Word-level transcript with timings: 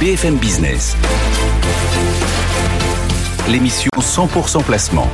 BFM 0.00 0.36
Business. 0.36 0.96
L'émission 3.50 3.90
100% 3.98 4.62
placement. 4.64 5.06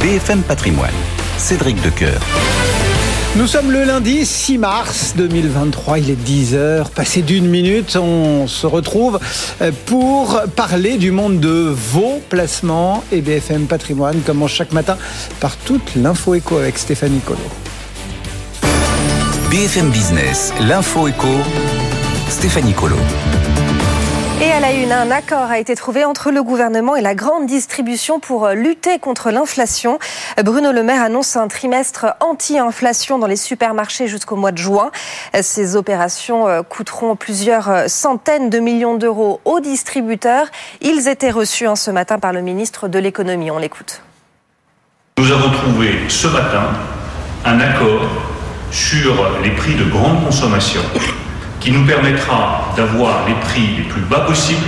BFM 0.00 0.40
Patrimoine. 0.40 0.94
Cédric 1.36 1.76
Decoeur. 1.82 2.18
Nous 3.36 3.46
sommes 3.46 3.70
le 3.70 3.84
lundi 3.84 4.24
6 4.24 4.56
mars 4.56 5.12
2023, 5.18 5.98
il 5.98 6.08
est 6.08 6.26
10h, 6.26 6.88
passé 6.88 7.20
d'une 7.20 7.50
minute, 7.50 7.96
on 7.96 8.46
se 8.46 8.66
retrouve 8.66 9.20
euh, 9.60 9.70
pour 9.84 10.40
parler 10.56 10.96
du 10.96 11.10
monde 11.10 11.38
de 11.38 11.74
vos 11.92 12.22
placements 12.30 13.04
et 13.12 13.20
BFM 13.20 13.66
Patrimoine, 13.66 14.22
comme 14.24 14.48
chaque 14.48 14.72
matin, 14.72 14.96
par 15.38 15.54
toute 15.58 15.96
l'info 15.96 16.34
éco 16.34 16.56
avec 16.56 16.78
Stéphanie 16.78 17.20
Colo. 17.20 17.40
BFM 19.50 19.90
Business, 19.90 20.54
l'info 20.60 21.08
éco, 21.08 21.28
Stéphanie 22.30 22.72
Colo. 22.72 22.96
Et 24.42 24.50
à 24.50 24.58
la 24.58 24.72
une, 24.72 24.90
un 24.90 25.12
accord 25.12 25.50
a 25.50 25.58
été 25.58 25.76
trouvé 25.76 26.04
entre 26.04 26.32
le 26.32 26.42
gouvernement 26.42 26.96
et 26.96 27.00
la 27.00 27.14
grande 27.14 27.46
distribution 27.46 28.18
pour 28.18 28.46
euh, 28.46 28.54
lutter 28.54 28.98
contre 28.98 29.30
l'inflation. 29.30 30.00
Bruno 30.44 30.72
Le 30.72 30.82
Maire 30.82 31.02
annonce 31.02 31.36
un 31.36 31.46
trimestre 31.46 32.06
anti-inflation 32.18 33.18
dans 33.18 33.28
les 33.28 33.36
supermarchés 33.36 34.08
jusqu'au 34.08 34.34
mois 34.34 34.50
de 34.50 34.58
juin. 34.58 34.90
Ces 35.40 35.76
opérations 35.76 36.48
euh, 36.48 36.62
coûteront 36.62 37.14
plusieurs 37.14 37.70
euh, 37.70 37.84
centaines 37.86 38.50
de 38.50 38.58
millions 38.58 38.96
d'euros 38.96 39.40
aux 39.44 39.60
distributeurs. 39.60 40.46
Ils 40.80 41.06
étaient 41.06 41.30
reçus 41.30 41.68
hein, 41.68 41.76
ce 41.76 41.92
matin 41.92 42.18
par 42.18 42.32
le 42.32 42.40
ministre 42.40 42.88
de 42.88 42.98
l'économie. 42.98 43.52
On 43.52 43.58
l'écoute. 43.58 44.02
Nous 45.18 45.30
avons 45.30 45.50
trouvé 45.52 46.00
ce 46.08 46.26
matin 46.26 46.64
un 47.44 47.60
accord 47.60 48.02
sur 48.72 49.14
les 49.44 49.50
prix 49.50 49.76
de 49.76 49.84
grande 49.84 50.24
consommation 50.24 50.80
qui 51.64 51.70
nous 51.70 51.86
permettra 51.86 52.74
d'avoir 52.76 53.26
les 53.26 53.32
prix 53.36 53.76
les 53.78 53.84
plus 53.84 54.02
bas 54.02 54.20
possibles 54.20 54.60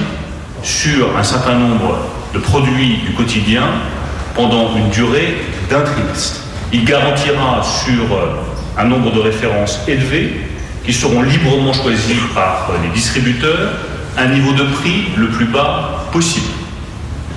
sur 0.62 1.14
un 1.14 1.22
certain 1.22 1.54
nombre 1.54 1.98
de 2.32 2.38
produits 2.38 3.02
du 3.04 3.12
quotidien 3.12 3.64
pendant 4.34 4.74
une 4.74 4.88
durée 4.88 5.36
d'un 5.68 5.82
trimestre. 5.82 6.40
Il 6.72 6.86
garantira 6.86 7.62
sur 7.62 8.14
euh, 8.14 8.40
un 8.78 8.84
nombre 8.84 9.12
de 9.12 9.20
références 9.20 9.78
élevé 9.86 10.40
qui 10.86 10.94
seront 10.94 11.20
librement 11.20 11.74
choisis 11.74 12.16
par 12.34 12.70
les 12.82 12.88
distributeurs 12.88 13.72
un 14.16 14.28
niveau 14.28 14.52
de 14.54 14.64
prix 14.64 15.08
le 15.18 15.28
plus 15.28 15.44
bas 15.44 16.06
possible. 16.12 16.48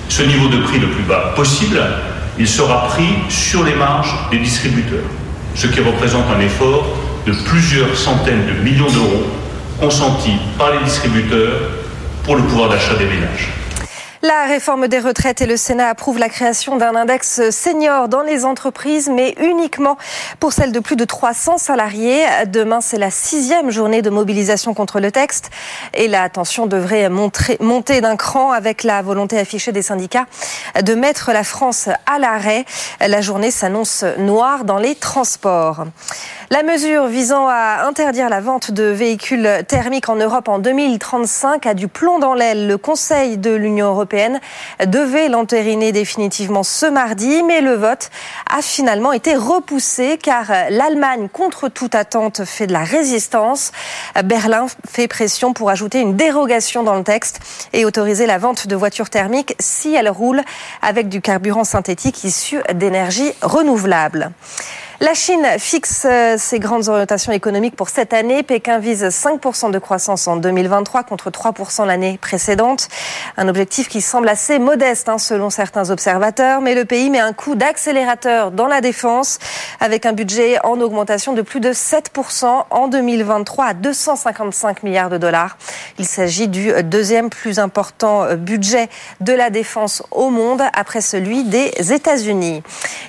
Ce 0.08 0.22
niveau 0.22 0.48
de 0.48 0.56
prix 0.62 0.78
le 0.78 0.88
plus 0.88 1.04
bas 1.04 1.34
possible, 1.36 1.78
il 2.38 2.48
sera 2.48 2.86
pris 2.86 3.10
sur 3.28 3.62
les 3.64 3.74
marges 3.74 4.14
des 4.30 4.38
distributeurs 4.38 5.04
ce 5.54 5.66
qui 5.66 5.80
représente 5.80 6.24
un 6.34 6.40
effort 6.40 6.86
de 7.26 7.32
plusieurs 7.32 7.94
centaines 7.94 8.46
de 8.46 8.52
millions 8.62 8.90
d'euros 8.90 9.26
consentis 9.80 10.38
par 10.58 10.72
les 10.72 10.84
distributeurs 10.84 11.58
pour 12.24 12.36
le 12.36 12.42
pouvoir 12.42 12.68
d'achat 12.68 12.94
des 12.94 13.06
ménages. 13.06 13.59
La 14.22 14.44
réforme 14.44 14.86
des 14.86 14.98
retraites 14.98 15.40
et 15.40 15.46
le 15.46 15.56
Sénat 15.56 15.88
approuvent 15.88 16.18
la 16.18 16.28
création 16.28 16.76
d'un 16.76 16.94
index 16.94 17.48
senior 17.48 18.06
dans 18.06 18.20
les 18.20 18.44
entreprises, 18.44 19.08
mais 19.08 19.34
uniquement 19.40 19.96
pour 20.40 20.52
celles 20.52 20.72
de 20.72 20.78
plus 20.78 20.96
de 20.96 21.06
300 21.06 21.56
salariés. 21.56 22.26
Demain, 22.48 22.82
c'est 22.82 22.98
la 22.98 23.10
sixième 23.10 23.70
journée 23.70 24.02
de 24.02 24.10
mobilisation 24.10 24.74
contre 24.74 25.00
le 25.00 25.10
texte 25.10 25.50
et 25.94 26.06
la 26.06 26.28
tension 26.28 26.66
devrait 26.66 27.08
monter 27.08 28.02
d'un 28.02 28.16
cran 28.16 28.52
avec 28.52 28.84
la 28.84 29.00
volonté 29.00 29.38
affichée 29.38 29.72
des 29.72 29.80
syndicats 29.80 30.26
de 30.82 30.94
mettre 30.94 31.32
la 31.32 31.42
France 31.42 31.88
à 32.04 32.18
l'arrêt. 32.18 32.66
La 33.00 33.22
journée 33.22 33.50
s'annonce 33.50 34.04
noire 34.18 34.64
dans 34.64 34.78
les 34.78 34.96
transports. 34.96 35.86
La 36.50 36.62
mesure 36.62 37.06
visant 37.06 37.46
à 37.48 37.86
interdire 37.86 38.28
la 38.28 38.40
vente 38.40 38.70
de 38.70 38.82
véhicules 38.82 39.48
thermiques 39.66 40.08
en 40.10 40.16
Europe 40.16 40.48
en 40.48 40.58
2035 40.58 41.64
a 41.64 41.74
du 41.74 41.88
plomb 41.88 42.18
dans 42.18 42.34
l'aile. 42.34 42.66
Le 42.66 42.76
Conseil 42.76 43.38
de 43.38 43.52
l'Union 43.52 43.86
européenne 43.86 44.09
devait 44.86 45.28
l'entériner 45.28 45.92
définitivement 45.92 46.62
ce 46.62 46.86
mardi, 46.86 47.42
mais 47.42 47.60
le 47.60 47.74
vote 47.74 48.10
a 48.50 48.62
finalement 48.62 49.12
été 49.12 49.34
repoussé 49.34 50.18
car 50.22 50.46
l'Allemagne, 50.70 51.28
contre 51.32 51.68
toute 51.68 51.94
attente, 51.94 52.44
fait 52.44 52.66
de 52.66 52.72
la 52.72 52.84
résistance. 52.84 53.72
Berlin 54.24 54.66
fait 54.88 55.08
pression 55.08 55.52
pour 55.52 55.70
ajouter 55.70 56.00
une 56.00 56.16
dérogation 56.16 56.82
dans 56.82 56.94
le 56.94 57.04
texte 57.04 57.40
et 57.72 57.84
autoriser 57.84 58.26
la 58.26 58.38
vente 58.38 58.66
de 58.66 58.76
voitures 58.76 59.10
thermiques 59.10 59.54
si 59.58 59.94
elles 59.94 60.10
roulent 60.10 60.42
avec 60.82 61.08
du 61.08 61.20
carburant 61.20 61.64
synthétique 61.64 62.24
issu 62.24 62.60
d'énergie 62.74 63.32
renouvelable. 63.42 64.32
La 65.02 65.14
Chine 65.14 65.46
fixe 65.56 66.02
euh, 66.04 66.34
ses 66.36 66.58
grandes 66.58 66.90
orientations 66.90 67.32
économiques 67.32 67.74
pour 67.74 67.88
cette 67.88 68.12
année. 68.12 68.42
Pékin 68.42 68.78
vise 68.78 69.02
5% 69.02 69.70
de 69.70 69.78
croissance 69.78 70.28
en 70.28 70.36
2023 70.36 71.04
contre 71.04 71.30
3% 71.30 71.86
l'année 71.86 72.18
précédente. 72.20 72.88
Un 73.38 73.48
objectif 73.48 73.88
qui 73.88 74.02
semble 74.02 74.28
assez 74.28 74.58
modeste 74.58 75.08
hein, 75.08 75.16
selon 75.16 75.48
certains 75.48 75.88
observateurs, 75.88 76.60
mais 76.60 76.74
le 76.74 76.84
pays 76.84 77.08
met 77.08 77.18
un 77.18 77.32
coup 77.32 77.54
d'accélérateur 77.54 78.50
dans 78.50 78.66
la 78.66 78.82
défense 78.82 79.38
avec 79.80 80.04
un 80.04 80.12
budget 80.12 80.58
en 80.64 80.78
augmentation 80.82 81.32
de 81.32 81.40
plus 81.40 81.60
de 81.60 81.72
7% 81.72 82.64
en 82.68 82.88
2023 82.88 83.64
à 83.64 83.72
255 83.72 84.82
milliards 84.82 85.08
de 85.08 85.16
dollars. 85.16 85.56
Il 85.98 86.04
s'agit 86.04 86.46
du 86.46 86.74
deuxième 86.82 87.30
plus 87.30 87.58
important 87.58 88.24
euh, 88.24 88.36
budget 88.36 88.90
de 89.20 89.32
la 89.32 89.48
défense 89.48 90.02
au 90.10 90.28
monde 90.28 90.60
après 90.74 91.00
celui 91.00 91.44
des 91.44 91.70
États-Unis. 91.90 92.62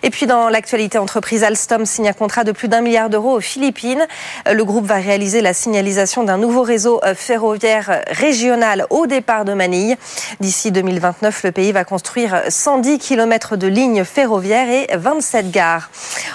Et 0.03 0.09
puis 0.09 0.25
dans 0.25 0.47
l'actualité 0.47 0.97
entreprise 0.97 1.43
Alstom 1.43 1.80
signe 1.85 2.07
un 2.07 2.13
contrat 2.13 2.43
de 2.43 2.51
plus 2.51 2.67
d'un 2.67 2.81
milliard 2.81 3.09
d'euros 3.09 3.37
aux 3.37 3.41
Philippines. 3.41 4.05
Euh, 4.47 4.53
le 4.53 4.63
groupe 4.63 4.85
va 4.85 4.95
réaliser 4.95 5.41
la 5.41 5.53
signalisation 5.53 6.23
d'un 6.23 6.37
nouveau 6.37 6.61
réseau 6.61 7.01
euh, 7.03 7.15
ferroviaire 7.15 8.03
régional 8.07 8.85
au 8.89 9.07
départ 9.07 9.45
de 9.45 9.53
Manille. 9.53 9.97
D'ici 10.39 10.71
2029, 10.71 11.43
le 11.43 11.51
pays 11.51 11.71
va 11.71 11.83
construire 11.83 12.43
110 12.47 12.99
km 12.99 13.57
de 13.57 13.67
lignes 13.67 14.03
ferroviaires 14.03 14.69
et 14.69 14.87
27 14.95 15.51
gares. 15.51 15.89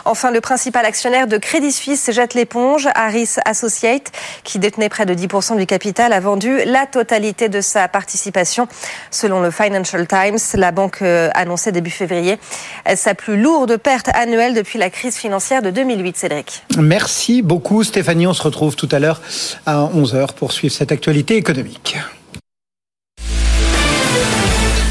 Enfin, 0.05 0.31
le 0.31 0.41
principal 0.41 0.85
actionnaire 0.85 1.27
de 1.27 1.39
Crédit 1.39 1.73
Suisse 1.73 2.11
jette 2.11 2.35
l'éponge. 2.35 2.89
Harris 2.95 3.37
Associate, 3.45 4.11
qui 4.45 4.59
détenait 4.59 4.89
près 4.89 5.07
de 5.07 5.15
10% 5.15 5.57
du 5.57 5.67
capital, 5.67 6.13
a 6.13 6.21
vendu 6.21 6.59
la 6.65 6.87
totalité 6.87 7.49
de 7.49 7.61
sa 7.61 7.89
participation. 7.89 8.69
Selon 9.11 9.41
le 9.41 9.51
Financial 9.51 10.07
Times, 10.07 10.39
la 10.55 10.73
banque 10.73 11.03
euh, 11.03 11.31
annonçait 11.35 11.73
début 11.73 11.91
février 11.91 12.39
sa 12.95 13.15
plus 13.15 13.37
lourde 13.41 13.77
perte 13.77 14.09
annuelle 14.15 14.55
depuis 14.55 14.79
la 14.79 14.91
crise 14.91 15.17
financière 15.17 15.36
de 15.63 15.71
2008, 15.71 16.17
Cédric. 16.17 16.65
Merci 16.79 17.43
beaucoup 17.43 17.85
Stéphanie. 17.85 18.27
On 18.27 18.33
se 18.33 18.43
retrouve 18.43 18.75
tout 18.75 18.89
à 18.91 18.99
l'heure 18.99 19.21
à 19.67 19.89
11h 19.95 20.33
pour 20.35 20.53
suivre 20.53 20.75
cette 20.75 20.93
actualité 20.93 21.37
économique. 21.37 21.97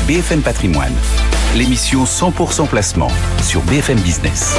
BFM 0.08 0.42
Patrimoine, 0.42 0.94
l'émission 1.56 2.04
100% 2.04 2.68
placement 2.68 3.10
sur 3.42 3.62
BFM 3.64 4.00
Business. 4.02 4.56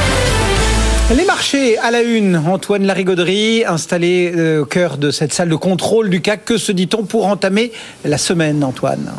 Les 1.15 1.25
marchés 1.25 1.79
à 1.79 1.93
la 1.93 2.03
une, 2.03 2.37
Antoine 2.37 2.85
Larigauderie, 2.85 3.65
installé 3.65 4.33
euh, 4.35 4.63
au 4.63 4.65
cœur 4.65 4.99
de 4.99 5.13
cette 5.13 5.33
salle 5.33 5.49
de 5.49 5.55
contrôle 5.55 6.11
du 6.11 6.21
CAC. 6.21 6.45
Que 6.45 6.59
se 6.59 6.73
dit-on 6.73 7.05
pour 7.05 7.27
entamer 7.27 7.71
la 8.05 8.19
semaine, 8.19 8.65
Antoine? 8.65 9.13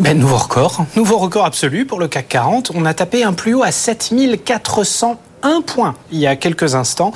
Ben, 0.00 0.18
nouveau 0.18 0.38
record, 0.38 0.86
nouveau 0.96 1.18
record 1.18 1.44
absolu 1.44 1.84
pour 1.84 2.00
le 2.00 2.08
CAC 2.08 2.28
40. 2.28 2.72
On 2.74 2.86
a 2.86 2.94
tapé 2.94 3.22
un 3.22 3.34
plus 3.34 3.52
haut 3.52 3.62
à 3.62 3.70
7401 5.42 5.62
points 5.62 5.94
il 6.12 6.18
y 6.18 6.26
a 6.26 6.36
quelques 6.36 6.74
instants. 6.74 7.12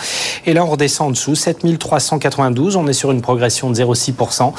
Et 0.46 0.52
là, 0.52 0.64
on 0.64 0.68
redescend 0.68 1.08
en 1.08 1.10
dessous, 1.10 1.34
7392. 1.34 2.76
On 2.76 2.86
est 2.86 2.92
sur 2.92 3.10
une 3.10 3.22
progression 3.22 3.70
de 3.70 3.76
0,6%. 3.76 4.52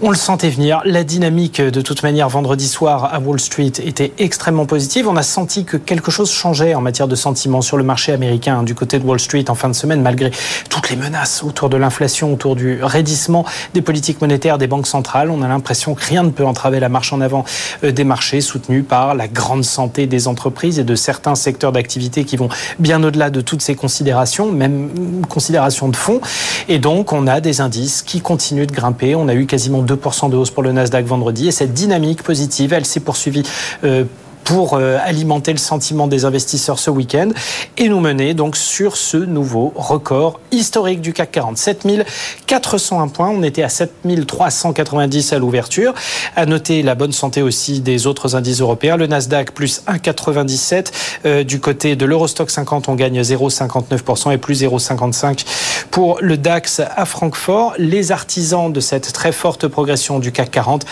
On 0.00 0.10
le 0.10 0.16
sentait 0.16 0.48
venir. 0.48 0.80
La 0.84 1.02
dynamique, 1.02 1.60
de 1.60 1.80
toute 1.80 2.04
manière, 2.04 2.28
vendredi 2.28 2.68
soir 2.68 3.12
à 3.12 3.18
Wall 3.18 3.40
Street 3.40 3.72
était 3.82 4.12
extrêmement 4.18 4.64
positive. 4.64 5.08
On 5.08 5.16
a 5.16 5.24
senti 5.24 5.64
que 5.64 5.76
quelque 5.76 6.12
chose 6.12 6.30
changeait 6.30 6.76
en 6.76 6.80
matière 6.80 7.08
de 7.08 7.16
sentiment 7.16 7.62
sur 7.62 7.76
le 7.76 7.82
marché 7.82 8.12
américain 8.12 8.62
du 8.62 8.76
côté 8.76 9.00
de 9.00 9.04
Wall 9.04 9.18
Street 9.18 9.46
en 9.48 9.56
fin 9.56 9.68
de 9.68 9.74
semaine, 9.74 10.00
malgré 10.00 10.30
toutes 10.70 10.90
les 10.90 10.94
menaces 10.94 11.42
autour 11.42 11.68
de 11.68 11.76
l'inflation, 11.76 12.32
autour 12.32 12.54
du 12.54 12.78
raidissement 12.80 13.44
des 13.74 13.82
politiques 13.82 14.20
monétaires 14.20 14.56
des 14.56 14.68
banques 14.68 14.86
centrales. 14.86 15.30
On 15.30 15.42
a 15.42 15.48
l'impression 15.48 15.96
que 15.96 16.04
rien 16.04 16.22
ne 16.22 16.30
peut 16.30 16.46
entraver 16.46 16.78
la 16.78 16.88
marche 16.88 17.12
en 17.12 17.20
avant 17.20 17.44
euh, 17.82 17.90
des 17.90 18.04
marchés 18.04 18.40
soutenus 18.40 18.84
par 18.88 19.16
la 19.16 19.26
grande 19.26 19.64
santé 19.64 20.06
des 20.06 20.28
entreprises 20.28 20.78
et 20.78 20.84
de 20.84 20.94
certains 20.94 21.34
secteurs 21.34 21.72
d'activité 21.72 22.24
qui 22.24 22.36
vont 22.36 22.50
bien 22.78 23.02
au-delà 23.02 23.30
de 23.30 23.40
toutes 23.40 23.62
ces 23.62 23.74
considérations, 23.74 24.50
même 24.50 25.22
considérations 25.28 25.88
de 25.88 25.96
fond. 25.96 26.20
Et 26.68 26.78
donc, 26.78 27.12
on 27.12 27.26
a 27.26 27.40
des 27.40 27.60
indices 27.60 28.02
qui 28.02 28.20
continuent 28.20 28.66
de 28.66 28.72
grimper. 28.72 29.14
On 29.14 29.28
a 29.28 29.34
eu 29.34 29.46
quasiment 29.46 29.82
2% 29.82 30.30
de 30.30 30.36
hausse 30.36 30.50
pour 30.50 30.62
le 30.62 30.72
Nasdaq 30.72 31.06
vendredi 31.06 31.48
et 31.48 31.52
cette 31.52 31.74
dynamique 31.74 32.22
positive, 32.22 32.72
elle 32.72 32.86
s'est 32.86 33.00
poursuivie. 33.00 33.42
Euh, 33.84 34.04
pour 34.48 34.76
alimenter 34.76 35.52
le 35.52 35.58
sentiment 35.58 36.06
des 36.06 36.24
investisseurs 36.24 36.78
ce 36.78 36.88
week-end 36.88 37.28
et 37.76 37.90
nous 37.90 38.00
mener 38.00 38.32
donc 38.32 38.56
sur 38.56 38.96
ce 38.96 39.18
nouveau 39.18 39.74
record 39.76 40.40
historique 40.52 41.02
du 41.02 41.12
CAC 41.12 41.32
40. 41.32 41.58
7401 41.58 43.08
points, 43.08 43.28
on 43.28 43.42
était 43.42 43.62
à 43.62 43.68
7390 43.68 45.34
à 45.34 45.38
l'ouverture. 45.38 45.92
À 46.34 46.46
noter 46.46 46.82
la 46.82 46.94
bonne 46.94 47.12
santé 47.12 47.42
aussi 47.42 47.80
des 47.80 48.06
autres 48.06 48.36
indices 48.36 48.62
européens. 48.62 48.96
Le 48.96 49.06
Nasdaq 49.06 49.50
plus 49.52 49.82
1,97. 49.86 51.44
du 51.44 51.60
côté 51.60 51.94
de 51.94 52.06
l'Eurostock 52.06 52.50
50, 52.50 52.88
on 52.88 52.94
gagne 52.94 53.20
0,59% 53.20 54.32
et 54.32 54.38
plus 54.38 54.62
0,55 54.62 55.44
pour 55.90 56.20
le 56.22 56.38
DAX 56.38 56.80
à 56.80 57.04
Francfort. 57.04 57.74
Les 57.76 58.12
artisans 58.12 58.72
de 58.72 58.80
cette 58.80 59.12
très 59.12 59.32
forte 59.32 59.68
progression 59.68 60.20
du 60.20 60.32
CAC 60.32 60.50
40 60.52 60.86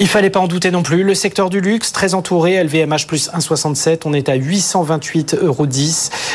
il 0.00 0.08
fallait 0.08 0.30
pas 0.30 0.40
en 0.40 0.48
douter 0.48 0.72
non 0.72 0.82
plus. 0.82 1.04
Le 1.04 1.14
secteur 1.14 1.50
du 1.50 1.60
luxe, 1.60 1.92
très 1.92 2.14
entouré, 2.14 2.62
LVMH 2.64 3.06
plus 3.06 3.30
1,67. 3.30 4.00
On 4.06 4.12
est 4.12 4.28
à 4.28 4.36
828,10 4.36 5.36
euros. 5.44 5.68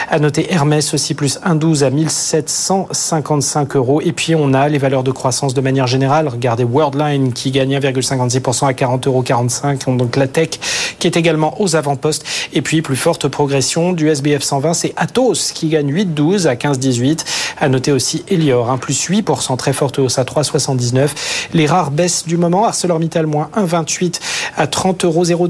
À 0.10 0.20
noter 0.20 0.52
Hermès 0.54 0.94
aussi 0.94 1.14
plus 1.14 1.40
1,12 1.46 1.84
à 1.84 1.90
1755 1.90 3.76
euros. 3.76 4.00
Et 4.02 4.14
puis 4.14 4.34
on 4.34 4.54
a 4.54 4.70
les 4.70 4.78
valeurs 4.78 5.04
de 5.04 5.12
croissance 5.12 5.54
de 5.54 5.60
manière 5.60 5.88
générale. 5.88 6.30
Regardez 6.30 6.64
Worldline 6.64 7.34
qui 7.34 7.52
gagne 7.52 7.78
1,56% 7.78 8.68
à 8.68 8.72
40,45 8.72 9.88
euros. 9.88 9.98
Donc 9.98 10.16
la 10.16 10.28
tech 10.28 10.52
qui 11.00 11.08
est 11.08 11.18
également 11.18 11.62
aux 11.62 11.76
avant-postes. 11.76 12.26
Et 12.54 12.62
puis 12.62 12.82
plus 12.82 12.96
forte 12.96 13.28
progression 13.28 13.92
du 13.92 14.08
SBF 14.08 14.42
120, 14.42 14.74
c'est 14.74 14.94
Atos 14.96 15.52
qui 15.54 15.68
gagne 15.68 15.94
8,12 15.94 16.48
à 16.48 16.56
15,18. 16.56 17.26
À 17.60 17.68
noter 17.68 17.92
aussi 17.92 18.24
Elior, 18.30 18.70
un 18.70 18.78
plus 18.78 19.10
8%, 19.10 19.58
très 19.58 19.74
forte 19.74 20.00
hausse 20.00 20.18
à 20.18 20.24
3,79. 20.24 21.10
Les 21.54 21.66
rares 21.66 21.92
baisses 21.92 22.26
du 22.26 22.38
moment, 22.38 22.66
ArcelorMittal 22.66 23.28
moins 23.28 23.49
1,28 23.56 24.20
à 24.58 24.66
30,02 24.66 25.32
euros. 25.32 25.50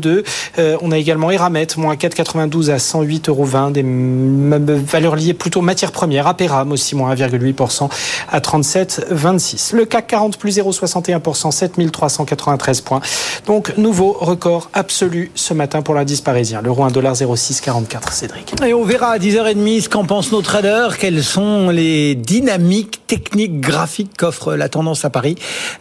Euh, 0.58 0.78
on 0.82 0.92
a 0.92 0.98
également 0.98 1.32
Eramet, 1.32 1.68
moins 1.78 1.96
4,92 1.96 2.70
à 2.70 2.78
108,20 2.78 3.30
euros. 3.30 3.48
Des 3.72 3.84
valeurs 4.76 5.16
liées 5.16 5.34
plutôt 5.34 5.62
matières 5.62 5.92
premières. 5.92 6.28
Aperam 6.28 6.72
aussi, 6.72 6.96
moins 6.96 7.14
1,8% 7.14 7.90
à 8.32 8.40
37,26. 8.40 9.76
Le 9.76 9.86
CAC 9.86 10.08
40 10.08 10.38
plus 10.38 10.58
0,61%, 10.58 11.52
7393 11.52 12.82
points. 12.82 13.02
Donc, 13.46 13.78
nouveau 13.78 14.14
record 14.20 14.70
absolu 14.74 15.32
ce 15.36 15.54
matin 15.54 15.82
pour 15.82 15.94
l'indice 15.94 16.22
parisien. 16.22 16.62
L'euro 16.62 16.88
1,0644, 16.88 18.12
Cédric. 18.12 18.54
Et 18.66 18.74
on 18.74 18.84
verra 18.84 19.12
à 19.12 19.18
10h30 19.18 19.82
ce 19.82 19.90
qu'en 19.90 20.06
pensent 20.06 20.32
nos 20.32 20.42
traders. 20.42 20.98
Quelles 20.98 21.24
sont 21.24 21.70
les 21.70 22.16
dynamiques 22.16 23.06
techniques, 23.08 23.60
graphiques 23.60 24.18
qu'offre 24.18 24.56
la 24.56 24.70
tendance 24.70 25.06
à 25.06 25.10
Paris? 25.10 25.36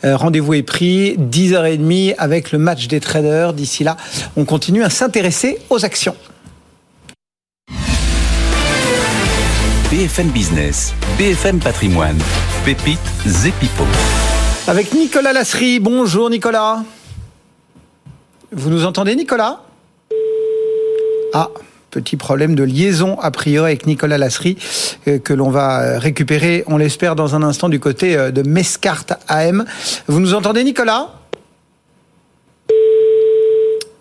Euh, 0.05 0.17
rendez-vous 0.17 0.55
est 0.55 0.63
pris, 0.63 1.17
10h30 1.19 2.08
avec 2.17 2.53
le 2.53 2.59
match 2.59 2.89
des 2.89 3.01
traders. 3.01 3.53
D'ici 3.53 3.85
là, 3.85 3.97
on 4.37 4.45
continue 4.45 4.83
à 4.83 4.91
s'intéresser 4.91 5.59
aux 5.71 5.85
actions. 5.85 6.17
BFM 9.91 10.29
Business, 10.29 10.95
BFM 11.19 11.61
Patrimoine, 11.61 12.19
Pépite 12.65 12.99
Zepipo. 13.27 13.85
Avec 14.67 14.93
Nicolas 14.93 15.33
Lasserie. 15.33 15.81
Bonjour 15.81 16.29
Nicolas. 16.29 16.85
Vous 18.53 18.69
nous 18.69 18.85
entendez 18.85 19.17
Nicolas? 19.17 19.61
Ah, 21.33 21.49
petit 21.91 22.17
problème 22.17 22.55
de 22.55 22.65
liaison 22.65 23.19
a 23.21 23.31
priori 23.31 23.71
avec 23.71 23.87
Nicolas 23.87 24.19
Lasserie 24.19 24.59
euh, 25.07 25.19
que 25.19 25.33
l'on 25.33 25.51
va 25.51 25.99
récupérer, 25.99 26.65
on 26.67 26.77
l'espère, 26.77 27.17
dans 27.17 27.35
un 27.35 27.43
instant 27.43 27.69
du 27.69 27.81
côté 27.81 28.17
euh, 28.17 28.31
de 28.31 28.43
Mescart 28.43 29.07
AM. 29.29 29.65
Vous 30.07 30.21
nous 30.21 30.35
entendez 30.35 30.65
Nicolas? 30.65 31.18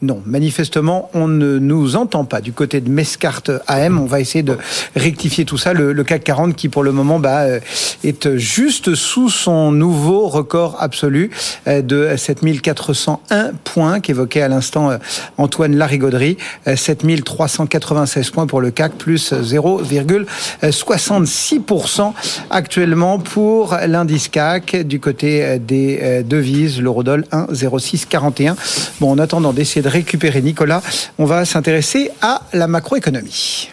Non, 0.04 0.22
manifestement, 0.28 1.10
on 1.16 1.28
ne 1.28 1.58
nous 1.58 1.96
entend 1.96 2.24
pas 2.24 2.40
du 2.40 2.54
côté 2.54 2.82
de 2.82 2.90
Mescart 2.90 3.42
AM. 3.66 4.00
On 4.00 4.06
va 4.06 4.20
essayer 4.20 4.44
de 4.44 4.56
rectifier 4.96 5.44
tout 5.44 5.58
ça. 5.58 5.74
Le, 5.74 6.04
CAC 6.04 6.24
40 6.24 6.56
qui, 6.56 6.70
pour 6.70 6.84
le 6.84 6.92
moment, 6.92 7.18
bah, 7.18 7.40
euh, 7.40 7.60
est 8.04 8.38
juste 8.38 8.94
sous 8.94 9.32
son 9.32 9.72
nouveau 9.72 10.28
record 10.28 10.78
absolu 10.80 11.32
euh, 11.68 11.82
de 11.82 12.16
7401 12.16 13.54
points 13.64 14.00
qu'évoquait 14.00 14.44
à 14.44 14.50
l'instant 14.50 14.92
euh, 14.92 14.98
Antoine 15.40 15.76
Larigauderie. 15.76 16.38
7396 16.68 18.30
points 18.30 18.46
pour 18.46 18.62
le 18.62 18.70
CAC, 18.70 19.00
plus 19.00 19.34
0,66% 19.34 22.14
actuellement 22.52 23.18
pour 23.18 23.76
l'indice 23.88 24.28
CAC 24.28 24.76
du 24.76 25.00
côté 25.00 25.58
des 25.58 26.22
devises. 26.24 26.80
L'eurodoll 26.80 27.26
1,0641. 27.32 28.54
Bon, 29.00 29.10
en 29.12 29.18
attendant 29.18 29.54
d'essayer 29.54 29.87
récupérer 29.88 30.42
Nicolas, 30.42 30.82
on 31.18 31.26
va 31.26 31.46
s'intéresser 31.46 32.12
à 32.22 32.42
la 32.54 32.68
macroéconomie. 32.68 33.72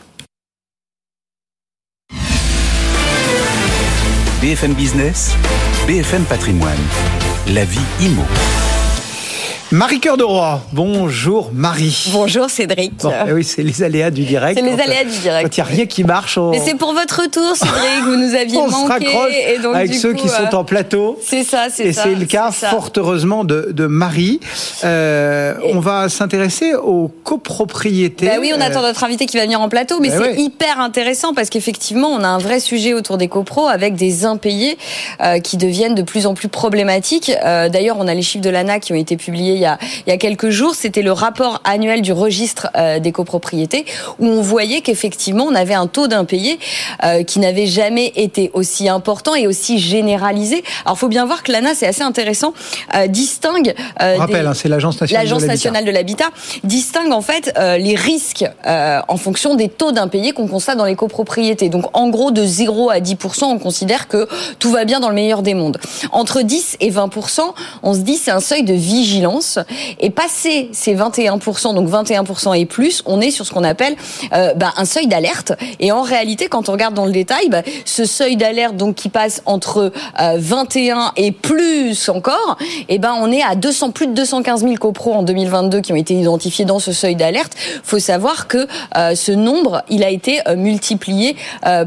BFM 4.40 4.74
Business, 4.74 5.32
BFM 5.86 6.24
Patrimoine, 6.24 6.76
la 7.48 7.64
vie 7.64 7.80
IMO. 8.00 8.24
Marie-Cœur 9.74 10.16
de 10.16 10.22
Roi, 10.22 10.60
bonjour 10.72 11.50
Marie. 11.52 12.08
Bonjour 12.12 12.48
Cédric. 12.48 12.92
Eh 13.26 13.32
oui, 13.32 13.42
c'est 13.42 13.64
les 13.64 13.82
aléas 13.82 14.12
du 14.12 14.22
direct. 14.22 14.56
C'est 14.56 14.64
les 14.64 14.80
aléas 14.80 15.02
du 15.02 15.18
direct. 15.18 15.56
il 15.56 15.60
n'y 15.60 15.66
a 15.68 15.68
rien 15.68 15.86
qui 15.86 16.04
marche. 16.04 16.38
Mais 16.38 16.60
c'est 16.64 16.76
pour 16.76 16.92
votre 16.92 17.28
tour 17.28 17.56
Cédric, 17.56 18.04
vous 18.04 18.14
nous 18.14 18.36
aviez 18.36 18.56
on 18.56 18.68
manqué. 18.68 19.04
Se 19.04 19.52
et 19.52 19.58
donc, 19.58 19.74
avec 19.74 19.92
ceux 19.92 20.12
qui 20.12 20.28
sont 20.28 20.44
euh, 20.44 20.56
en 20.56 20.62
plateau. 20.62 21.18
C'est 21.20 21.42
ça, 21.42 21.66
c'est 21.70 21.92
ça. 21.92 22.02
Et 22.02 22.14
c'est 22.14 22.14
le 22.14 22.24
cas, 22.24 22.52
fort 22.52 22.90
heureusement, 22.96 23.42
de, 23.42 23.72
de 23.72 23.86
Marie. 23.86 24.38
Euh, 24.84 25.54
on 25.64 25.80
va 25.80 26.08
s'intéresser 26.08 26.76
aux 26.76 27.10
copropriétés. 27.24 28.26
Bah 28.26 28.36
oui, 28.40 28.52
on 28.56 28.60
attend 28.60 28.82
notre 28.82 29.02
invité 29.02 29.26
qui 29.26 29.36
va 29.38 29.42
venir 29.42 29.60
en 29.60 29.68
plateau, 29.68 29.98
mais 29.98 30.10
bah 30.10 30.18
c'est 30.22 30.40
hyper 30.40 30.78
intéressant 30.78 31.34
parce 31.34 31.50
qu'effectivement, 31.50 32.10
on 32.10 32.22
a 32.22 32.28
un 32.28 32.38
vrai 32.38 32.60
sujet 32.60 32.94
autour 32.94 33.18
des 33.18 33.26
copros 33.26 33.66
avec 33.66 33.96
des 33.96 34.24
impayés 34.24 34.78
euh, 35.20 35.40
qui 35.40 35.56
deviennent 35.56 35.96
de 35.96 36.02
plus 36.02 36.26
en 36.26 36.34
plus 36.34 36.46
problématiques. 36.46 37.32
D'ailleurs, 37.42 37.96
on 37.98 38.06
a 38.06 38.14
les 38.14 38.22
chiffres 38.22 38.44
de 38.44 38.50
l'ANA 38.50 38.78
qui 38.78 38.92
ont 38.92 38.96
été 38.96 39.16
publiés 39.16 39.63
il 39.63 39.63
y 39.64 39.66
a, 39.66 39.78
il 40.06 40.10
y 40.10 40.12
a 40.12 40.16
quelques 40.16 40.50
jours, 40.50 40.74
c'était 40.74 41.02
le 41.02 41.12
rapport 41.12 41.60
annuel 41.64 42.02
du 42.02 42.12
registre 42.12 42.68
euh, 42.76 42.98
des 42.98 43.12
copropriétés 43.12 43.84
où 44.18 44.26
on 44.26 44.42
voyait 44.42 44.80
qu'effectivement 44.80 45.44
on 45.44 45.54
avait 45.54 45.74
un 45.74 45.86
taux 45.86 46.06
d'impayé 46.06 46.58
euh, 47.02 47.22
qui 47.24 47.38
n'avait 47.38 47.66
jamais 47.66 48.12
été 48.16 48.50
aussi 48.54 48.88
important 48.88 49.34
et 49.34 49.46
aussi 49.46 49.78
généralisé. 49.78 50.62
Alors, 50.84 50.98
faut 50.98 51.08
bien 51.08 51.26
voir 51.26 51.42
que 51.42 51.52
l'ANA, 51.52 51.74
c'est 51.74 51.86
assez 51.86 52.02
intéressant, 52.02 52.54
euh, 52.94 53.06
distingue. 53.06 53.74
Rappelle, 53.98 54.46
hein, 54.46 54.54
c'est 54.54 54.68
l'agence 54.68 55.00
nationale, 55.00 55.24
l'agence 55.24 55.44
nationale 55.44 55.84
de 55.84 55.90
l'habitat, 55.90 56.30
distingue 56.62 57.12
en 57.12 57.22
fait 57.22 57.52
les 57.78 57.94
risques 57.94 58.44
en 58.64 59.16
fonction 59.16 59.54
des 59.54 59.68
taux 59.68 59.92
d'impayés 59.92 60.32
qu'on 60.32 60.46
constate 60.46 60.76
dans 60.76 60.84
les 60.84 60.96
copropriétés. 60.96 61.68
Donc, 61.68 61.86
en 61.96 62.08
gros, 62.08 62.30
de 62.30 62.44
0 62.44 62.90
à 62.90 62.98
10% 62.98 63.44
on 63.44 63.58
considère 63.58 64.08
que 64.08 64.28
tout 64.58 64.70
va 64.70 64.84
bien 64.84 65.00
dans 65.00 65.08
le 65.08 65.14
meilleur 65.14 65.42
des 65.42 65.54
mondes. 65.54 65.78
Entre 66.12 66.42
10 66.42 66.76
et 66.80 66.90
20% 66.90 67.40
on 67.82 67.94
se 67.94 68.00
dit 68.00 68.16
c'est 68.16 68.30
un 68.30 68.40
seuil 68.40 68.62
de 68.62 68.74
vigilance. 68.74 69.43
Et 70.00 70.10
passer 70.10 70.68
ces 70.72 70.94
21%, 70.94 71.74
donc 71.74 71.88
21% 71.88 72.58
et 72.58 72.66
plus, 72.66 73.02
on 73.06 73.20
est 73.20 73.30
sur 73.30 73.46
ce 73.46 73.52
qu'on 73.52 73.64
appelle 73.64 73.96
euh, 74.32 74.54
bah, 74.54 74.72
un 74.76 74.84
seuil 74.84 75.06
d'alerte. 75.06 75.52
Et 75.80 75.92
en 75.92 76.02
réalité, 76.02 76.48
quand 76.48 76.68
on 76.68 76.72
regarde 76.72 76.94
dans 76.94 77.06
le 77.06 77.12
détail, 77.12 77.48
bah, 77.48 77.62
ce 77.84 78.04
seuil 78.04 78.36
d'alerte 78.36 78.76
donc 78.76 78.94
qui 78.94 79.08
passe 79.08 79.42
entre 79.46 79.92
21 80.18 80.98
euh, 80.98 81.00
et 81.16 81.32
plus 81.32 82.08
encore, 82.08 82.56
et 82.88 82.94
eh 82.94 82.98
ben 82.98 83.14
on 83.20 83.30
est 83.30 83.42
à 83.42 83.54
200 83.54 83.90
plus 83.90 84.06
de 84.06 84.12
215 84.12 84.62
000 84.62 84.74
copros 84.76 85.14
en 85.14 85.22
2022 85.22 85.80
qui 85.80 85.92
ont 85.92 85.96
été 85.96 86.14
identifiés 86.14 86.64
dans 86.64 86.78
ce 86.78 86.92
seuil 86.92 87.16
d'alerte. 87.16 87.52
Faut 87.82 87.98
savoir 87.98 88.48
que 88.48 88.66
euh, 88.96 89.14
ce 89.14 89.32
nombre, 89.32 89.82
il 89.88 90.04
a 90.04 90.10
été 90.10 90.40
multiplié 90.56 91.36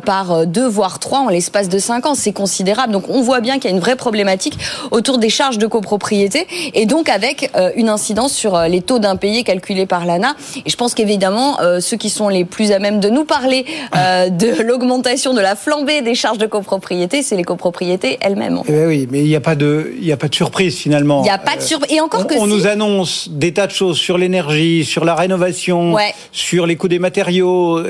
par 0.05 0.45
deux 0.45 0.67
voire 0.67 0.99
trois 0.99 1.19
en 1.19 1.29
l'espace 1.29 1.69
de 1.69 1.79
cinq 1.79 2.05
ans. 2.05 2.15
C'est 2.15 2.33
considérable. 2.33 2.93
Donc 2.93 3.09
on 3.09 3.21
voit 3.21 3.41
bien 3.41 3.55
qu'il 3.55 3.69
y 3.69 3.73
a 3.73 3.75
une 3.75 3.81
vraie 3.81 3.95
problématique 3.95 4.57
autour 4.91 5.17
des 5.17 5.29
charges 5.29 5.57
de 5.57 5.67
copropriété 5.67 6.47
et 6.73 6.85
donc 6.85 7.09
avec 7.09 7.46
une 7.75 7.89
incidence 7.89 8.33
sur 8.33 8.55
euh, 8.55 8.67
les 8.67 8.81
taux 8.81 8.99
d'impayés 8.99 9.43
calculés 9.43 9.85
par 9.85 10.05
l'ANA. 10.05 10.35
Et 10.65 10.69
je 10.69 10.75
pense 10.75 10.93
qu'évidemment, 10.93 11.59
euh, 11.61 11.79
ceux 11.79 11.97
qui 11.97 12.09
sont 12.09 12.29
les 12.29 12.45
plus 12.45 12.71
à 12.71 12.79
même 12.79 12.99
de 12.99 13.09
nous 13.09 13.25
parler 13.25 13.65
euh, 13.95 14.29
de 14.29 14.61
l'augmentation 14.61 15.33
de 15.33 15.41
la 15.41 15.55
flambée 15.55 16.01
des 16.01 16.15
charges 16.15 16.37
de 16.37 16.45
copropriété, 16.45 17.23
c'est 17.23 17.35
les 17.35 17.43
copropriétés 17.43 18.17
elles-mêmes. 18.21 18.61
Eh 18.67 18.71
ben 18.71 18.87
oui, 18.87 19.07
mais 19.09 19.19
il 19.19 19.27
n'y 19.27 19.35
a 19.35 19.41
pas 19.41 19.55
de, 19.55 19.93
il 19.99 20.11
a 20.11 20.17
pas 20.17 20.27
de 20.27 20.35
surprise 20.35 20.77
finalement. 20.77 21.21
Il 21.21 21.23
n'y 21.23 21.29
a 21.29 21.37
pas 21.37 21.55
de 21.55 21.61
surprise. 21.61 21.93
Et 21.95 22.01
encore 22.01 22.21
on, 22.21 22.25
que 22.25 22.35
on 22.35 22.47
nous 22.47 22.67
annonce 22.67 23.29
des 23.29 23.53
tas 23.53 23.67
de 23.67 23.71
choses 23.71 23.97
sur 23.97 24.17
l'énergie, 24.17 24.85
sur 24.85 25.05
la 25.05 25.15
rénovation, 25.15 25.95
sur 26.31 26.65
les 26.65 26.75
coûts 26.75 26.87
des 26.87 26.99
matériaux, 26.99 27.81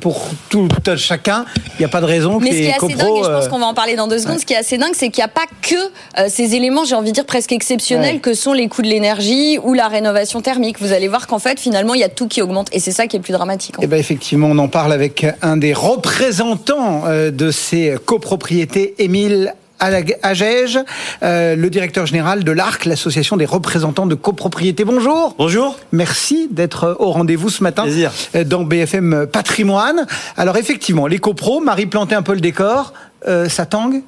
pour 0.00 0.28
tout, 0.48 0.68
chacun. 0.96 1.44
Il 1.78 1.80
n'y 1.80 1.84
a 1.84 1.88
pas 1.88 2.00
de 2.00 2.06
raison. 2.06 2.38
Mais 2.40 2.50
ce 2.50 2.56
qui 2.56 2.64
est 2.64 2.74
assez 2.74 2.94
dingue, 2.94 3.16
et 3.16 3.22
je 3.22 3.28
pense 3.28 3.48
qu'on 3.48 3.58
va 3.58 3.66
en 3.66 3.74
parler 3.74 3.96
dans 3.96 4.08
deux 4.08 4.18
secondes, 4.18 4.38
ce 4.38 4.46
qui 4.46 4.52
est 4.52 4.58
assez 4.58 4.78
dingue, 4.78 4.94
c'est 4.94 5.10
qu'il 5.10 5.22
n'y 5.22 5.26
a 5.26 5.28
pas 5.28 5.46
que 5.62 6.28
ces 6.28 6.54
éléments, 6.54 6.84
j'ai 6.84 6.94
envie 6.94 7.10
de 7.10 7.14
dire 7.14 7.26
presque 7.26 7.52
exceptionnels, 7.52 8.20
que 8.20 8.34
sont 8.34 8.52
les 8.52 8.63
coûts 8.68 8.82
de 8.82 8.88
l'énergie 8.88 9.58
ou 9.62 9.74
la 9.74 9.88
rénovation 9.88 10.40
thermique. 10.40 10.80
Vous 10.80 10.92
allez 10.92 11.08
voir 11.08 11.26
qu'en 11.26 11.38
fait, 11.38 11.58
finalement, 11.60 11.94
il 11.94 12.00
y 12.00 12.04
a 12.04 12.08
tout 12.08 12.28
qui 12.28 12.42
augmente. 12.42 12.68
Et 12.72 12.80
c'est 12.80 12.92
ça 12.92 13.06
qui 13.06 13.16
est 13.16 13.18
le 13.18 13.24
plus 13.24 13.32
dramatique. 13.32 13.76
Eh 13.80 13.86
ben, 13.86 13.98
effectivement, 13.98 14.48
on 14.50 14.58
en 14.58 14.68
parle 14.68 14.92
avec 14.92 15.26
un 15.42 15.56
des 15.56 15.72
représentants 15.72 17.04
euh, 17.06 17.30
de 17.30 17.50
ces 17.50 17.96
copropriétés, 18.04 18.94
Émile 18.98 19.54
Agege, 19.80 20.78
euh, 21.22 21.56
le 21.56 21.70
directeur 21.70 22.06
général 22.06 22.44
de 22.44 22.52
l'ARC, 22.52 22.84
l'association 22.86 23.36
des 23.36 23.44
représentants 23.44 24.06
de 24.06 24.14
copropriété. 24.14 24.84
Bonjour. 24.84 25.34
Bonjour. 25.36 25.78
Merci 25.92 26.48
d'être 26.50 26.96
au 26.98 27.10
rendez-vous 27.10 27.50
ce 27.50 27.62
matin 27.62 27.82
Plaisir. 27.82 28.12
euh, 28.34 28.44
dans 28.44 28.62
BFM 28.62 29.26
Patrimoine. 29.26 30.06
Alors 30.36 30.56
effectivement, 30.56 31.06
les 31.06 31.18
copros, 31.18 31.60
Marie 31.60 31.86
plantait 31.86 32.14
un 32.14 32.22
peu 32.22 32.34
le 32.34 32.40
décor, 32.40 32.92
euh, 33.26 33.48
ça 33.48 33.66
tangue? 33.66 34.02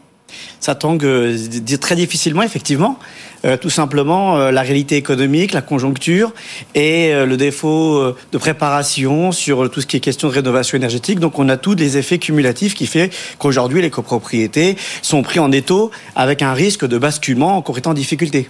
Ça 0.61 0.75
tangue 0.75 1.07
très 1.81 1.95
difficilement, 1.95 2.43
effectivement. 2.43 2.99
Euh, 3.45 3.57
tout 3.57 3.71
simplement, 3.71 4.39
euh, 4.39 4.51
la 4.51 4.63
réalité 4.63 4.97
économique, 4.97 5.53
la 5.53 5.63
conjoncture 5.63 6.33
et 6.75 7.13
euh, 7.13 7.27
le 7.27 7.37
défaut 7.37 7.97
euh, 7.97 8.17
de 8.33 8.39
préparation 8.39 9.33
sur 9.33 9.71
tout 9.71 9.81
ce 9.81 9.87
qui 9.87 9.97
est 9.97 10.01
question 10.01 10.29
de 10.29 10.35
rénovation 10.35 10.77
énergétique. 10.77 11.21
Donc, 11.21 11.39
on 11.39 11.49
a 11.49 11.57
tous 11.57 11.75
les 11.75 11.99
effets 11.99 12.19
cumulatifs 12.19 12.75
qui 12.75 12.87
fait 12.87 13.13
qu'aujourd'hui, 13.39 13.83
les 13.83 13.91
copropriétés 13.91 14.77
sont 15.03 15.23
pris 15.23 15.39
en 15.39 15.53
étau 15.53 15.91
avec 16.15 16.43
un 16.43 16.53
risque 16.53 16.87
de 16.87 16.99
basculement 16.99 17.57
encore 17.57 17.79
étant 17.79 17.91
en 17.91 17.95
difficulté. 17.95 18.49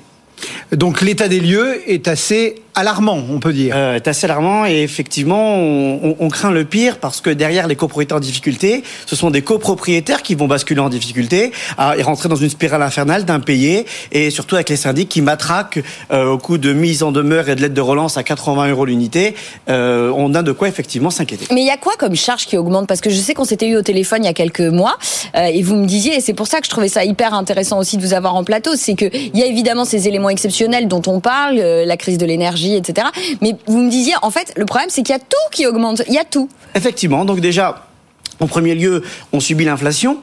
Donc 0.72 1.00
l'état 1.00 1.28
des 1.28 1.40
lieux 1.40 1.80
est 1.86 2.08
assez 2.08 2.56
alarmant, 2.76 3.18
on 3.30 3.40
peut 3.40 3.52
dire. 3.52 3.74
Euh, 3.76 3.96
est 3.96 4.06
assez 4.06 4.26
alarmant 4.26 4.66
et 4.66 4.82
effectivement, 4.82 5.56
on, 5.56 6.10
on- 6.10 6.16
on 6.20 6.28
craint 6.28 6.50
le 6.50 6.64
pire 6.64 6.98
parce 6.98 7.20
que 7.20 7.30
derrière 7.30 7.66
les 7.66 7.74
copropriétaires 7.76 8.18
en 8.18 8.20
difficulté, 8.20 8.82
ce 9.06 9.16
sont 9.16 9.30
des 9.30 9.42
copropriétaires 9.42 10.22
qui 10.22 10.34
vont 10.34 10.46
basculer 10.46 10.80
en 10.80 10.88
difficulté 10.88 11.52
à- 11.78 11.96
et 11.96 12.02
rentrer 12.02 12.28
dans 12.28 12.36
une 12.36 12.50
spirale 12.50 12.82
infernale 12.82 13.24
d'impayés 13.24 13.86
et 14.12 14.30
surtout 14.30 14.54
avec 14.56 14.68
les 14.68 14.76
syndics 14.76 15.08
qui 15.08 15.22
matraquent 15.22 15.82
euh, 16.12 16.28
au 16.30 16.38
coup 16.38 16.58
de 16.58 16.72
mise 16.72 17.02
en 17.02 17.12
demeure 17.12 17.48
et 17.48 17.54
de 17.56 17.62
l'aide 17.62 17.74
de 17.74 17.80
relance 17.80 18.16
à 18.16 18.22
80 18.22 18.68
euros 18.70 18.84
l'unité. 18.84 19.34
Euh, 19.68 20.12
on 20.14 20.34
a 20.34 20.42
de 20.42 20.52
quoi 20.52 20.68
effectivement 20.68 21.10
s'inquiéter. 21.10 21.46
Mais 21.52 21.62
il 21.62 21.66
y 21.66 21.70
a 21.70 21.76
quoi 21.78 21.94
comme 21.98 22.14
charge 22.14 22.46
qui 22.46 22.56
augmente? 22.56 22.86
Parce 22.86 23.00
que 23.00 23.10
je 23.10 23.16
sais 23.18 23.34
qu'on 23.34 23.44
s'était 23.44 23.68
eu 23.68 23.76
au 23.76 23.82
téléphone 23.82 24.22
il 24.22 24.26
y 24.26 24.30
a 24.30 24.34
quelques 24.34 24.60
mois 24.60 24.96
euh, 25.34 25.44
et 25.46 25.62
vous 25.62 25.76
me 25.76 25.86
disiez, 25.86 26.16
et 26.16 26.20
c'est 26.20 26.34
pour 26.34 26.46
ça 26.46 26.60
que 26.60 26.66
je 26.66 26.70
trouvais 26.70 26.88
ça 26.88 27.04
hyper 27.04 27.32
intéressant 27.34 27.78
aussi 27.78 27.96
de 27.96 28.02
vous 28.02 28.12
avoir 28.14 28.34
en 28.34 28.44
plateau, 28.44 28.72
c'est 28.76 28.94
que 28.94 29.06
il 29.14 29.38
y 29.38 29.42
a 29.42 29.46
évidemment 29.46 29.84
ces 29.84 30.08
éléments 30.08 30.28
exceptionnels 30.30 30.88
dont 30.88 31.02
on 31.06 31.20
parle, 31.20 31.58
euh, 31.58 31.84
la 31.84 31.96
crise 31.96 32.18
de 32.18 32.26
l'énergie, 32.26 32.65
etc. 32.74 33.08
Mais 33.40 33.56
vous 33.66 33.82
me 33.82 33.90
disiez, 33.90 34.14
en 34.22 34.30
fait, 34.30 34.52
le 34.56 34.64
problème 34.64 34.90
c'est 34.90 35.02
qu'il 35.02 35.14
y 35.14 35.16
a 35.16 35.20
tout 35.20 35.36
qui 35.52 35.66
augmente. 35.66 36.02
Il 36.08 36.14
y 36.14 36.18
a 36.18 36.24
tout. 36.24 36.48
Effectivement, 36.74 37.24
donc 37.24 37.40
déjà, 37.40 37.86
en 38.40 38.46
premier 38.46 38.74
lieu, 38.74 39.02
on 39.32 39.40
subit 39.40 39.64
l'inflation. 39.64 40.18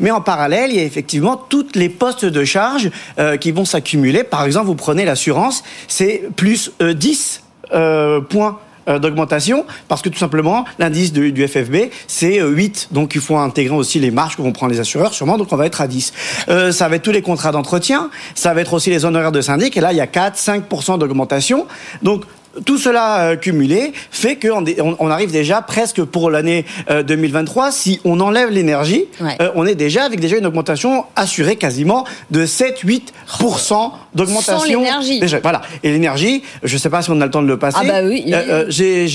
Mais 0.00 0.10
en 0.10 0.20
parallèle, 0.20 0.70
il 0.70 0.76
y 0.76 0.80
a 0.80 0.84
effectivement 0.84 1.36
toutes 1.36 1.76
les 1.76 1.88
postes 1.88 2.24
de 2.24 2.44
charge 2.44 2.90
euh, 3.18 3.36
qui 3.36 3.52
vont 3.52 3.64
s'accumuler. 3.64 4.24
Par 4.24 4.44
exemple, 4.44 4.66
vous 4.66 4.74
prenez 4.74 5.04
l'assurance, 5.04 5.62
c'est 5.86 6.22
plus 6.34 6.72
euh, 6.80 6.94
10 6.94 7.42
euh, 7.72 8.20
points 8.20 8.58
d'augmentation 8.86 9.64
parce 9.88 10.02
que 10.02 10.08
tout 10.08 10.18
simplement 10.18 10.64
l'indice 10.78 11.12
du, 11.12 11.46
FFB 11.46 11.90
c'est 12.06 12.40
euh, 12.40 12.48
8 12.48 12.88
donc 12.92 13.14
il 13.14 13.20
faut 13.20 13.36
intégrer 13.36 13.74
aussi 13.74 13.98
les 13.98 14.10
marges 14.10 14.36
que 14.36 14.42
vont 14.42 14.52
prendre 14.52 14.72
les 14.72 14.80
assureurs 14.80 15.14
sûrement 15.14 15.38
donc 15.38 15.52
on 15.52 15.56
va 15.56 15.66
être 15.66 15.80
à 15.80 15.86
10 15.86 16.12
euh, 16.48 16.72
ça 16.72 16.88
va 16.88 16.96
être 16.96 17.02
tous 17.02 17.12
les 17.12 17.22
contrats 17.22 17.52
d'entretien 17.52 18.10
ça 18.34 18.54
va 18.54 18.60
être 18.60 18.72
aussi 18.72 18.90
les 18.90 19.04
honoraires 19.04 19.32
de 19.32 19.40
syndic 19.40 19.76
et 19.76 19.80
là 19.80 19.92
il 19.92 19.96
y 19.96 20.00
a 20.00 20.06
4 20.06 20.32
5% 20.36 20.98
d'augmentation. 20.98 21.66
Donc 22.02 22.24
tout 22.64 22.78
cela 22.78 23.30
euh, 23.30 23.36
cumulé 23.36 23.92
fait 24.10 24.36
qu'on 24.36 24.64
on, 24.80 24.96
on 24.98 25.08
arrive 25.10 25.30
déjà 25.32 25.62
presque 25.62 26.02
pour 26.04 26.30
l'année 26.30 26.64
euh, 26.90 27.02
2023. 27.02 27.72
Si 27.72 28.00
on 28.04 28.20
enlève 28.20 28.50
l'énergie, 28.50 29.04
Ouais. 29.20 29.36
euh, 29.40 29.50
on 29.54 29.66
est 29.66 29.74
déjà 29.74 30.04
avec 30.04 30.20
déjà 30.20 30.36
une 30.36 30.46
augmentation 30.46 31.04
assurée 31.16 31.56
quasiment 31.56 32.04
de 32.30 32.44
7-8% 32.44 33.92
d'augmentation. 34.14 34.82
Déjà, 35.20 35.40
voilà. 35.40 35.62
Et 35.82 35.90
l'énergie, 35.90 36.42
je 36.62 36.74
ne 36.74 36.78
sais 36.78 36.90
pas 36.90 37.02
si 37.02 37.10
on 37.10 37.20
a 37.20 37.24
le 37.24 37.30
temps 37.30 37.42
de 37.42 37.46
le 37.48 37.58
passer. 37.58 37.78
Ah 37.80 37.84
bah 37.86 38.00
oui, 38.04 38.24
Euh, 38.32 38.64
euh, 38.68 39.06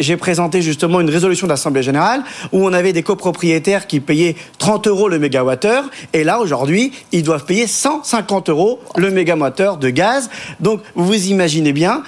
j'ai- 0.00 0.16
présenté 0.16 0.60
justement 0.62 1.00
une 1.00 1.08
résolution 1.10 1.46
d'Assemblée 1.46 1.82
Générale 1.82 2.22
où 2.52 2.64
on 2.66 2.72
avait 2.72 2.92
des 2.92 3.02
copropriétaires 3.02 3.86
qui 3.86 4.00
payaient 4.00 4.36
30 4.58 4.86
euros 4.86 5.08
le 5.08 5.18
mégawattheure. 5.18 5.84
Et 6.12 6.24
là, 6.24 6.40
aujourd'hui, 6.40 6.92
ils 7.12 7.22
doivent 7.22 7.44
payer 7.46 7.66
150 7.66 8.48
euros 8.50 8.80
le 8.96 9.10
mégawattheure 9.10 9.76
de 9.78 9.88
gaz. 9.90 10.28
Donc, 10.60 10.80
vous 10.94 11.26
imaginez 11.28 11.72
bien 11.72 12.02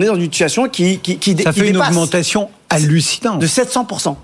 qu'on 0.00 0.04
est 0.04 0.08
dans 0.08 0.16
une 0.16 0.22
situation 0.24 0.68
qui, 0.68 0.98
qui, 0.98 1.18
qui, 1.18 1.36
Ça 1.42 1.52
qui 1.52 1.60
fait 1.60 1.68
une 1.68 1.76
augmentation 1.76 2.48
hallucinante. 2.68 3.38
de 3.40 3.46
700%. 3.46 4.16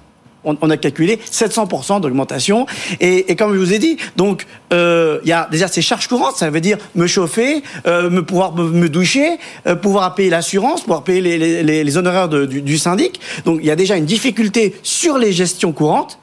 On, 0.49 0.56
on 0.61 0.71
a 0.71 0.76
calculé 0.76 1.18
700% 1.33 2.00
d'augmentation. 2.00 2.66
Et, 3.00 3.33
et 3.33 3.37
comme 3.37 3.52
je 3.52 3.59
vous 3.59 3.73
ai 3.73 3.80
dit, 3.80 3.97
donc 4.14 4.47
euh, 4.73 5.18
il 5.25 5.28
y 5.28 5.33
a 5.33 5.49
déjà 5.50 5.66
ces 5.66 5.83
charges 5.83 6.06
courantes, 6.06 6.37
ça 6.37 6.49
veut 6.50 6.61
dire 6.61 6.78
me 6.95 7.09
chauffer, 7.09 7.64
euh, 7.88 8.11
me 8.11 8.25
pouvoir 8.25 8.54
me, 8.54 8.71
me 8.71 8.88
doucher, 8.88 9.38
euh, 9.66 9.75
pouvoir 9.75 10.14
payer 10.14 10.30
l'assurance, 10.30 10.83
pouvoir 10.83 11.02
payer 11.02 11.21
les, 11.21 11.37
les, 11.38 11.62
les- 11.64 11.83
les 11.85 11.97
honoraires 11.97 12.28
de- 12.28 12.47
du, 12.47 12.62
du 12.62 12.78
syndic. 12.78 13.18
Donc 13.45 13.59
il 13.61 13.66
y 13.66 13.73
a 13.73 13.76
déjà 13.76 13.97
une 13.97 14.04
difficulté 14.04 14.76
sur 14.85 15.18
les 15.18 15.33
gestions 15.33 15.73
courantes. 15.73 16.21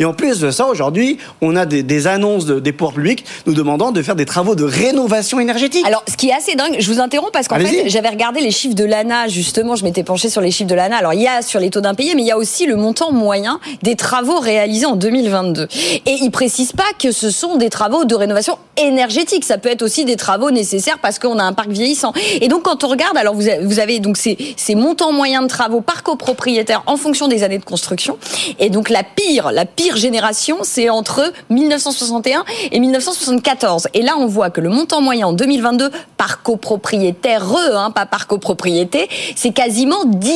Et 0.00 0.04
en 0.06 0.14
plus 0.14 0.40
de 0.40 0.50
ça, 0.50 0.66
aujourd'hui, 0.66 1.18
on 1.42 1.54
a 1.56 1.66
des, 1.66 1.82
des 1.82 2.06
annonces 2.06 2.46
de- 2.46 2.58
des 2.58 2.72
pouvoirs 2.72 2.94
publics 2.94 3.24
nous 3.46 3.52
demandant 3.54 3.92
de 3.92 4.02
faire 4.02 4.16
des 4.16 4.24
travaux 4.24 4.54
de 4.56 4.64
rénovation 4.64 5.38
énergétique. 5.38 5.84
Alors, 5.86 6.02
ce 6.10 6.16
qui 6.16 6.30
est 6.30 6.34
assez 6.34 6.54
dingue, 6.56 6.76
je 6.78 6.90
vous 6.92 7.00
interromps 7.00 7.30
parce 7.32 7.46
qu'en 7.48 7.56
fait, 7.84 7.88
j'avais 7.90 8.08
regardé 8.08 8.40
les 8.40 8.50
chiffres 8.50 8.74
de 8.74 8.84
l'ANA, 8.84 9.28
justement, 9.28 9.76
je 9.76 9.84
m'étais 9.84 10.02
penché 10.02 10.30
sur 10.30 10.40
les 10.40 10.50
chiffres 10.50 10.70
de 10.70 10.74
l'ANA. 10.74 10.96
Alors, 10.96 11.12
il 11.12 11.20
y 11.20 11.28
a 11.28 11.42
sur 11.42 11.60
les 11.60 11.68
taux 11.70 11.82
d'impayés, 11.82 12.14
mais 12.14 12.22
il 12.22 12.26
y 12.28 12.30
a 12.32 12.38
aussi 12.38 12.64
le 12.66 12.76
montant 12.76 13.12
moyen 13.12 13.60
des 13.82 13.94
travaux 13.94 14.40
réalisés 14.40 14.86
en 14.86 14.96
2022. 14.96 15.68
Et 16.06 16.16
ils 16.22 16.30
précisent 16.30 16.72
pas 16.72 16.82
que 16.98 17.12
ce 17.12 17.30
sont 17.30 17.56
des 17.56 17.68
travaux 17.68 18.04
de 18.06 18.14
rénovation 18.14 18.56
énergétique. 18.78 19.44
Ça 19.44 19.58
peut 19.58 19.68
être 19.68 19.82
aussi 19.82 20.06
des 20.06 20.16
travaux 20.16 20.50
nécessaires 20.50 20.98
parce 21.02 21.18
qu'on 21.18 21.38
a 21.38 21.44
un 21.44 21.52
parc 21.52 21.68
vieillissant. 21.68 22.14
Et 22.40 22.48
donc, 22.48 22.62
quand 22.62 22.84
on 22.84 22.88
regarde, 22.88 23.18
alors 23.18 23.34
vous 23.34 23.48
avez, 23.48 23.64
vous 23.66 23.78
avez 23.80 23.98
donc 24.00 24.16
ces, 24.16 24.38
ces 24.56 24.74
montants 24.74 25.12
moyens 25.12 25.42
de 25.42 25.48
travaux 25.48 25.82
par 25.82 26.02
copropriétaire 26.02 26.82
en 26.86 26.96
fonction 26.96 27.28
des 27.28 27.42
années 27.42 27.58
de 27.58 27.64
construction. 27.64 28.16
Et 28.58 28.70
donc, 28.70 28.88
la 28.88 29.02
pire, 29.02 29.52
la 29.52 29.66
pire 29.66 29.89
génération, 29.96 30.58
c'est 30.62 30.88
entre 30.90 31.32
1961 31.50 32.44
et 32.72 32.80
1974. 32.80 33.88
Et 33.94 34.02
là, 34.02 34.12
on 34.18 34.26
voit 34.26 34.50
que 34.50 34.60
le 34.60 34.68
montant 34.68 35.00
moyen 35.00 35.28
en 35.28 35.32
2022 35.32 35.90
par 36.16 36.42
copropriétaire, 36.42 37.44
hein, 37.74 37.90
pas 37.90 38.06
par 38.06 38.26
copropriété, 38.26 39.08
c'est 39.36 39.52
quasiment 39.52 40.04
10 40.04 40.26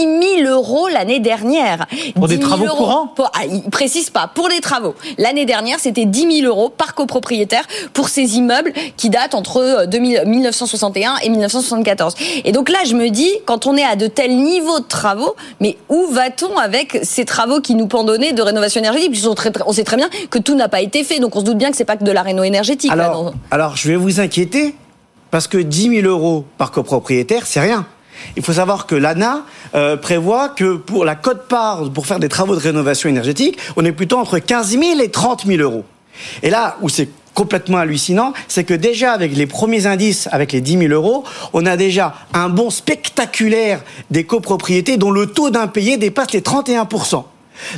000 0.44 0.50
euros 0.50 0.88
l'année 0.88 1.20
dernière. 1.20 1.86
Pour 2.14 2.28
des 2.28 2.36
10 2.36 2.42
000 2.42 2.48
travaux 2.48 2.66
euros 2.66 2.76
courants? 2.76 3.06
pour- 3.08 3.30
ah, 3.34 3.44
Il 3.46 3.62
précise 3.70 4.10
pas. 4.10 4.30
Pour 4.34 4.48
les 4.48 4.60
travaux. 4.60 4.94
L'année 5.18 5.44
dernière, 5.46 5.78
c'était 5.80 6.04
10 6.04 6.40
000 6.42 6.46
euros 6.48 6.68
par 6.70 6.94
copropriétaire 6.94 7.64
pour 7.92 8.08
ces 8.08 8.36
immeubles 8.36 8.72
qui 8.96 9.10
datent 9.10 9.34
entre 9.34 9.58
euh, 9.58 9.86
2000 9.86 10.22
1961 10.26 11.16
et 11.22 11.28
1974. 11.28 12.14
Et 12.44 12.52
donc 12.52 12.68
là, 12.68 12.78
je 12.86 12.94
me 12.94 13.08
dis, 13.10 13.30
quand 13.46 13.66
on 13.66 13.76
est 13.76 13.84
à 13.84 13.96
de 13.96 14.06
tels 14.06 14.36
niveaux 14.36 14.80
de 14.80 14.84
travaux, 14.84 15.34
mais 15.60 15.76
où 15.88 16.06
va-t-on 16.10 16.56
avec 16.58 16.98
ces 17.02 17.24
travaux 17.24 17.60
qui 17.60 17.74
nous 17.74 17.86
pendonnaient 17.86 18.32
de 18.32 18.42
rénovation 18.42 18.80
énergétique 18.80 19.12
Très- 19.34 19.52
on 19.66 19.72
sait 19.72 19.84
très 19.84 19.96
bien 19.96 20.08
que 20.30 20.38
tout 20.38 20.54
n'a 20.54 20.68
pas 20.68 20.80
été 20.80 21.04
fait. 21.04 21.20
Donc 21.20 21.36
on 21.36 21.40
se 21.40 21.44
doute 21.44 21.58
bien 21.58 21.70
que 21.70 21.76
c'est 21.76 21.84
pas 21.84 21.96
que 21.96 22.04
de 22.04 22.12
la 22.12 22.22
réno 22.22 22.42
énergétique. 22.42 22.90
alors, 23.50 23.76
je 23.76 23.88
vais 23.88 23.96
vous 23.96 24.20
inquiéter 24.20 24.74
parce 25.30 25.48
que 25.48 25.58
10 25.58 26.00
000 26.02 26.06
euros 26.08 26.44
par 26.58 26.70
copropriétaire, 26.70 27.46
c'est 27.46 27.60
rien. 27.60 27.86
Il 28.36 28.42
faut 28.42 28.52
savoir 28.52 28.86
que 28.86 28.94
l'ANA 28.94 29.42
euh, 29.74 29.96
prévoit 29.96 30.48
que 30.48 30.76
pour 30.76 31.04
la 31.04 31.14
cote-part, 31.16 31.90
pour 31.90 32.06
faire 32.06 32.20
des 32.20 32.28
travaux 32.28 32.54
de 32.54 32.60
rénovation 32.60 33.08
énergétique, 33.08 33.58
on 33.76 33.84
est 33.84 33.92
plutôt 33.92 34.18
entre 34.18 34.38
15 34.38 34.78
000 34.78 35.00
et 35.00 35.10
30 35.10 35.44
000 35.46 35.60
euros. 35.60 35.84
Et 36.42 36.50
là 36.50 36.76
où 36.80 36.88
c'est 36.88 37.08
complètement 37.34 37.78
hallucinant, 37.78 38.32
c'est 38.46 38.62
que 38.62 38.74
déjà 38.74 39.12
avec 39.12 39.34
les 39.34 39.46
premiers 39.46 39.86
indices, 39.86 40.28
avec 40.30 40.52
les 40.52 40.60
10 40.60 40.78
000 40.78 40.92
euros, 40.92 41.24
on 41.52 41.66
a 41.66 41.76
déjà 41.76 42.14
un 42.32 42.48
bond 42.48 42.70
spectaculaire 42.70 43.82
des 44.10 44.24
copropriétés 44.24 44.96
dont 44.96 45.10
le 45.10 45.26
taux 45.26 45.50
d'impayé 45.50 45.96
dépasse 45.96 46.30
les 46.32 46.42
31 46.42 46.86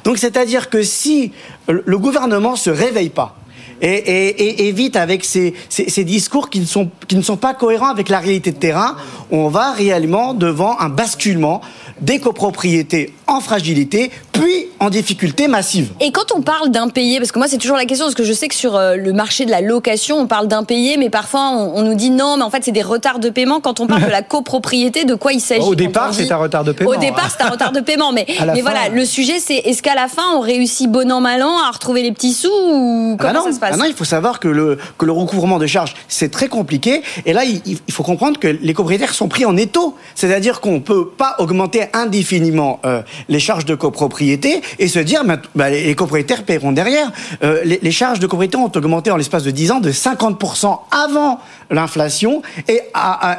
donc 0.04 0.18
c'est-à-dire 0.18 0.70
que 0.70 0.82
si 0.82 1.32
le 1.68 1.98
gouvernement 1.98 2.56
se 2.56 2.70
réveille 2.70 3.10
pas 3.10 3.36
et, 3.80 3.88
et, 3.88 4.28
et 4.28 4.68
évite 4.68 4.96
avec 4.96 5.24
ces 5.24 6.04
discours 6.04 6.50
qui 6.50 6.60
ne, 6.60 6.64
sont, 6.64 6.90
qui 7.08 7.16
ne 7.16 7.22
sont 7.22 7.36
pas 7.36 7.54
cohérents 7.54 7.88
avec 7.88 8.08
la 8.08 8.18
réalité 8.18 8.52
de 8.52 8.58
terrain, 8.58 8.96
on 9.30 9.48
va 9.48 9.72
réellement 9.72 10.34
devant 10.34 10.78
un 10.80 10.88
basculement 10.88 11.60
des 12.00 12.18
copropriétés 12.18 13.12
en 13.26 13.40
fragilité, 13.40 14.10
puis 14.32 14.66
en 14.80 14.90
difficulté 14.90 15.48
massive. 15.48 15.92
Et 16.00 16.12
quand 16.12 16.32
on 16.34 16.40
parle 16.42 16.70
d'impayés, 16.70 17.18
parce 17.18 17.32
que 17.32 17.38
moi 17.38 17.48
c'est 17.48 17.58
toujours 17.58 17.76
la 17.76 17.84
question, 17.86 18.06
parce 18.06 18.14
que 18.14 18.24
je 18.24 18.32
sais 18.32 18.48
que 18.48 18.54
sur 18.54 18.76
euh, 18.76 18.96
le 18.96 19.12
marché 19.12 19.44
de 19.46 19.50
la 19.50 19.60
location, 19.60 20.18
on 20.18 20.26
parle 20.26 20.48
d'impayés, 20.48 20.96
mais 20.96 21.10
parfois 21.10 21.50
on, 21.52 21.72
on 21.76 21.82
nous 21.82 21.94
dit 21.94 22.10
non, 22.10 22.36
mais 22.36 22.42
en 22.42 22.50
fait 22.50 22.62
c'est 22.64 22.72
des 22.72 22.82
retards 22.82 23.18
de 23.18 23.30
paiement. 23.30 23.60
Quand 23.60 23.80
on 23.80 23.86
parle 23.86 24.04
de 24.04 24.10
la 24.10 24.22
copropriété, 24.46 25.04
de 25.04 25.14
quoi 25.14 25.32
il 25.32 25.40
s'agit 25.40 25.60
Au 25.62 25.74
départ, 25.74 26.12
c'est 26.14 26.30
un 26.30 26.36
retard 26.36 26.64
de 26.64 26.72
paiement. 26.72 26.90
Au 26.90 26.96
départ, 26.96 27.30
c'est 27.30 27.42
un 27.44 27.48
retard 27.50 27.72
de 27.72 27.80
paiement, 27.80 28.12
mais, 28.12 28.26
mais 28.28 28.36
fin- 28.36 28.60
voilà, 28.62 28.88
le 28.88 29.04
sujet 29.04 29.38
c'est 29.40 29.56
est-ce 29.56 29.82
qu'à 29.82 29.94
la 29.94 30.08
fin 30.08 30.22
on 30.34 30.40
réussit 30.40 30.90
bon 30.90 31.10
an 31.12 31.20
mal 31.20 31.42
an 31.42 31.58
à 31.66 31.70
retrouver 31.70 32.02
les 32.02 32.12
petits 32.12 32.32
sous 32.32 32.48
ou 32.48 33.16
comment 33.18 33.30
Ah 33.30 33.32
non, 33.32 33.44
ça 33.44 33.52
se 33.52 33.60
passe 33.60 33.72
ah 33.74 33.76
non, 33.78 33.84
il 33.86 33.94
faut 33.94 34.04
savoir 34.04 34.40
que 34.40 34.48
le, 34.48 34.78
que 34.98 35.04
le 35.04 35.12
recouvrement 35.12 35.58
de 35.58 35.66
charges, 35.66 35.94
c'est 36.08 36.30
très 36.30 36.48
compliqué. 36.48 37.02
Et 37.24 37.32
là, 37.32 37.44
il, 37.44 37.60
il 37.64 37.92
faut 37.92 38.02
comprendre 38.02 38.38
que 38.38 38.48
les 38.48 38.74
copropriétaires 38.74 39.14
sont 39.14 39.28
pris 39.28 39.44
en 39.44 39.56
étau. 39.56 39.96
C'est-à-dire 40.14 40.60
qu'on 40.60 40.74
ne 40.74 40.78
peut 40.78 41.08
pas 41.08 41.36
augmenter 41.38 41.86
indéfiniment 41.92 42.80
euh, 42.84 43.02
les 43.28 43.38
charges 43.40 43.64
de 43.64 43.74
copropriété 43.74 44.60
et 44.78 44.88
se 44.88 44.98
dire 44.98 45.22
bah, 45.54 45.70
les 45.70 45.94
copropriétaires 45.94 46.44
paieront 46.44 46.72
derrière. 46.72 47.10
Euh, 47.42 47.62
les, 47.64 47.78
les, 47.82 47.90
charges 47.90 48.18
de 48.18 48.26
copropriété 48.26 48.56
ont 48.56 48.70
augmenté 48.74 49.10
en 49.10 49.16
l'espace 49.16 49.42
de 49.42 49.50
10 49.50 49.72
ans 49.72 49.80
de 49.80 49.90
50% 49.90 50.78
avant 50.90 51.40
l'inflation 51.70 52.42
et, 52.68 52.80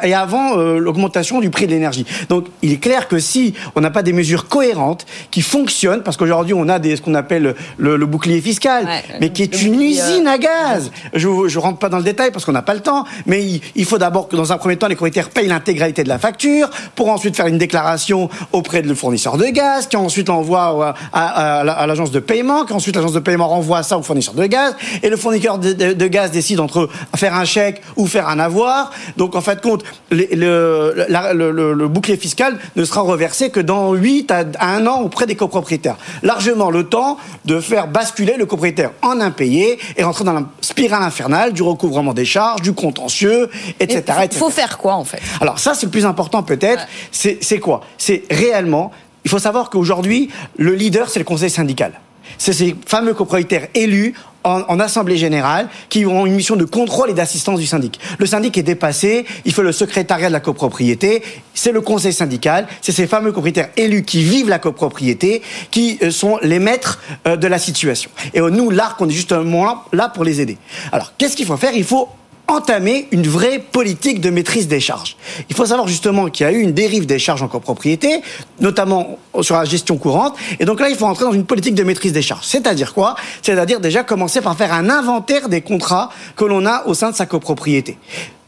et, 0.03 0.13
avant 0.13 0.57
euh, 0.57 0.79
l'augmentation 0.79 1.39
du 1.39 1.49
prix 1.49 1.65
de 1.65 1.71
l'énergie. 1.71 2.05
Donc 2.29 2.47
il 2.61 2.73
est 2.73 2.77
clair 2.77 3.07
que 3.07 3.19
si 3.19 3.53
on 3.75 3.81
n'a 3.81 3.91
pas 3.91 4.03
des 4.03 4.13
mesures 4.13 4.47
cohérentes 4.47 5.05
qui 5.31 5.41
fonctionnent, 5.41 6.03
parce 6.03 6.17
qu'aujourd'hui 6.17 6.53
on 6.53 6.67
a 6.69 6.79
des, 6.79 6.95
ce 6.95 7.01
qu'on 7.01 7.15
appelle 7.15 7.55
le, 7.77 7.97
le, 7.97 8.05
bouclier 8.05 8.41
fiscal, 8.41 8.87
mais 9.19 9.29
qui 9.29 9.43
est 9.43 9.61
une 9.61 9.81
usine 9.81 10.27
à 10.27 10.37
gaz. 10.37 10.91
Je 11.13 11.27
ne 11.27 11.57
rentre 11.57 11.79
pas 11.79 11.89
dans 11.89 11.97
le 11.97 12.03
détail 12.03 12.31
parce 12.31 12.45
qu'on 12.45 12.51
n'a 12.51 12.61
pas 12.61 12.73
le 12.73 12.81
temps, 12.81 13.05
mais 13.25 13.43
il, 13.43 13.61
il 13.75 13.85
faut 13.85 13.97
d'abord 13.97 14.27
que 14.27 14.35
dans 14.35 14.51
un 14.51 14.57
premier 14.57 14.77
temps 14.77 14.87
les 14.87 14.95
copropriétaires 14.95 15.29
payent 15.29 15.47
l'intégralité 15.47 16.03
de 16.03 16.09
la 16.09 16.19
facture 16.19 16.69
pour 16.95 17.09
ensuite 17.09 17.35
faire 17.35 17.47
une 17.47 17.57
déclaration 17.57 18.29
auprès 18.51 18.81
le 18.81 18.95
fournisseur 18.95 19.37
de 19.37 19.45
gaz, 19.45 19.87
qui 19.87 19.97
ensuite 19.97 20.29
envoie 20.29 20.93
à, 21.13 21.16
à, 21.17 21.85
l'agence 21.87 22.11
de 22.11 22.19
paiement, 22.19 22.65
qui 22.65 22.73
ensuite 22.73 22.95
l'agence 22.95 23.13
de 23.13 23.19
paiement 23.19 23.47
renvoie 23.47 23.83
ça 23.83 23.97
au 23.97 24.03
fournisseur 24.03 24.35
de 24.35 24.45
gaz, 24.45 24.75
et 25.01 25.09
le 25.09 25.17
fournisseur 25.17 25.57
de, 25.57 26.07
gaz 26.07 26.31
décide 26.31 26.59
entre 26.59 26.89
faire 27.15 27.33
un 27.33 27.45
chèque 27.45 27.81
ou 27.95 28.07
faire 28.07 28.27
un 28.29 28.39
avoir. 28.39 28.91
Donc 29.17 29.35
en 29.35 29.41
fait 29.41 29.61
compte, 29.61 29.83
le, 30.11 30.27
le, 30.33 31.73
le, 31.73 31.87
bouclier 31.87 32.17
fiscal 32.17 32.57
ne 32.75 32.85
sera 32.85 33.01
reversé 33.01 33.49
que 33.49 33.59
dans 33.59 33.93
8 33.93 34.31
à, 34.31 34.45
1 34.59 34.85
an 34.87 35.01
auprès 35.01 35.25
des 35.25 35.35
copropriétaires. 35.35 35.97
Largement 36.21 36.69
le 36.69 36.83
temps 36.83 37.17
de 37.45 37.59
faire 37.59 37.87
basculer 37.87 38.35
le 38.37 38.45
copropriétaire 38.45 38.91
en 39.01 39.19
impayé 39.19 39.79
et 39.95 40.03
rentrer 40.03 40.23
dans 40.23 40.33
la 40.33 40.43
spirale 40.61 41.03
infernale 41.03 41.53
du 41.53 41.63
recouvrement 41.63 42.13
des 42.13 42.25
charges, 42.25 42.61
du 42.61 42.73
contentieux, 42.73 43.49
etc. 43.79 44.03
Il 44.31 44.37
faut 44.37 44.49
faire 44.49 44.77
quoi 44.77 44.93
en 44.93 45.05
fait? 45.05 45.21
Alors 45.41 45.59
ça 45.59 45.73
c'est 45.73 45.85
le 45.85 45.91
plus 45.91 46.05
important 46.05 46.43
peut-être, 46.43 46.85
c'est 47.11 47.59
quoi? 47.59 47.81
C'est 47.97 48.23
réellement 48.29 48.91
il 49.27 49.29
faut 49.29 49.39
savoir 49.39 49.69
qu'aujourd'hui, 49.69 50.29
le 50.55 50.73
leader, 50.73 51.09
c'est 51.09 51.19
le 51.19 51.25
conseil 51.25 51.49
syndical. 51.49 51.99
C'est 52.37 52.53
ces 52.53 52.77
fameux 52.85 53.13
copropriétaires 53.13 53.67
élus 53.73 54.13
en, 54.45 54.79
assemblée 54.79 55.17
générale 55.17 55.67
qui 55.89 56.05
ont 56.05 56.25
une 56.25 56.35
mission 56.35 56.55
de 56.55 56.63
contrôle 56.63 57.09
et 57.09 57.13
d'assistance 57.13 57.59
du 57.59 57.67
syndic. 57.67 57.99
Le 58.19 58.25
syndic 58.25 58.57
est 58.57 58.63
dépassé, 58.63 59.25
il 59.43 59.53
fait 59.53 59.63
le 59.63 59.73
secrétariat 59.73 60.29
de 60.29 60.33
la 60.33 60.39
copropriété, 60.39 61.23
c'est 61.53 61.73
le 61.73 61.81
conseil 61.81 62.13
syndical, 62.13 62.67
c'est 62.81 62.93
ces 62.93 63.05
fameux 63.05 63.33
copropriétaires 63.33 63.67
élus 63.75 64.03
qui 64.03 64.23
vivent 64.23 64.47
la 64.47 64.59
copropriété 64.59 65.41
qui 65.71 65.99
euh, 66.01 66.09
sont 66.09 66.39
les 66.41 66.59
maîtres 66.59 67.01
euh, 67.27 67.35
de 67.35 67.47
la 67.47 67.59
situation. 67.59 68.09
Et 68.33 68.39
nous, 68.39 68.69
l'ARC, 68.69 69.01
on 69.01 69.09
est 69.09 69.11
justement 69.11 69.83
là 69.91 70.07
pour 70.07 70.23
les 70.23 70.39
aider. 70.39 70.57
Alors, 70.93 71.11
qu'est-ce 71.17 71.35
qu'il 71.35 71.47
faut 71.47 71.57
faire? 71.57 71.73
Il 71.73 71.83
faut 71.83 72.07
entamer 72.47 73.07
une 73.11 73.27
vraie 73.27 73.59
politique 73.59 74.21
de 74.21 74.29
maîtrise 74.29 74.67
des 74.67 74.79
charges. 74.79 75.17
Il 75.49 75.55
faut 75.55 75.65
savoir 75.65 75.87
justement 75.87 76.29
qu'il 76.29 76.45
y 76.45 76.49
a 76.49 76.53
eu 76.53 76.61
une 76.61 76.71
dérive 76.71 77.05
des 77.05 77.19
charges 77.19 77.43
en 77.43 77.47
copropriété, 77.47 78.21
notamment 78.59 79.19
sur 79.41 79.55
la 79.55 79.65
gestion 79.65 79.97
courante, 79.97 80.35
et 80.59 80.65
donc 80.65 80.79
là 80.79 80.89
il 80.89 80.95
faut 80.95 81.05
entrer 81.05 81.25
dans 81.25 81.33
une 81.33 81.45
politique 81.45 81.75
de 81.75 81.83
maîtrise 81.83 82.13
des 82.13 82.21
charges. 82.21 82.45
C'est-à-dire 82.45 82.93
quoi? 82.93 83.15
C'est-à-dire 83.41 83.79
déjà 83.79 84.03
commencer 84.03 84.41
par 84.41 84.57
faire 84.57 84.73
un 84.73 84.89
inventaire 84.89 85.49
des 85.49 85.61
contrats 85.61 86.09
que 86.35 86.45
l'on 86.45 86.65
a 86.65 86.85
au 86.85 86.93
sein 86.93 87.11
de 87.11 87.15
sa 87.15 87.25
copropriété. 87.25 87.97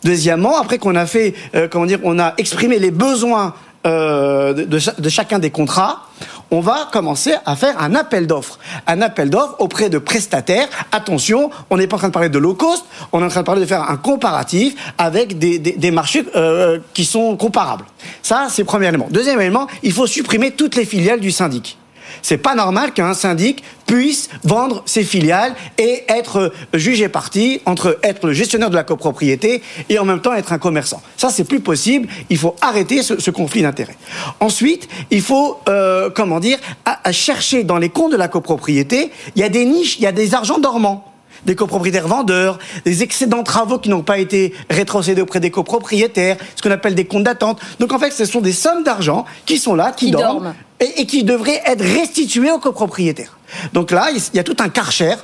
Deuxièmement, 0.04 0.58
après 0.58 0.78
qu'on 0.78 0.96
a 0.96 1.06
fait, 1.06 1.34
euh, 1.56 1.68
comment 1.68 1.86
dire, 1.86 2.00
on 2.04 2.20
a 2.20 2.34
exprimé 2.38 2.80
les 2.80 2.92
besoins 2.92 3.54
euh, 3.86 4.54
de, 4.54 4.66
de, 4.66 5.10
chacun 5.10 5.40
des 5.40 5.52
contrats, 5.52 6.04
on 6.52 6.60
va 6.60 6.88
commencer 6.92 7.34
à 7.46 7.56
faire 7.56 7.82
un 7.82 7.96
appel 7.96 8.28
d'offres. 8.28 8.60
Un 8.88 9.02
appel 9.02 9.30
d'offres 9.30 9.56
auprès 9.60 9.90
de 9.90 9.98
prestataires. 10.00 10.68
Attention, 10.92 11.50
on 11.70 11.78
n'est 11.78 11.88
pas 11.88 11.96
en 11.96 12.00
train 12.00 12.08
de 12.10 12.14
parler 12.14 12.30
de 12.30 12.40
low 12.40 12.56
cost, 12.56 12.84
on 13.12 13.22
est 13.22 13.26
en 13.26 13.30
train 13.30 13.42
de 13.42 13.46
parler 13.46 13.62
de 13.62 13.66
faire 13.66 13.90
un 13.90 13.98
comparatif 13.98 14.76
avec 14.98 15.38
des, 15.38 15.60
des, 15.60 15.92
marchés 15.92 16.26
euh, 16.36 16.80
qui 16.94 17.06
sont 17.06 17.38
comparables. 17.38 17.86
Ça, 18.22 18.48
c'est 18.50 18.64
le 18.64 18.68
premier 18.68 18.88
élément. 18.88 19.08
Deuxième 19.12 19.40
élément, 19.40 19.68
il 19.84 19.94
faut 19.94 20.08
supprimer 20.08 20.52
toutes 20.52 20.76
les 20.76 20.86
filiales 20.86 21.20
du 21.20 21.32
syndic. 21.32 21.78
C'est 22.22 22.38
pas 22.38 22.56
normal 22.56 22.94
qu'un 22.94 23.14
syndic 23.14 23.64
puisse 23.86 24.30
vendre 24.44 24.84
ses 24.86 25.04
filiales 25.04 25.56
et 25.78 26.04
être 26.08 26.52
jugé 26.74 27.10
parti 27.10 27.62
entre 27.66 27.98
être 28.04 28.28
le 28.28 28.34
gestionnaire 28.34 28.70
de 28.70 28.76
la 28.76 28.84
copropriété 28.84 29.64
et 29.90 29.98
en 29.98 30.06
même 30.06 30.22
temps 30.22 30.34
être 30.34 30.54
un 30.54 30.60
commerçant. 30.60 31.02
Ça, 31.18 31.30
c'est 31.30 31.44
plus 31.44 31.60
possible. 31.60 32.08
Il 32.30 32.38
faut 32.38 32.56
arrêter 32.62 33.02
ce, 33.02 33.32
conflit 33.32 33.62
d'intérêts. 33.62 33.98
Ensuite, 34.40 34.88
il 35.12 35.22
faut, 35.22 35.60
euh, 35.70 36.10
comment 36.10 36.40
dire, 36.40 36.60
chercher 37.12 37.64
dans 37.64 37.78
les 37.78 37.90
comptes 37.90 38.12
de 38.12 38.18
la 38.18 38.28
copropriété, 38.28 39.12
il 39.36 39.42
y 39.42 39.44
a 39.44 39.50
des 39.50 39.66
niches, 39.66 39.98
il 39.98 40.04
y 40.04 40.08
a 40.08 40.12
des 40.12 40.34
argents 40.36 40.60
dormants 40.60 41.06
des 41.46 41.56
copropriétaires 41.56 42.08
vendeurs, 42.08 42.60
des 42.86 43.04
excédents 43.04 43.40
de 43.40 43.44
travaux 43.44 43.80
qui 43.80 43.90
n'ont 43.90 44.04
pas 44.04 44.20
été 44.20 44.54
rétrocédés 44.70 45.22
auprès 45.22 45.40
des 45.40 45.52
copropriétaires, 45.52 46.38
ce 46.56 46.62
qu'on 46.62 46.72
appelle 46.72 46.96
des 46.96 47.06
comptes 47.06 47.24
d'attente. 47.24 47.60
Donc 47.80 47.92
en 47.94 48.00
fait, 48.00 48.12
ce 48.12 48.26
sont 48.26 48.42
des 48.42 48.54
sommes 48.54 48.84
d'argent 48.84 49.26
qui 49.46 49.58
sont 49.58 49.76
là, 49.76 49.92
qui, 49.92 50.12
dorment, 50.12 50.54
Et, 50.80 51.06
qui 51.06 51.24
devraient 51.24 51.62
être 51.66 51.84
restituées 51.84 52.52
aux 52.52 52.60
copropriétaires. 52.60 53.38
Donc 53.74 53.92
là, 53.92 54.10
il 54.12 54.36
y 54.36 54.40
a 54.40 54.44
tout 54.44 54.58
un 54.60 54.70
karcher 54.70 55.16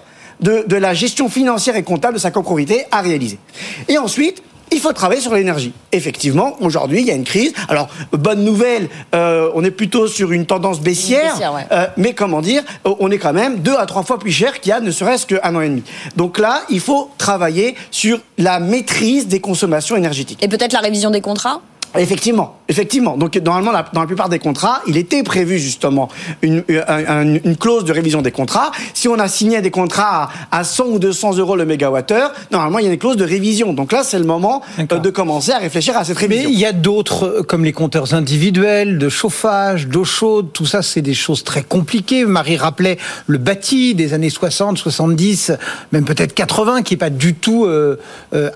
de, 0.42 0.66
de 0.68 0.76
la 0.76 0.94
gestion 0.94 1.30
financière 1.30 1.76
et 1.76 1.84
comptable 1.84 2.16
de 2.16 2.20
sa 2.20 2.32
copropriété 2.32 2.86
à 2.92 3.02
réaliser. 3.02 3.40
Et 3.88 3.98
ensuite, 3.98 4.44
il 4.72 4.80
faut 4.80 4.94
travailler 4.94 5.22
sur 5.22 5.34
l'énergie. 5.34 5.74
Effectivement, 5.92 6.56
aujourd'hui, 6.60 7.02
il 7.02 7.08
y 7.08 7.12
a 7.12 7.16
une 7.16 7.24
crise. 7.24 7.54
Alors, 7.70 7.88
bonne 8.12 8.44
nouvelle, 8.44 8.90
euh, 9.14 9.50
on 9.56 9.64
est 9.64 9.72
plutôt 9.72 10.08
sur 10.08 10.32
une 10.32 10.46
tendance 10.46 10.82
baissière, 10.82 11.36
euh, 11.72 11.88
mais 11.98 12.14
comment 12.14 12.42
dire, 12.42 12.64
euh, 12.86 12.94
on 13.00 13.12
est 13.12 13.18
quand 13.18 13.34
même 13.34 13.60
deux 13.60 13.76
à 13.76 13.86
trois 13.86 14.04
fois 14.04 14.20
plus 14.20 14.32
cher 14.32 14.60
qu'il 14.60 14.72
y 14.72 14.74
a 14.74 14.80
ne 14.80 14.92
serait-ce 14.92 15.26
qu'un 15.26 15.56
an 15.56 15.62
et 15.62 15.70
demi. 15.70 15.84
Donc 16.16 16.40
là, 16.40 16.62
il 16.70 16.80
faut 16.80 17.12
travailler 17.18 17.76
sur 17.92 18.20
la 18.38 18.60
maîtrise 18.60 19.28
des 19.28 19.40
consommations 19.40 19.96
énergétiques. 19.96 20.44
Et 20.44 20.48
peut-être 20.48 20.74
la 20.74 20.80
révision 20.80 21.12
des 21.12 21.22
contrats? 21.22 21.62
Effectivement, 21.98 22.58
effectivement. 22.68 23.18
Donc 23.18 23.36
normalement, 23.38 23.72
dans 23.94 24.02
la 24.02 24.08
plupart 24.08 24.30
des 24.30 24.40
contrats, 24.40 24.82
il 24.88 24.98
était 24.98 25.24
prévu 25.24 25.60
justement 25.60 26.10
une, 26.42 26.64
une, 26.68 27.58
clause 27.58 27.86
de 27.86 27.92
révision 27.92 28.22
des 28.22 28.32
contrats. 28.32 28.72
Si 28.94 29.08
on 29.08 29.20
a 29.20 29.28
signé 29.28 29.62
des 29.62 29.72
contrats 29.72 30.30
à, 30.52 30.64
100 30.64 30.86
ou 30.86 31.00
200 31.00 31.38
euros 31.38 31.56
le 31.56 31.66
mégawattheure, 31.66 32.34
normalement 32.52 32.80
il 32.80 32.86
y 32.86 32.90
a 32.90 32.92
une 32.92 33.00
clause 33.00 33.18
de 33.18 33.24
révision. 33.24 33.74
Donc 33.74 33.92
là, 33.92 34.04
c'est 34.04 34.20
le 34.20 34.26
moment 34.26 34.62
euh, 34.80 35.00
de 35.00 35.10
commencer 35.10 35.52
à 35.52 35.60
réfléchir 35.60 35.98
à 35.98 36.04
cette 36.04 36.18
révision. 36.18 36.50
Mais 36.50 36.54
il 36.54 36.60
y 36.60 36.66
a 36.66 36.74
d'autres, 36.74 37.26
euh, 37.26 37.44
comme 37.44 37.64
les 37.64 37.74
compteurs 37.74 38.14
individuels, 38.14 38.98
de 38.98 39.10
chauffage, 39.10 39.88
d'eau 39.88 40.04
chaude, 40.04 40.52
tout 40.54 40.66
ça, 40.66 40.82
c'est 40.82 41.02
des 41.02 41.14
choses 41.14 41.44
très 41.44 41.64
compliquées. 41.64 42.26
Marie 42.26 42.58
rappelait 42.58 42.98
le 43.28 43.38
bâti 43.38 43.96
des 43.96 44.14
années 44.14 44.30
60, 44.30 44.78
70, 44.78 45.54
même 45.92 46.06
peut-être 46.06 46.34
80, 46.34 46.84
qui 46.84 46.96
est 46.96 46.98
pas 46.98 47.10
du 47.10 47.34
tout 47.34 47.66
euh, 47.66 47.98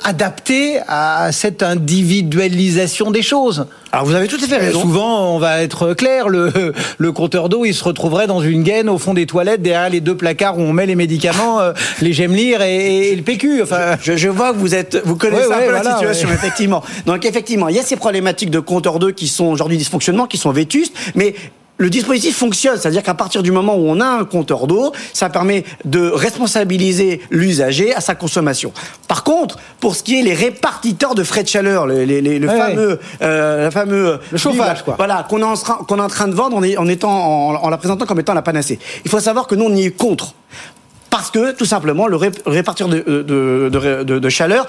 adapté 0.04 0.80
à 0.88 1.32
cette 1.32 1.64
individualisation 1.64 3.12
des 3.12 3.22
choses. 3.22 3.29
Alors 3.92 4.06
vous 4.06 4.16
avez 4.16 4.28
tout 4.28 4.40
à 4.44 4.48
fait 4.48 4.58
raison. 4.58 4.82
Souvent, 4.82 5.36
on 5.36 5.40
va 5.40 5.62
être 5.62 5.94
clair, 5.94 6.30
le, 6.30 6.74
le 6.98 7.12
compteur 7.12 7.50
d'eau, 7.50 7.66
il 7.66 7.74
se 7.74 7.84
retrouverait 7.84 8.28
dans 8.28 8.42
une 8.42 8.64
gaine 8.64 8.90
au 8.90 8.98
fond 8.98 9.14
des 9.14 9.26
toilettes, 9.26 9.62
derrière 9.62 9.90
les 9.90 10.02
deux 10.02 10.16
placards 10.16 10.58
où 10.58 10.62
on 10.62 10.74
met 10.74 10.86
les 10.86 10.96
médicaments, 10.96 11.60
euh, 11.60 11.74
les 12.02 12.14
j'aime 12.14 12.34
lire 12.34 12.62
et, 12.62 13.16
le 13.16 13.22
PQ. 13.22 13.62
Enfin, 13.64 13.98
je, 14.02 14.28
vois 14.30 14.54
que 14.54 14.58
vous 14.58 14.76
êtes, 14.76 15.02
vous 15.06 15.16
connaissez 15.16 15.52
un 15.52 15.60
peu 15.60 15.72
la 15.72 15.84
situation, 15.84 16.30
effectivement. 16.30 16.84
Donc 17.06 17.26
effectivement, 17.26 17.68
il 17.68 17.76
y 17.76 17.80
a 17.80 17.84
ces 17.84 17.96
problématiques 17.96 18.52
de 18.52 18.60
compteur 18.60 19.00
d'eau 19.00 19.12
qui 19.12 19.28
sont 19.28 19.46
aujourd'hui 19.46 19.78
dysfonctionnements, 19.78 20.28
qui 20.28 20.38
sont 20.38 20.52
vétustes, 20.52 20.96
mais 21.16 21.36
le 21.80 21.90
dispositif 21.90 22.38
fonctionne, 22.38 22.78
c'est-à-dire 22.78 23.02
qu'à 23.02 23.14
partir 23.14 23.42
du 23.42 23.52
moment 23.52 23.76
où 23.76 23.90
on 23.90 24.00
a 24.02 24.06
un 24.06 24.26
compteur 24.26 24.68
d'eau, 24.68 24.92
ça 25.14 25.30
permet 25.30 25.64
de 25.86 26.10
responsabiliser 26.10 27.22
l'usager 27.32 27.96
à 27.96 28.02
sa 28.02 28.16
consommation. 28.16 28.74
Par 29.08 29.24
contre, 29.24 29.58
pour 29.80 29.96
ce 29.96 30.04
qui 30.04 30.20
est 30.20 30.24
les 30.24 30.34
répartiteurs 30.34 31.16
de 31.16 31.24
frais 31.24 31.42
de 31.44 31.48
chaleur, 31.48 31.88
les, 31.88 32.06
les, 32.06 32.22
les 32.22 32.38
le 32.38 32.48
fameux, 32.50 33.00
euh, 33.22 33.72
fameux 33.72 34.20
le 34.30 34.38
chauffage, 34.38 34.84
quoi. 34.84 34.96
Voilà, 34.98 35.26
qu'on 35.30 35.40
est, 35.40 35.44
en, 35.44 35.54
est 35.54 36.02
en 36.02 36.08
train 36.10 36.28
de 36.28 36.36
vendre 36.36 36.58
en, 36.58 36.62
en 36.62 36.88
étant 36.90 37.64
en, 37.64 37.70
la 37.70 37.78
présentant 37.78 38.06
comme 38.06 38.20
étant 38.20 38.34
la 38.34 38.42
panacée. 38.42 38.78
Il 39.06 39.10
faut 39.10 39.20
savoir 39.22 39.48
que 39.48 39.56
nous 39.56 39.66
on 39.66 39.74
y 39.74 39.86
est 39.86 39.92
contre 39.92 40.34
parce 41.10 41.32
que 41.32 41.54
tout 41.54 41.66
simplement 41.66 42.08
le, 42.08 42.18
répartiteur 42.18 42.90
de, 42.90 43.00
de, 43.00 43.70
de, 44.04 44.20
de, 44.20 44.30
chaleur 44.30 44.68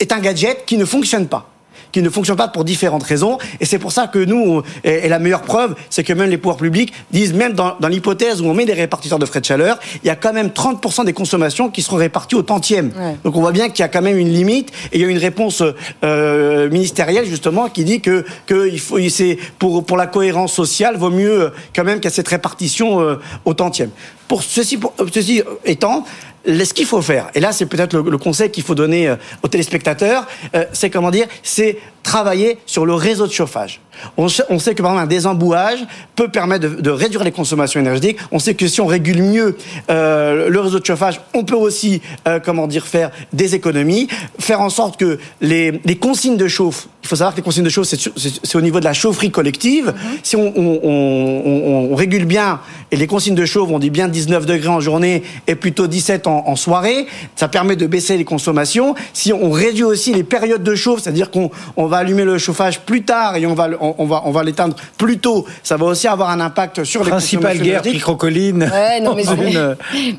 est 0.00 0.12
un 0.12 0.18
gadget 0.18 0.64
qui 0.66 0.76
ne 0.76 0.84
fonctionne 0.84 1.28
pas 1.28 1.48
qui 1.92 2.02
ne 2.02 2.10
fonctionne 2.10 2.36
pas 2.36 2.48
pour 2.48 2.64
différentes 2.64 3.02
raisons. 3.02 3.38
Et 3.60 3.64
c'est 3.64 3.78
pour 3.78 3.92
ça 3.92 4.06
que 4.06 4.18
nous, 4.18 4.62
et, 4.84 5.08
la 5.08 5.18
meilleure 5.18 5.42
preuve, 5.42 5.74
c'est 5.90 6.04
que 6.04 6.12
même 6.12 6.30
les 6.30 6.38
pouvoirs 6.38 6.56
publics 6.56 6.92
disent, 7.10 7.32
même 7.32 7.54
dans, 7.54 7.76
dans 7.80 7.88
l'hypothèse 7.88 8.40
où 8.40 8.46
on 8.46 8.54
met 8.54 8.64
des 8.64 8.74
répartiteurs 8.74 9.18
de 9.18 9.26
frais 9.26 9.40
de 9.40 9.46
chaleur, 9.46 9.78
il 10.02 10.06
y 10.06 10.10
a 10.10 10.16
quand 10.16 10.32
même 10.32 10.48
30% 10.48 11.04
des 11.04 11.12
consommations 11.12 11.70
qui 11.70 11.82
seront 11.82 11.96
réparties 11.96 12.34
au 12.34 12.42
tantième. 12.42 12.92
Donc 13.24 13.36
on 13.36 13.40
voit 13.40 13.52
bien 13.52 13.68
qu'il 13.68 13.80
y 13.80 13.82
a 13.82 13.88
quand 13.88 14.02
même 14.02 14.18
une 14.18 14.32
limite. 14.32 14.70
Et 14.92 14.98
il 14.98 15.00
y 15.00 15.04
a 15.04 15.08
une 15.08 15.18
réponse 15.18 15.62
euh, 16.04 16.70
ministérielle 16.70 17.26
justement 17.26 17.68
qui 17.68 17.84
dit 17.84 18.00
que, 18.00 18.24
que 18.46 18.68
il 18.68 18.80
faut, 18.80 18.98
c'est 19.08 19.38
pour 19.58 19.84
pour 19.84 19.96
la 19.96 20.06
cohérence 20.06 20.52
sociale, 20.52 20.96
vaut 20.96 21.10
mieux 21.10 21.52
quand 21.74 21.84
même 21.84 22.00
qu'il 22.00 22.10
y 22.10 22.12
ait 22.12 22.16
cette 22.16 22.28
répartition 22.28 23.00
euh, 23.00 23.16
au 23.44 23.54
tantième. 23.54 23.90
Pour 24.28 24.42
ceci, 24.42 24.76
pour, 24.76 24.92
ceci 25.12 25.42
étant, 25.64 26.04
ce 26.48 26.74
qu'il 26.74 26.86
faut 26.86 27.02
faire, 27.02 27.30
et 27.34 27.40
là 27.40 27.52
c'est 27.52 27.66
peut-être 27.66 27.94
le, 27.96 28.18
conseil 28.18 28.50
qu'il 28.50 28.62
faut 28.64 28.74
donner 28.74 29.08
euh, 29.08 29.16
aux 29.42 29.48
téléspectateurs, 29.48 30.26
euh, 30.54 30.64
c'est 30.72 30.90
comment 30.90 31.10
dire, 31.10 31.26
c'est 31.42 31.78
travailler 32.08 32.56
sur 32.64 32.86
le 32.86 32.94
réseau 32.94 33.26
de 33.26 33.32
chauffage. 33.32 33.80
On, 34.16 34.28
sait 34.28 34.74
que 34.74 34.82
par 34.82 34.92
exemple 34.92 35.04
un 35.04 35.06
désembouage 35.06 35.80
peut 36.16 36.28
permettre 36.28 36.80
de, 36.80 36.90
réduire 36.90 37.22
les 37.22 37.32
consommations 37.32 37.80
énergétiques. 37.80 38.16
On 38.32 38.38
sait 38.38 38.54
que 38.54 38.66
si 38.66 38.80
on 38.80 38.86
régule 38.86 39.22
mieux 39.22 39.56
euh, 39.90 40.48
le 40.48 40.60
réseau 40.60 40.78
de 40.78 40.86
chauffage, 40.86 41.20
on 41.34 41.44
peut 41.44 41.56
aussi, 41.56 42.00
euh, 42.26 42.40
comment 42.42 42.66
dire, 42.66 42.86
faire 42.86 43.10
des 43.32 43.54
économies, 43.54 44.08
faire 44.38 44.62
en 44.62 44.70
sorte 44.70 44.98
que 44.98 45.18
les, 45.42 45.80
les 45.84 45.96
consignes 45.96 46.38
de 46.38 46.48
chauffe 46.48 46.88
il 47.08 47.08
faut 47.08 47.16
savoir 47.16 47.32
que 47.32 47.38
les 47.38 47.42
consignes 47.42 47.64
de 47.64 47.70
chauffe, 47.70 47.86
c'est 47.86 48.54
au 48.56 48.60
niveau 48.60 48.80
de 48.80 48.84
la 48.84 48.92
chaufferie 48.92 49.30
collective. 49.30 49.86
Mhm. 49.86 50.18
Si 50.22 50.36
on, 50.36 50.52
on, 50.54 50.80
on, 50.82 51.88
on, 51.92 51.94
régule 51.94 52.26
bien, 52.26 52.60
et 52.90 52.96
les 52.96 53.06
consignes 53.06 53.34
de 53.34 53.46
chauffe, 53.46 53.70
on 53.70 53.78
dit 53.78 53.88
bien 53.88 54.08
19 54.08 54.44
degrés 54.44 54.68
en 54.68 54.80
journée 54.80 55.22
et 55.46 55.54
plutôt 55.54 55.86
17 55.86 56.26
en, 56.26 56.46
en 56.46 56.54
soirée, 56.54 57.06
ça 57.34 57.48
permet 57.48 57.76
de 57.76 57.86
baisser 57.86 58.18
les 58.18 58.26
consommations. 58.26 58.94
Si 59.14 59.32
on 59.32 59.50
réduit 59.50 59.84
aussi 59.84 60.12
les 60.12 60.22
périodes 60.22 60.62
de 60.62 60.74
chauffe, 60.74 61.00
c'est-à-dire 61.00 61.30
qu'on 61.30 61.50
on 61.78 61.86
va 61.98 62.04
allumer 62.04 62.24
le 62.24 62.38
chauffage 62.38 62.80
plus 62.80 63.02
tard 63.02 63.36
et 63.36 63.46
on 63.46 63.54
va, 63.54 63.68
on, 63.80 64.06
va, 64.06 64.22
on 64.24 64.30
va 64.30 64.42
l'éteindre 64.44 64.76
plus 64.96 65.18
tôt, 65.18 65.46
ça 65.62 65.76
va 65.76 65.86
aussi 65.86 66.06
avoir 66.06 66.30
un 66.30 66.40
impact 66.40 66.84
sur 66.84 67.04
les 67.04 67.10
Principale 67.10 67.58
guerre 67.58 67.82
microcolline. 67.84 68.70
Ouais, 68.72 69.00
non, 69.00 69.14
mais 69.14 69.24
euh, 69.28 69.74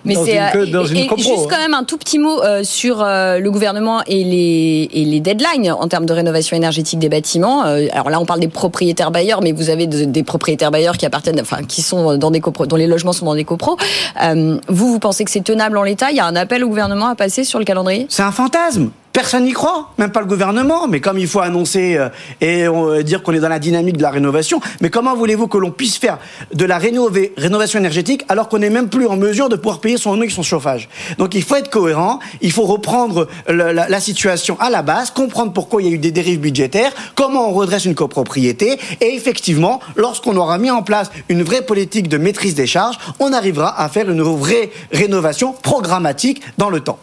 et, 0.05 1.07
juste 1.17 1.47
quand 1.49 1.57
même 1.57 1.73
un 1.73 1.83
tout 1.83 1.97
petit 1.97 2.19
mot 2.19 2.41
euh, 2.43 2.63
sur 2.63 3.01
euh, 3.01 3.39
le 3.39 3.51
gouvernement 3.51 4.01
et 4.07 4.23
les, 4.23 4.89
et 4.91 5.05
les 5.05 5.19
deadlines 5.19 5.71
en 5.71 5.87
termes 5.87 6.05
de 6.05 6.13
rénovation 6.13 6.57
énergétique 6.57 6.99
des 6.99 7.09
bâtiments. 7.09 7.65
Euh, 7.65 7.87
alors 7.93 8.09
là, 8.09 8.19
on 8.19 8.25
parle 8.25 8.39
des 8.39 8.47
propriétaires 8.47 9.11
bailleurs, 9.11 9.41
mais 9.41 9.51
vous 9.51 9.69
avez 9.69 9.87
des 9.87 10.23
propriétaires 10.23 10.71
bailleurs 10.71 10.97
qui 10.97 11.05
appartiennent, 11.05 11.39
enfin, 11.39 11.63
qui 11.63 11.81
sont 11.81 12.17
dans 12.17 12.31
des 12.31 12.41
copro, 12.41 12.65
dont 12.65 12.75
les 12.75 12.87
logements 12.87 13.13
sont 13.13 13.25
dans 13.25 13.35
des 13.35 13.45
copros. 13.45 13.77
Euh, 14.21 14.57
vous, 14.67 14.91
vous 14.91 14.99
pensez 14.99 15.23
que 15.23 15.31
c'est 15.31 15.43
tenable 15.43 15.77
en 15.77 15.83
l'état? 15.83 16.11
Il 16.11 16.17
y 16.17 16.19
a 16.19 16.25
un 16.25 16.35
appel 16.35 16.63
au 16.63 16.67
gouvernement 16.67 17.07
à 17.07 17.15
passer 17.15 17.43
sur 17.43 17.59
le 17.59 17.65
calendrier? 17.65 18.07
C'est 18.09 18.23
un 18.23 18.31
fantasme. 18.31 18.89
Personne 19.11 19.45
n'y 19.45 19.53
croit, 19.53 19.91
même 19.97 20.11
pas 20.11 20.19
le 20.19 20.27
gouvernement. 20.27 20.87
Mais 20.87 20.99
comme 20.99 21.17
il 21.17 21.27
faut 21.27 21.39
annoncer 21.39 21.97
euh, 21.97 22.09
et 22.41 22.67
euh, 22.67 23.01
dire 23.01 23.23
qu'on 23.23 23.33
est 23.33 23.39
dans 23.39 23.49
la 23.49 23.59
dynamique 23.59 23.97
de 23.97 24.03
la 24.03 24.11
rénovation, 24.11 24.61
mais 24.81 24.89
comment 24.89 25.15
voulez-vous 25.15 25.47
que 25.47 25.57
l'on 25.57 25.71
puisse 25.71 25.97
faire 25.97 26.19
de 26.53 26.65
la 26.65 26.77
rénovation 26.77 27.79
énergétique 27.79 28.23
alors 28.29 28.49
qu'on 28.49 28.59
n'est 28.59 28.69
même 28.69 28.89
plus 28.89 29.07
en 29.07 29.17
mesure 29.17 29.49
de 29.49 29.55
pouvoir 29.55 29.79
payer 29.79 29.97
son 29.97 30.19
eau 30.19 30.23
et 30.23 30.29
son 30.29 30.43
chauffage? 30.43 30.89
Donc 31.17 31.33
il 31.33 31.43
faut 31.43 31.55
être 31.55 31.69
cohérent, 31.69 32.19
il 32.41 32.51
faut 32.51 32.63
reprendre 32.63 33.27
la, 33.47 33.99
situation 33.99 34.57
à 34.59 34.69
la 34.69 34.81
base, 34.81 35.11
comprendre 35.11 35.53
pourquoi 35.53 35.81
il 35.81 35.87
y 35.87 35.91
a 35.91 35.93
eu 35.93 35.97
des 35.97 36.11
dérives 36.11 36.39
budgétaires, 36.39 36.91
comment 37.15 37.49
on 37.49 37.53
redresse 37.53 37.85
une 37.85 37.95
copropriété, 37.95 38.79
et 39.01 39.15
effectivement, 39.15 39.79
lorsqu'on 39.95 40.37
aura 40.37 40.57
mis 40.57 40.71
en 40.71 40.83
place 40.83 41.11
une 41.29 41.43
vraie 41.43 41.63
politique 41.63 42.07
de 42.07 42.17
maîtrise 42.17 42.55
des 42.55 42.67
charges, 42.67 42.97
on 43.19 43.33
arrivera 43.33 43.81
à 43.81 43.89
faire 43.89 44.09
une 44.09 44.21
vraie 44.21 44.71
rénovation 44.91 45.53
programmatique 45.53 46.41
dans 46.57 46.69
le 46.69 46.79
temps. 46.79 46.99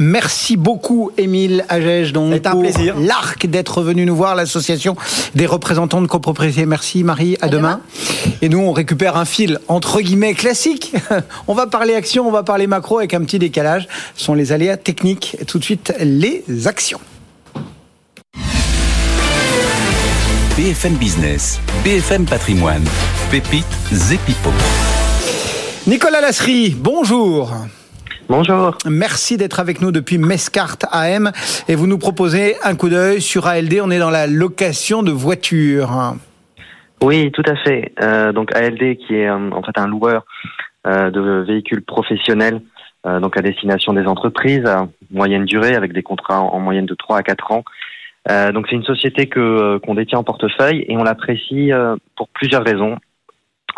Merci 0.00 0.56
beaucoup, 0.56 1.10
Émile 1.18 1.66
Agege, 1.68 2.14
donc 2.14 2.32
C'est 2.32 2.46
un 2.46 2.56
plaisir. 2.56 2.94
L'ARC 2.98 3.46
d'être 3.46 3.82
venu 3.82 4.06
nous 4.06 4.16
voir, 4.16 4.34
l'association 4.34 4.96
des 5.34 5.44
représentants 5.44 6.00
de 6.00 6.06
copropriété. 6.06 6.64
Merci, 6.64 7.04
Marie. 7.04 7.36
À, 7.42 7.48
demain. 7.48 7.82
Et 8.40 8.48
nous, 8.48 8.60
on 8.60 8.72
récupère 8.72 9.18
un 9.18 9.26
fil 9.26 9.58
entre 9.68 10.00
guillemets 10.00 10.32
classique. 10.32 10.94
on 11.48 11.52
va 11.52 11.66
parler 11.66 11.94
action, 11.94 12.26
on 12.26 12.30
va 12.30 12.42
parler 12.42 12.66
macro 12.66 12.96
avec 12.96 13.12
un 13.12 13.20
petit 13.20 13.38
décalage. 13.38 13.88
Ce 14.16 14.24
sont 14.24 14.32
les 14.32 14.52
aléas 14.52 14.78
techniques. 14.78 15.36
Tout 15.46 15.58
de 15.58 15.64
suite, 15.64 15.92
les 16.00 16.44
actions. 16.66 17.00
BFM 20.56 20.94
Business, 20.94 21.60
BFM 21.84 22.24
Patrimoine, 22.24 22.84
Pépite 23.30 23.66
Zepipo. 23.92 24.50
Nicolas 25.86 26.22
Lasserie, 26.22 26.74
bonjour. 26.78 27.50
Bonjour. 28.30 28.78
Merci 28.88 29.36
d'être 29.36 29.58
avec 29.58 29.80
nous 29.80 29.90
depuis 29.90 30.16
Mescart 30.16 30.76
AM 30.92 31.32
et 31.66 31.74
vous 31.74 31.88
nous 31.88 31.98
proposez 31.98 32.54
un 32.62 32.76
coup 32.76 32.88
d'œil 32.88 33.20
sur 33.20 33.48
ALD. 33.48 33.80
On 33.82 33.90
est 33.90 33.98
dans 33.98 34.08
la 34.08 34.28
location 34.28 35.02
de 35.02 35.10
voitures. 35.10 36.14
Oui, 37.02 37.32
tout 37.32 37.42
à 37.44 37.56
fait. 37.56 37.92
Euh, 38.00 38.30
donc 38.30 38.54
ALD 38.54 38.98
qui 38.98 39.16
est 39.16 39.28
euh, 39.28 39.50
en 39.50 39.62
fait 39.64 39.76
un 39.76 39.88
loueur 39.88 40.24
euh, 40.86 41.10
de 41.10 41.44
véhicules 41.44 41.82
professionnels 41.82 42.60
donc 43.04 43.36
à 43.36 43.40
destination 43.42 43.94
des 43.94 44.06
entreprises 44.06 44.64
à 44.66 44.86
moyenne 45.10 45.46
durée 45.46 45.74
avec 45.74 45.92
des 45.92 46.02
contrats 46.02 46.40
en, 46.40 46.60
moyenne 46.60 46.86
de 46.86 46.94
3 46.94 47.16
à 47.16 47.22
4 47.22 47.50
ans. 47.50 47.64
donc 48.52 48.66
c'est 48.68 48.76
une 48.76 48.84
société 48.84 49.26
que 49.26 49.78
qu'on 49.78 49.94
détient 49.94 50.18
en 50.18 50.22
portefeuille 50.22 50.84
et 50.86 50.98
on 50.98 51.02
l'apprécie 51.02 51.70
pour 52.14 52.28
plusieurs 52.28 52.62
raisons. 52.62 52.98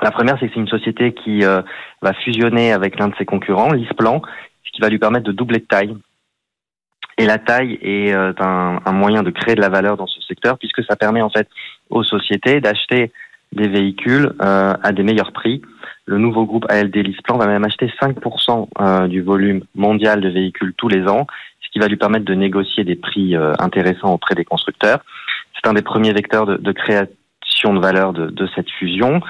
La 0.03 0.11
première, 0.11 0.37
c'est 0.39 0.49
que 0.49 0.55
c'est 0.55 0.61
une 0.61 0.69
société 0.69 1.13
qui 1.13 1.45
euh, 1.45 1.63
va 2.03 2.13
fusionner 2.13 2.73
avec 2.73 2.99
l'un 2.99 3.09
de 3.09 3.15
ses 3.17 3.25
concurrents, 3.25 3.73
l'Isplan, 3.73 4.21
ce 4.65 4.73
qui 4.73 4.81
va 4.81 4.89
lui 4.89 4.99
permettre 4.99 5.25
de 5.25 5.33
doubler 5.33 5.61
de 5.61 5.65
taille. 5.65 5.97
Et 7.19 7.27
la 7.27 7.39
taille 7.39 7.79
est 7.83 8.13
euh, 8.13 8.33
un, 8.41 8.93
moyen 8.93 9.23
de 9.23 9.31
créer 9.31 9.55
de 9.55 9.61
la 9.61 9.69
valeur 9.69 9.97
dans 9.97 10.09
ce 10.09 10.21
secteur, 10.23 10.59
puisque 10.59 10.83
ça 10.85 10.97
permet 10.97 11.23
en 11.23 11.31
fait 11.31 11.49
aux 11.89 12.03
sociétés 12.03 12.61
d'acheter 12.61 13.13
des 13.53 13.69
véhicules 13.69 14.33
euh, 14.43 14.75
à 14.83 14.93
des 14.93 15.05
meilleurs 15.05 15.31
prix. 15.31 15.63
Le 16.07 16.19
nouveau 16.19 16.47
groupe 16.47 16.67
ALD 16.69 16.97
Lisplan 16.97 17.39
va 17.39 17.47
même 17.47 17.65
acheter 17.65 17.87
5% 18.01 19.07
du 19.07 19.23
volume 19.23 19.63
mondial 19.77 20.21
de 20.21 20.29
véhicules 20.29 20.75
tous 20.77 20.89
les 20.89 21.07
ans, 21.07 21.29
ce 21.61 21.69
qui 21.71 21.79
va 21.79 21.87
lui 21.87 21.97
permettre 21.97 22.25
de 22.25 22.35
négocier 22.35 22.83
des 22.83 22.97
prix 22.97 23.37
intéressants 23.61 24.13
auprès 24.13 24.35
des 24.35 24.45
constructeurs. 24.45 25.05
C'est 25.55 25.69
un 25.69 25.75
des 25.75 25.83
premiers 25.83 26.13
vecteurs 26.13 26.47
de, 26.47 26.73
de 27.63 27.79
valeur 27.79 28.13
de, 28.13 28.27
de 28.27 28.49
cette 28.55 28.71
fusion. 28.71 29.21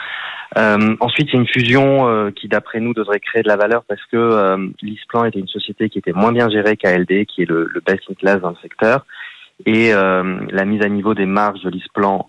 Euh, 0.59 0.97
ensuite, 1.01 1.29
c'est 1.31 1.37
une 1.37 1.47
fusion 1.47 2.09
euh, 2.09 2.31
qui, 2.31 2.49
d'après 2.49 2.81
nous, 2.81 2.95
devrait 2.95 3.21
créer 3.21 3.43
de 3.43 3.49
la 3.49 3.57
valeur 3.57 3.85
parce 3.89 4.05
que 4.07 4.17
euh, 4.17 4.69
l'Isplan 4.83 5.25
était 5.25 5.39
une 5.39 5.49
société 5.49 5.89
qui 5.89 5.99
était 5.99 6.13
moins 6.13 6.33
bien 6.33 6.49
gérée 6.51 6.77
qu'ALD, 6.77 7.27
qui 7.27 7.43
est 7.43 7.49
le, 7.49 7.69
le 7.73 7.81
best 7.81 8.03
in 8.11 8.15
class 8.15 8.41
dans 8.41 8.51
le 8.51 8.57
secteur. 8.63 9.07
Et 9.65 9.95
euh, 9.95 10.41
la 10.51 10.65
mise 10.65 10.83
à 10.83 10.89
niveau 10.89 11.15
des 11.15 11.27
marges 11.27 11.63
de 11.63 11.71
l'Isplan 11.71 12.27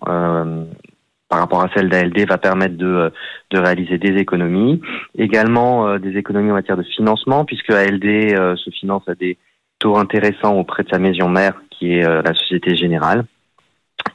par 1.30 1.40
rapport 1.40 1.62
à 1.62 1.70
celle 1.74 1.88
d'ALD 1.88 2.28
va 2.28 2.38
permettre 2.38 2.76
de, 2.76 3.10
de 3.50 3.58
réaliser 3.58 3.98
des 3.98 4.20
économies. 4.20 4.80
Également 5.18 5.98
des 5.98 6.16
économies 6.16 6.50
en 6.50 6.54
matière 6.54 6.76
de 6.76 6.84
financement, 6.84 7.44
puisque 7.44 7.70
ALD 7.70 8.36
se 8.56 8.70
finance 8.70 9.02
à 9.08 9.14
des 9.14 9.36
taux 9.80 9.96
intéressants 9.96 10.54
auprès 10.54 10.84
de 10.84 10.90
sa 10.90 10.98
maison 10.98 11.28
mère, 11.28 11.54
qui 11.70 11.94
est 11.94 12.02
la 12.02 12.34
Société 12.34 12.76
Générale. 12.76 13.24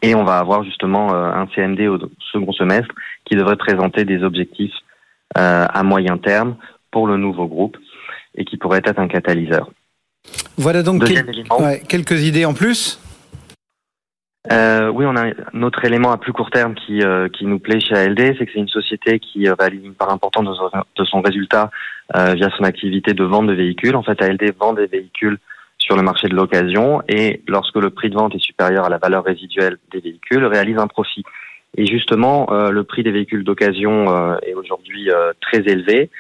Et 0.02 0.16
on 0.16 0.24
va 0.24 0.40
avoir 0.40 0.64
justement 0.64 1.14
un 1.14 1.48
CMD 1.54 1.82
au 1.88 2.00
second 2.32 2.54
semestre 2.54 2.94
qui 3.26 3.36
devrait 3.36 3.58
présenter 3.58 4.06
des 4.06 4.24
objectifs 4.24 4.74
euh, 5.38 5.68
à 5.72 5.84
moyen 5.84 6.18
terme 6.18 6.56
pour 6.90 7.06
le 7.06 7.16
nouveau 7.16 7.46
groupe 7.46 7.78
et 8.34 8.46
qui 8.46 8.58
pourrait 8.58 8.82
être 8.84 8.98
un 8.98 9.08
catalyseur. 9.08 9.70
Voilà 10.58 10.82
donc 10.82 11.04
quelques 11.88 12.24
idées 12.24 12.46
en 12.46 12.56
plus? 12.56 13.00
Euh, 14.52 14.90
oui, 14.90 15.06
on 15.08 15.16
a 15.16 15.28
un 15.54 15.62
autre 15.62 15.86
élément 15.86 16.12
à 16.12 16.18
plus 16.18 16.34
court 16.34 16.50
terme 16.50 16.74
qui, 16.74 17.04
euh, 17.04 17.30
qui 17.30 17.46
nous 17.46 17.60
plaît 17.60 17.80
chez 17.80 17.94
ALD, 17.94 18.38
c'est 18.40 18.46
que 18.48 18.52
c'est 18.52 18.60
une 18.60 18.68
société 18.68 19.20
qui 19.20 19.48
réalise 19.48 19.86
une 19.86 19.94
part 19.94 20.12
importante 20.12 20.48
de 20.48 21.06
son, 21.06 21.22
résultat 21.22 21.70
via 22.16 22.50
son 22.58 22.64
activité 22.64 23.14
de 23.14 23.24
vente 23.24 23.46
de 23.46 23.54
véhicules. 23.54 23.96
En 23.96 24.02
fait, 24.02 24.20
ALD 24.24 24.52
vend 24.60 24.74
des 24.74 24.88
véhicules 24.88 25.38
sur 25.90 25.98
le 25.98 26.04
marché 26.04 26.28
de 26.28 26.36
l'occasion 26.36 27.02
et 27.08 27.42
lorsque 27.48 27.78
le 27.78 27.90
prix 27.90 28.12
de 28.12 28.16
vente 28.16 28.36
est 28.36 28.44
supérieur 28.44 28.86
à 28.86 28.90
la 28.90 29.00
valeur 29.00 29.24
résiduelle 29.24 29.80
des 29.92 30.00
véhicules, 30.00 30.46
réalise 30.46 30.78
un 30.78 30.86
profit. 30.86 31.24
Et 31.78 31.88
justement, 31.88 32.48
euh, 32.52 32.70
le 32.70 32.84
prix 32.84 33.02
des 33.02 33.10
véhicules 33.10 33.44
d'occasion 33.44 34.14
euh, 34.14 34.38
est 34.44 34.54
aujourd'hui 34.54 35.10
euh, 35.10 35.34
très 35.42 35.62
élevé. 35.62 36.12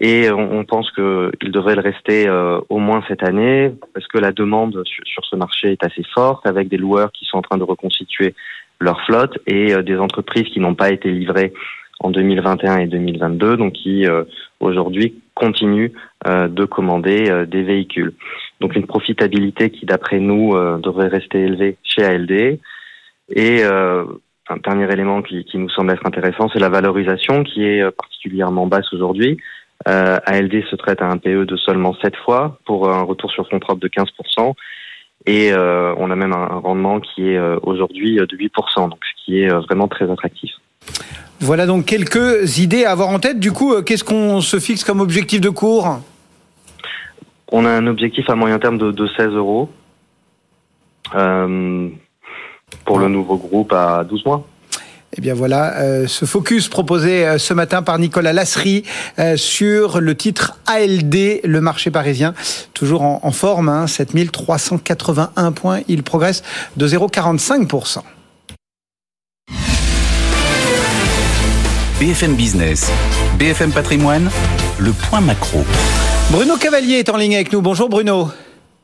Et 0.00 0.30
on, 0.30 0.64
pense 0.64 0.92
qu'il 0.92 1.50
devrait 1.50 1.74
le 1.74 1.80
rester 1.80 2.30
au 2.68 2.78
moins 2.78 3.02
cette 3.08 3.24
année, 3.24 3.72
parce 3.94 4.06
que 4.06 4.18
la 4.18 4.32
demande 4.32 4.82
sur, 4.84 5.24
ce 5.24 5.34
marché 5.34 5.72
est 5.72 5.82
assez 5.82 6.04
forte, 6.14 6.46
avec 6.46 6.68
des 6.68 6.76
loueurs 6.76 7.10
qui 7.10 7.24
sont 7.24 7.38
en 7.38 7.42
train 7.42 7.56
de 7.56 7.64
reconstituer 7.64 8.34
leur 8.80 9.00
flotte 9.06 9.38
et 9.46 9.74
des 9.82 9.96
entreprises 9.96 10.46
qui 10.52 10.60
n'ont 10.60 10.74
pas 10.74 10.90
été 10.90 11.10
livrées 11.10 11.52
en 12.00 12.10
2021 12.10 12.78
et 12.78 12.86
2022, 12.86 13.56
donc 13.56 13.72
qui 13.72 14.06
aujourd'hui 14.60 15.20
continuent 15.34 15.92
de 16.26 16.64
commander 16.64 17.46
des 17.46 17.62
véhicules. 17.62 18.14
Donc 18.60 18.76
une 18.76 18.86
profitabilité 18.86 19.70
qui, 19.70 19.86
d'après 19.86 20.20
nous, 20.20 20.54
devrait 20.80 21.08
rester 21.08 21.40
élevée 21.40 21.76
chez 21.82 22.04
ALD. 22.04 22.58
Et 23.34 23.62
un 24.48 24.56
dernier 24.56 24.90
élément 24.90 25.22
qui, 25.22 25.44
qui, 25.44 25.58
nous 25.58 25.68
semble 25.70 25.92
être 25.92 26.06
intéressant, 26.06 26.48
c'est 26.52 26.58
la 26.58 26.68
valorisation 26.68 27.44
qui 27.44 27.64
est 27.64 27.82
euh, 27.82 27.90
particulièrement 27.90 28.66
basse 28.66 28.92
aujourd'hui. 28.92 29.38
Euh, 29.86 30.18
ALD 30.24 30.64
se 30.70 30.76
traite 30.76 31.02
à 31.02 31.06
un 31.06 31.18
PE 31.18 31.44
de 31.44 31.56
seulement 31.56 31.94
7 32.02 32.16
fois 32.16 32.58
pour 32.64 32.90
un 32.90 33.02
retour 33.02 33.30
sur 33.30 33.48
fonds 33.48 33.60
propre 33.60 33.80
de 33.80 33.88
15%. 33.88 34.54
Et 35.26 35.52
euh, 35.52 35.94
on 35.98 36.10
a 36.10 36.16
même 36.16 36.32
un, 36.32 36.46
rendement 36.46 37.00
qui 37.00 37.28
est 37.28 37.36
euh, 37.36 37.58
aujourd'hui 37.62 38.16
de 38.16 38.36
8%, 38.36 38.88
donc 38.88 38.98
ce 39.04 39.24
qui 39.24 39.42
est 39.42 39.48
vraiment 39.48 39.88
très 39.88 40.10
attractif. 40.10 40.50
Voilà 41.40 41.66
donc 41.66 41.84
quelques 41.84 42.58
idées 42.58 42.84
à 42.84 42.90
avoir 42.90 43.08
en 43.10 43.18
tête. 43.18 43.38
Du 43.38 43.52
coup, 43.52 43.80
qu'est-ce 43.82 44.04
qu'on 44.04 44.40
se 44.40 44.58
fixe 44.58 44.84
comme 44.84 45.00
objectif 45.00 45.40
de 45.40 45.50
cours 45.50 46.00
On 47.52 47.64
a 47.64 47.70
un 47.70 47.86
objectif 47.86 48.28
à 48.28 48.34
moyen 48.34 48.58
terme 48.58 48.78
de, 48.78 48.90
de 48.90 49.06
16 49.16 49.28
euros. 49.32 49.70
Euh, 51.14 51.88
pour 52.84 52.98
le 52.98 53.08
nouveau 53.08 53.36
groupe 53.36 53.72
à 53.72 54.04
12 54.04 54.24
mois. 54.24 54.46
Eh 55.16 55.20
bien 55.22 55.34
voilà, 55.34 55.78
euh, 55.78 56.06
ce 56.06 56.26
focus 56.26 56.68
proposé 56.68 57.26
euh, 57.26 57.38
ce 57.38 57.54
matin 57.54 57.82
par 57.82 57.98
Nicolas 57.98 58.34
Lasserie 58.34 58.84
euh, 59.18 59.36
sur 59.36 60.00
le 60.00 60.14
titre 60.14 60.58
ALD, 60.66 61.40
le 61.44 61.60
marché 61.62 61.90
parisien, 61.90 62.34
toujours 62.74 63.02
en, 63.02 63.20
en 63.22 63.30
forme, 63.30 63.70
hein, 63.70 63.86
7381 63.86 65.52
points, 65.52 65.80
il 65.88 66.02
progresse 66.02 66.42
de 66.76 66.86
0,45%. 66.86 68.00
BFM 72.00 72.36
Business, 72.36 72.92
BFM 73.40 73.72
Patrimoine, 73.72 74.30
le 74.78 74.92
point 74.92 75.20
macro. 75.20 75.64
Bruno 76.30 76.56
Cavalier 76.56 76.98
est 76.98 77.08
en 77.08 77.16
ligne 77.16 77.34
avec 77.34 77.52
nous. 77.52 77.60
Bonjour 77.60 77.88
Bruno. 77.88 78.28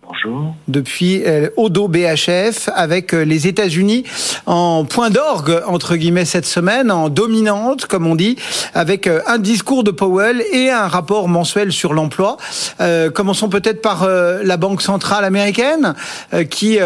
Bonjour. 0.02 0.56
Depuis 0.66 1.22
euh, 1.24 1.48
Odo 1.56 1.86
BHF 1.86 2.68
avec 2.74 3.14
euh, 3.14 3.24
les 3.24 3.46
États-Unis 3.46 4.02
en 4.46 4.84
point 4.84 5.10
d'orgue 5.10 5.62
entre 5.66 5.94
guillemets 5.94 6.24
cette 6.24 6.44
semaine, 6.44 6.90
en 6.90 7.08
dominante 7.08 7.86
comme 7.86 8.08
on 8.08 8.16
dit, 8.16 8.36
avec 8.74 9.06
euh, 9.06 9.20
un 9.28 9.38
discours 9.38 9.84
de 9.84 9.92
Powell 9.92 10.42
et 10.52 10.70
un 10.70 10.88
rapport 10.88 11.28
mensuel 11.28 11.70
sur 11.70 11.94
l'emploi. 11.94 12.36
Euh, 12.80 13.10
commençons 13.10 13.48
peut-être 13.48 13.80
par 13.80 14.02
euh, 14.02 14.40
la 14.42 14.56
Banque 14.56 14.82
centrale 14.82 15.24
américaine 15.24 15.94
euh, 16.32 16.42
qui 16.42 16.78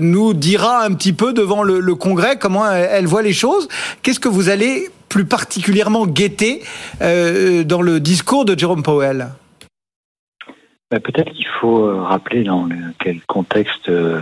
nous 0.00 0.32
dira 0.32 0.82
un 0.82 0.94
petit 0.94 1.12
peu 1.12 1.34
devant 1.34 1.62
le, 1.62 1.78
le 1.78 1.94
Congrès 1.94 2.38
comment 2.38 2.70
elle, 2.70 2.88
elle, 2.90 3.06
voit 3.06 3.22
les 3.22 3.34
choses. 3.34 3.68
Qu'est-ce 4.02 4.20
que 4.20 4.28
vous 4.28 4.48
allez 4.48 4.88
plus 5.12 5.24
particulièrement 5.24 6.06
guetter 6.06 6.62
dans 7.00 7.82
le 7.82 8.00
discours 8.00 8.44
de 8.44 8.58
Jerome 8.58 8.82
Powell? 8.82 9.28
Bah, 10.92 11.00
peut-être 11.00 11.32
qu'il 11.32 11.46
faut 11.58 11.86
euh, 11.86 12.02
rappeler 12.02 12.44
dans 12.44 12.68
quel 12.98 13.22
contexte 13.22 13.88
euh, 13.88 14.20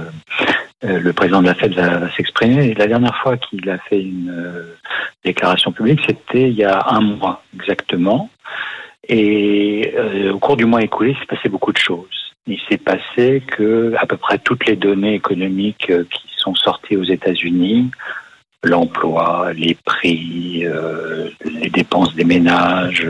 euh, 0.85 1.00
le 1.00 1.12
président 1.12 1.42
de 1.42 1.48
la 1.48 1.55
Fed 1.55 1.74
va, 1.74 2.11
s'exprimer. 2.12 2.74
La 2.74 2.87
dernière 2.87 3.16
fois 3.16 3.37
qu'il 3.37 3.68
a 3.68 3.79
fait 3.79 4.00
une 4.00 4.31
euh, 4.31 4.76
déclaration 5.24 5.72
publique, 5.72 6.00
c'était 6.07 6.48
il 6.48 6.55
y 6.55 6.62
a 6.62 6.87
un 6.90 7.00
mois 7.00 7.42
exactement. 7.55 8.31
Et 9.09 9.92
euh, 9.96 10.33
au 10.33 10.38
cours 10.38 10.57
du 10.57 10.64
mois 10.64 10.83
écoulé, 10.83 11.11
il 11.11 11.18
s'est 11.18 11.26
passé 11.26 11.48
beaucoup 11.48 11.72
de 11.72 11.79
choses. 11.79 12.33
Il 12.46 12.61
s'est 12.68 12.79
passé 12.79 13.42
que 13.46 13.94
à 13.98 14.07
peu 14.07 14.16
près 14.16 14.38
toutes 14.38 14.64
les 14.66 14.76
données 14.76 15.14
économiques 15.14 15.92
qui 16.11 16.29
sont 16.37 16.55
sorties 16.55 16.96
aux 16.96 17.05
États-Unis, 17.05 17.90
l'emploi, 18.62 19.53
les 19.55 19.75
prix, 19.75 20.64
les 21.44 21.70
dépenses 21.70 22.14
des 22.14 22.25
ménages, 22.25 23.07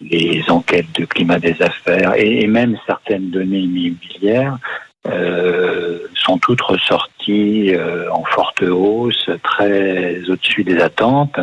les 0.00 0.42
enquêtes 0.48 0.92
de 0.98 1.04
climat 1.04 1.38
des 1.38 1.60
affaires 1.60 2.14
et, 2.16 2.42
et 2.42 2.46
même 2.46 2.76
certaines 2.86 3.30
données 3.30 3.60
immobilières 3.60 4.58
euh, 5.06 5.98
sont 6.14 6.38
toutes 6.38 6.60
ressorties 6.60 7.17
euh, 7.28 8.10
en 8.10 8.24
forte 8.24 8.62
hausse, 8.62 9.28
très 9.42 10.18
au-dessus 10.28 10.64
des 10.64 10.78
attentes. 10.80 11.38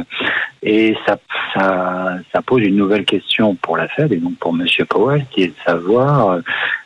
Et 0.64 0.96
ça, 1.06 1.18
pose 2.46 2.64
une 2.64 2.76
nouvelle 2.76 3.06
question 3.06 3.56
pour 3.56 3.78
la 3.78 3.88
Fed 3.88 4.12
et 4.12 4.18
donc 4.18 4.36
pour 4.38 4.54
M. 4.54 4.66
Powell, 4.88 5.26
qui 5.32 5.44
est 5.44 5.48
de 5.48 5.64
savoir 5.66 6.40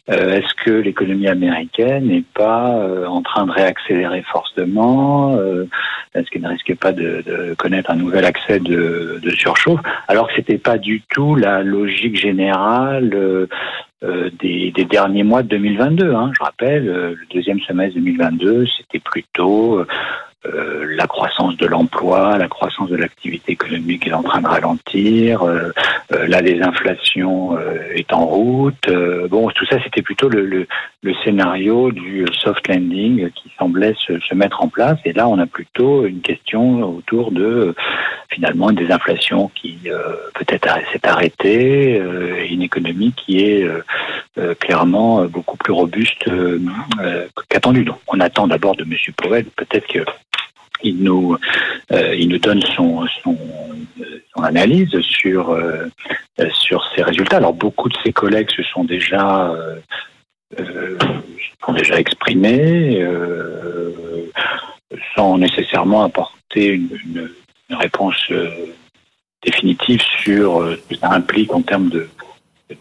euh, 0.10 0.38
est-ce 0.38 0.54
que 0.65 0.71
l'économie 0.71 1.28
américaine 1.28 2.08
n'est 2.08 2.23
pas 2.34 2.78
euh, 2.78 3.06
en 3.06 3.21
train 3.21 3.45
de 3.45 3.52
réaccélérer 3.52 4.23
fortement 4.23 5.36
euh, 5.36 5.67
Est-ce 6.15 6.30
qu'elle 6.32 6.41
ne 6.41 6.49
risque 6.49 6.75
pas 6.75 6.91
de, 6.91 7.54
connaître 7.58 7.91
un 7.91 7.95
nouvel 7.95 8.25
accès 8.25 8.60
de, 8.60 9.19
surchauffe? 9.36 9.82
Alors 10.08 10.28
que 10.28 10.34
c'était 10.36 10.58
pas 10.58 10.78
du 10.78 11.02
tout 11.10 11.36
la 11.36 11.62
logique 11.62 12.15
générale 12.15 13.47
des, 14.02 14.71
des, 14.71 14.86
derniers 14.86 15.23
mois 15.23 15.43
de 15.43 15.49
2022. 15.49 16.15
Hein. 16.15 16.32
Je 16.36 16.43
rappelle, 16.43 16.86
le 16.86 17.17
deuxième 17.32 17.60
semestre 17.60 17.95
2022, 17.95 18.65
c'était 18.80 19.00
plutôt 19.00 19.86
euh, 20.45 20.95
la 20.95 21.06
croissance 21.06 21.58
de 21.58 21.65
l'emploi, 21.65 22.38
la 22.38 22.47
croissance 22.47 22.89
de 22.89 22.95
l'activité 22.95 23.52
économique 23.52 24.08
est 24.08 24.13
en 24.13 24.23
train 24.23 24.39
de 24.39 24.47
ralentir, 24.47 25.43
euh, 25.43 25.71
euh, 26.13 26.28
la 26.30 26.41
désinflation 26.41 27.60
est 27.93 28.13
en 28.13 28.25
route. 28.25 28.89
bon, 29.30 29.49
tout 29.49 29.65
ça, 29.65 29.84
c'était 29.84 30.02
plutôt 30.02 30.30
le, 30.30 30.45
le, 30.45 30.65
le, 31.04 31.13
scénario 31.25 31.91
du 31.91 32.25
soft 32.32 32.69
landing 32.69 33.30
qui 33.32 33.52
semblait 33.60 33.95
se, 34.08 34.17
se, 34.21 34.34
mettre 34.34 34.63
en 34.63 34.69
place. 34.69 34.97
Et 35.04 35.12
là, 35.12 35.28
on 35.28 35.38
a 35.39 35.45
plutôt 35.45 36.06
une 36.06 36.21
question 36.21 36.84
autour 36.84 37.32
de 37.32 37.75
finalement 38.30 38.69
une 38.69 38.78
désinflation 38.78 39.52
qui 39.56 39.89
peut-être 40.36 40.69
s'est 40.93 41.06
arrêtée 41.06 41.95
et 41.95 42.47
une 42.47 42.62
économie 42.62 43.13
qui 43.13 43.39
est 43.43 43.67
clairement 44.60 45.25
beaucoup 45.25 45.58
plus 45.58 45.73
robuste 45.73 46.30
qu'attendu. 47.49 47.84
Donc, 47.84 47.97
on 48.08 48.21
attend 48.21 48.47
d'abord 48.47 48.75
de 48.78 48.84
M. 48.84 48.95
Powell 49.17 49.45
peut-être 49.58 49.88
que 49.88 50.06
il 50.84 51.04
nous, 51.04 51.38
euh, 51.92 52.15
il 52.15 52.30
nous 52.30 52.38
donne 52.38 52.62
son, 52.76 53.06
son, 53.24 53.38
son 54.36 54.44
analyse 54.44 55.00
sur, 55.02 55.50
euh, 55.52 55.88
sur 56.52 56.88
ces 56.96 57.04
résultats. 57.04 57.38
Alors 57.38 57.54
beaucoup 57.54 57.89
de 57.89 57.98
ses 58.04 58.13
collègues 58.13 58.52
se 58.52 58.63
sont 58.63 58.84
déjà, 58.84 59.52
euh, 60.58 60.98
sont 61.65 61.74
déjà 61.74 62.00
exprimés 62.00 63.06
sans 65.15 65.38
nécessairement 65.38 66.04
apporter 66.04 66.68
une, 66.68 66.89
une, 67.06 67.32
une 67.70 67.76
réponse 67.76 68.32
définitive 69.44 70.02
sur 70.22 70.68
ce 70.68 70.89
que 70.89 70.96
ça 70.96 71.12
implique 71.12 71.54
en 71.54 71.62
termes 71.62 71.89
de, 71.89 72.10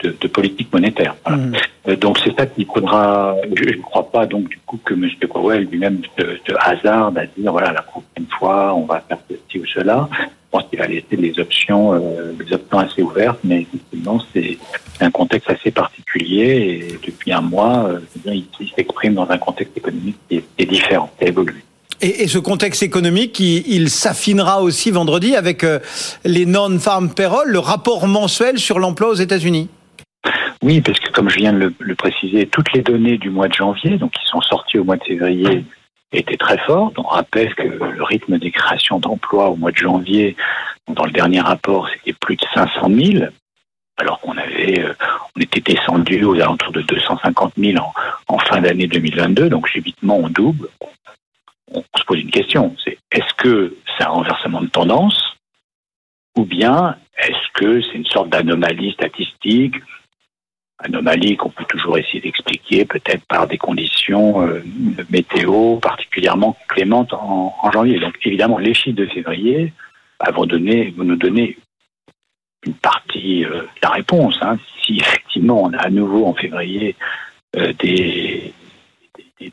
de, 0.02 0.14
de, 0.20 0.28
politique 0.28 0.72
monétaire. 0.72 1.16
Voilà. 1.24 1.42
Mmh. 1.42 1.94
Donc 1.96 2.18
c'est 2.18 2.34
ça 2.36 2.46
qu'il 2.46 2.66
faudra. 2.66 3.36
Je 3.54 3.76
ne 3.76 3.82
crois 3.82 4.10
pas 4.10 4.26
donc 4.26 4.48
du 4.48 4.58
coup 4.66 4.78
que 4.84 4.94
M. 4.94 5.08
Powell 5.28 5.64
lui-même 5.64 6.00
de, 6.18 6.38
de, 6.46 6.54
hasard 6.60 7.12
à 7.16 7.26
dire 7.26 7.52
voilà 7.52 7.72
la 7.72 7.82
prochaine 7.82 8.26
fois 8.38 8.74
on 8.74 8.84
va 8.84 9.02
faire 9.08 9.18
ceci 9.28 9.58
ou 9.58 9.66
cela. 9.66 10.08
Je 10.12 10.58
pense 10.58 10.64
qu'il 10.70 10.80
a 10.80 10.86
laissé 10.86 11.16
les 11.16 11.38
options, 11.38 11.92
euh, 11.92 12.32
les 12.38 12.54
options 12.54 12.78
assez 12.78 13.02
ouvertes, 13.02 13.40
mais 13.44 13.62
effectivement 13.62 14.18
c'est 14.32 14.56
un 15.00 15.10
contexte 15.10 15.50
assez 15.50 15.70
particulier 15.70 16.90
et 16.90 17.06
depuis 17.06 17.32
un 17.32 17.42
mois, 17.42 17.86
euh, 17.86 18.00
il, 18.26 18.46
il 18.58 18.68
s'exprime 18.74 19.14
dans 19.14 19.28
un 19.30 19.38
contexte 19.38 19.76
économique 19.76 20.16
qui 20.28 20.36
est, 20.36 20.44
qui 20.56 20.62
est 20.62 20.66
différent, 20.66 21.10
qui 21.18 21.24
a 21.24 21.28
évolué. 21.28 21.62
Et, 22.00 22.22
et, 22.22 22.28
ce 22.28 22.38
contexte 22.38 22.82
économique, 22.82 23.40
il, 23.40 23.66
il 23.66 23.90
s'affinera 23.90 24.62
aussi 24.62 24.90
vendredi 24.90 25.34
avec 25.34 25.64
euh, 25.64 25.80
les 26.24 26.46
non-farm 26.46 27.10
payroll, 27.10 27.50
le 27.50 27.58
rapport 27.58 28.06
mensuel 28.06 28.58
sur 28.58 28.78
l'emploi 28.78 29.08
aux 29.08 29.14
États-Unis. 29.14 29.68
Oui, 30.62 30.80
parce 30.80 30.98
que 30.98 31.10
comme 31.12 31.28
je 31.28 31.36
viens 31.36 31.52
de 31.52 31.58
le, 31.58 31.74
le, 31.78 31.94
préciser, 31.94 32.46
toutes 32.46 32.72
les 32.72 32.82
données 32.82 33.16
du 33.18 33.30
mois 33.30 33.48
de 33.48 33.54
janvier, 33.54 33.96
donc 33.96 34.12
qui 34.12 34.26
sont 34.26 34.40
sorties 34.40 34.78
au 34.78 34.84
mois 34.84 34.96
de 34.96 35.04
février, 35.04 35.64
étaient 36.12 36.36
très 36.36 36.58
fortes. 36.58 36.98
On 36.98 37.02
rappelle 37.02 37.54
que 37.54 37.62
le 37.62 38.02
rythme 38.02 38.38
des 38.38 38.50
créations 38.50 38.98
d'emplois 38.98 39.50
au 39.50 39.56
mois 39.56 39.70
de 39.70 39.76
janvier, 39.76 40.36
dans 40.88 41.04
le 41.04 41.12
dernier 41.12 41.40
rapport, 41.40 41.88
c'était 41.88 42.14
plus 42.14 42.36
de 42.36 42.44
500 42.54 42.88
000, 42.90 43.24
alors 43.98 44.20
qu'on 44.20 44.36
avait, 44.36 44.80
euh, 44.80 44.94
on 45.36 45.40
était 45.40 45.60
descendu 45.60 46.24
aux 46.24 46.34
alentours 46.34 46.72
de 46.72 46.82
250 46.82 47.54
000 47.56 47.78
en, 47.78 47.92
en 48.28 48.38
fin 48.38 48.60
d'année 48.60 48.86
2022. 48.86 49.48
Donc 49.48 49.68
subitement, 49.68 50.16
on 50.16 50.28
double. 50.28 50.68
On 51.70 51.82
se 51.96 52.04
pose 52.04 52.20
une 52.20 52.30
question, 52.30 52.74
c'est 52.82 52.96
est-ce 53.12 53.34
que 53.36 53.76
c'est 53.96 54.04
un 54.04 54.08
renversement 54.08 54.62
de 54.62 54.68
tendance 54.68 55.36
ou 56.34 56.44
bien 56.44 56.96
est-ce 57.18 57.52
que 57.52 57.82
c'est 57.82 57.94
une 57.94 58.06
sorte 58.06 58.30
d'anomalie 58.30 58.92
statistique 58.92 59.74
anomalie 60.78 61.36
qu'on 61.36 61.50
peut 61.50 61.64
toujours 61.68 61.98
essayer 61.98 62.20
d'expliquer, 62.20 62.84
peut-être 62.84 63.24
par 63.26 63.46
des 63.46 63.58
conditions 63.58 64.46
euh, 64.46 64.62
météo 65.10 65.76
particulièrement 65.76 66.56
clémentes 66.68 67.12
en, 67.12 67.52
janvier. 67.72 67.98
Donc 67.98 68.14
évidemment, 68.24 68.58
les 68.58 68.74
chiffres 68.74 68.96
de 68.96 69.06
février 69.06 69.72
bah, 70.20 70.30
vont, 70.30 70.46
nous 70.46 71.16
donner 71.16 71.58
une 72.64 72.74
partie 72.74 73.44
euh, 73.44 73.62
de 73.62 73.68
la 73.82 73.90
réponse. 73.90 74.38
Hein. 74.40 74.56
Si 74.84 74.98
effectivement 74.98 75.62
on 75.64 75.72
a 75.72 75.78
à 75.78 75.90
nouveau 75.90 76.26
en 76.26 76.34
février 76.34 76.94
euh, 77.56 77.72
des, 77.80 78.52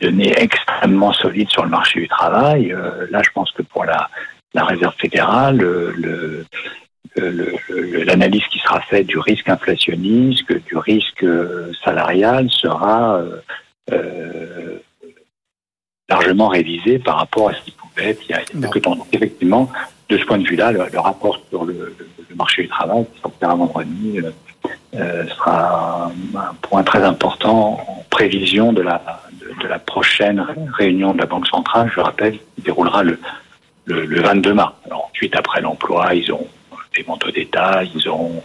données 0.02 0.34
extrêmement 0.38 1.14
solides 1.14 1.50
sur 1.50 1.64
le 1.64 1.70
marché 1.70 2.02
du 2.02 2.08
travail, 2.08 2.76
là 3.12 3.22
je 3.24 3.30
pense 3.30 3.52
que 3.52 3.62
pour 3.62 3.86
la, 3.86 4.10
la 4.56 4.66
réserve 4.66 4.96
fédérale, 4.98 5.58
le, 5.58 5.92
le 5.92 6.46
l'analyse 7.16 8.44
qui 8.52 8.60
sera 8.60 8.82
faite 8.82 9.08
du 9.08 9.20
risque 9.20 9.50
inflationniste, 9.50 10.52
du 10.52 10.78
risque 10.78 11.26
salarial 11.84 12.50
sera 12.50 13.22
euh, 13.92 14.80
largement 16.10 16.48
révisée 16.48 17.00
par 17.00 17.18
rapport 17.18 17.50
à 17.50 17.54
ce 17.54 17.62
qui 17.62 17.72
pouvait 17.72 18.10
être 18.10 18.22
il 18.28 18.32
y 18.32 18.34
a 18.34 18.42
quelques 18.42 18.82
temps. 18.82 18.96
Donc, 18.96 19.08
effectivement, 19.12 19.72
de 20.10 20.18
ce 20.18 20.26
point 20.26 20.38
de 20.38 20.48
vue-là, 20.48 20.72
le, 20.72 20.86
le, 20.92 21.00
rapport 21.00 21.40
sur 21.50 21.66
le, 21.66 21.96
le, 22.30 22.36
marché 22.36 22.64
du 22.64 22.68
travail 22.68 23.06
qui 23.14 23.22
sortira 23.22 23.56
vendredi 23.56 24.20
euh, 24.94 25.28
sera 25.28 26.12
un, 26.36 26.54
point 26.62 26.84
très 26.84 27.04
important 27.04 27.80
en 27.88 28.06
prévision 28.10 28.74
de 28.74 28.82
la, 28.82 29.22
de, 29.34 29.64
de, 29.64 29.68
la 29.68 29.80
prochaine 29.80 30.46
réunion 30.74 31.14
de 31.14 31.20
la 31.20 31.26
Banque 31.26 31.48
centrale, 31.48 31.92
je 31.96 32.00
rappelle, 32.00 32.38
qui 32.56 32.62
déroulera 32.62 33.04
le, 33.04 33.20
le, 33.86 34.22
22 34.22 34.54
mars. 34.54 34.74
Alors, 34.86 35.10
ensuite, 35.12 35.36
après 35.36 35.62
l'emploi, 35.62 36.14
ils 36.14 36.32
ont 36.32 36.48
des 36.96 37.04
manteaux 37.08 37.32
d'État, 37.32 37.84
ils 37.84 38.10
ont 38.10 38.44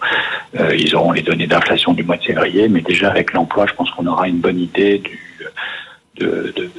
euh, 0.59 0.75
ils 0.77 0.95
auront 0.95 1.13
les 1.13 1.23
données 1.23 1.47
d'inflation 1.47 1.93
du 1.93 2.03
mois 2.03 2.17
de 2.17 2.25
février, 2.25 2.69
mais 2.69 2.81
déjà 2.81 3.11
avec 3.11 3.33
l'emploi, 3.33 3.67
je 3.67 3.75
pense 3.75 3.91
qu'on 3.93 4.07
aura 4.07 4.29
une 4.29 4.39
bonne 4.39 4.59
idée 4.59 5.03
de, 6.17 6.53
de, 6.57 6.71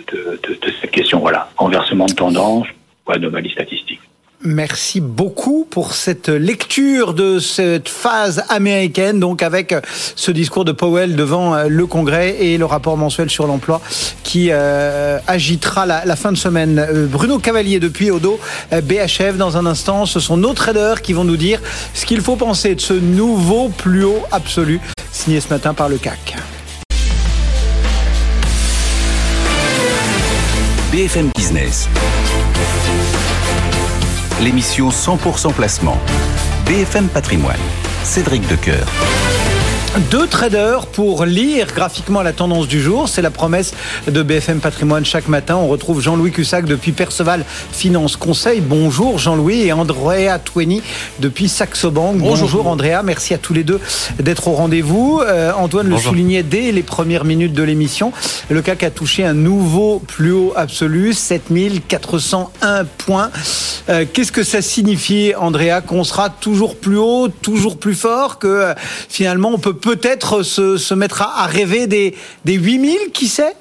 cette 0.79 0.91
question. 0.91 1.19
Voilà, 1.19 1.49
renversement 1.57 2.05
de 2.05 2.13
tendance 2.13 2.67
ou 3.07 3.11
anomalie 3.11 3.51
statistique. 3.51 4.01
Merci 4.43 5.01
beaucoup 5.01 5.67
pour 5.69 5.93
cette 5.93 6.27
lecture 6.27 7.13
de 7.13 7.37
cette 7.37 7.87
phase 7.87 8.43
américaine, 8.49 9.19
donc 9.19 9.43
avec 9.43 9.75
ce 10.15 10.31
discours 10.31 10.65
de 10.65 10.71
Powell 10.71 11.15
devant 11.15 11.53
euh, 11.53 11.67
le 11.67 11.85
Congrès 11.85 12.37
et 12.39 12.57
le 12.57 12.65
rapport 12.65 12.97
mensuel 12.97 13.29
sur 13.29 13.45
l'emploi 13.45 13.81
qui 14.23 14.47
euh, 14.49 15.19
agitera 15.27 15.85
la, 15.85 16.05
la, 16.05 16.15
fin 16.15 16.31
de 16.31 16.37
semaine. 16.37 16.79
Euh, 16.79 17.05
Bruno 17.05 17.37
Cavalier 17.37 17.79
depuis 17.79 18.09
Odo, 18.09 18.39
BHF 18.71 19.37
dans 19.37 19.57
un 19.57 19.67
instant. 19.67 20.07
Ce 20.07 20.19
sont 20.19 20.37
nos 20.37 20.53
traders 20.53 21.03
qui 21.03 21.13
vont 21.13 21.23
nous 21.23 21.37
dire 21.37 21.61
ce 21.93 22.07
qu'il 22.07 22.21
faut 22.21 22.35
penser 22.35 22.73
de 22.73 22.81
ce 22.81 22.93
nouveau 22.93 23.69
plus 23.69 24.05
haut 24.05 24.23
absolu 24.31 24.79
signé 25.11 25.39
ce 25.39 25.49
matin 25.49 25.75
par 25.75 25.87
le 25.87 25.97
CAC. 25.97 26.35
BFM 30.91 31.29
Business 31.37 31.87
l'émission 34.41 34.89
100% 34.89 35.53
placement. 35.53 35.97
BFM 36.65 37.07
Patrimoine. 37.09 37.59
Cédric 38.03 38.47
Decoeur. 38.47 38.87
Deux 40.09 40.25
traders 40.25 40.87
pour 40.87 41.25
lire 41.25 41.67
graphiquement 41.75 42.21
la 42.21 42.31
tendance 42.31 42.69
du 42.69 42.81
jour. 42.81 43.09
C'est 43.09 43.21
la 43.21 43.29
promesse 43.29 43.73
de 44.07 44.23
BFM 44.23 44.61
Patrimoine 44.61 45.03
chaque 45.03 45.27
matin. 45.27 45.57
On 45.57 45.67
retrouve 45.67 45.99
Jean-Louis 45.99 46.31
Cussac 46.31 46.63
depuis 46.63 46.93
Perceval 46.93 47.43
Finance 47.73 48.15
Conseil. 48.15 48.61
Bonjour 48.61 49.17
Jean-Louis 49.17 49.63
et 49.63 49.73
Andrea 49.73 50.39
Twenny 50.39 50.81
depuis 51.19 51.49
Saxo 51.49 51.91
Bank. 51.91 52.19
Bonjour, 52.19 52.67
Andrea. 52.67 53.01
Merci 53.03 53.33
à 53.33 53.37
tous 53.37 53.53
les 53.53 53.65
deux 53.65 53.81
d'être 54.17 54.47
au 54.47 54.53
rendez-vous. 54.53 55.21
Euh, 55.25 55.51
Antoine 55.51 55.89
le 55.89 55.97
soulignait 55.97 56.43
dès 56.43 56.71
les 56.71 56.83
premières 56.83 57.25
minutes 57.25 57.53
de 57.53 57.63
l'émission. 57.63 58.13
Le 58.49 58.61
CAC 58.61 58.83
a 58.83 58.91
touché 58.91 59.25
un 59.25 59.33
nouveau 59.33 59.99
plus 60.07 60.31
haut 60.31 60.53
absolu, 60.55 61.11
7401 61.13 62.85
points. 62.97 63.29
Euh, 63.89 64.05
qu'est-ce 64.11 64.31
que 64.31 64.43
ça 64.43 64.61
signifie, 64.61 65.33
Andrea, 65.37 65.81
qu'on 65.81 66.05
sera 66.05 66.29
toujours 66.29 66.77
plus 66.77 66.97
haut, 66.97 67.27
toujours 67.27 67.77
plus 67.77 67.95
fort, 67.95 68.39
que 68.39 68.47
euh, 68.47 68.73
finalement 69.09 69.49
on 69.53 69.57
peut 69.57 69.73
peut-être 69.81 70.43
se, 70.43 70.77
se, 70.77 70.93
mettre 70.93 71.21
à, 71.21 71.45
rêver 71.47 71.87
des, 71.87 72.15
des 72.45 72.53
8000, 72.53 73.11
qui 73.13 73.27
sait? 73.27 73.55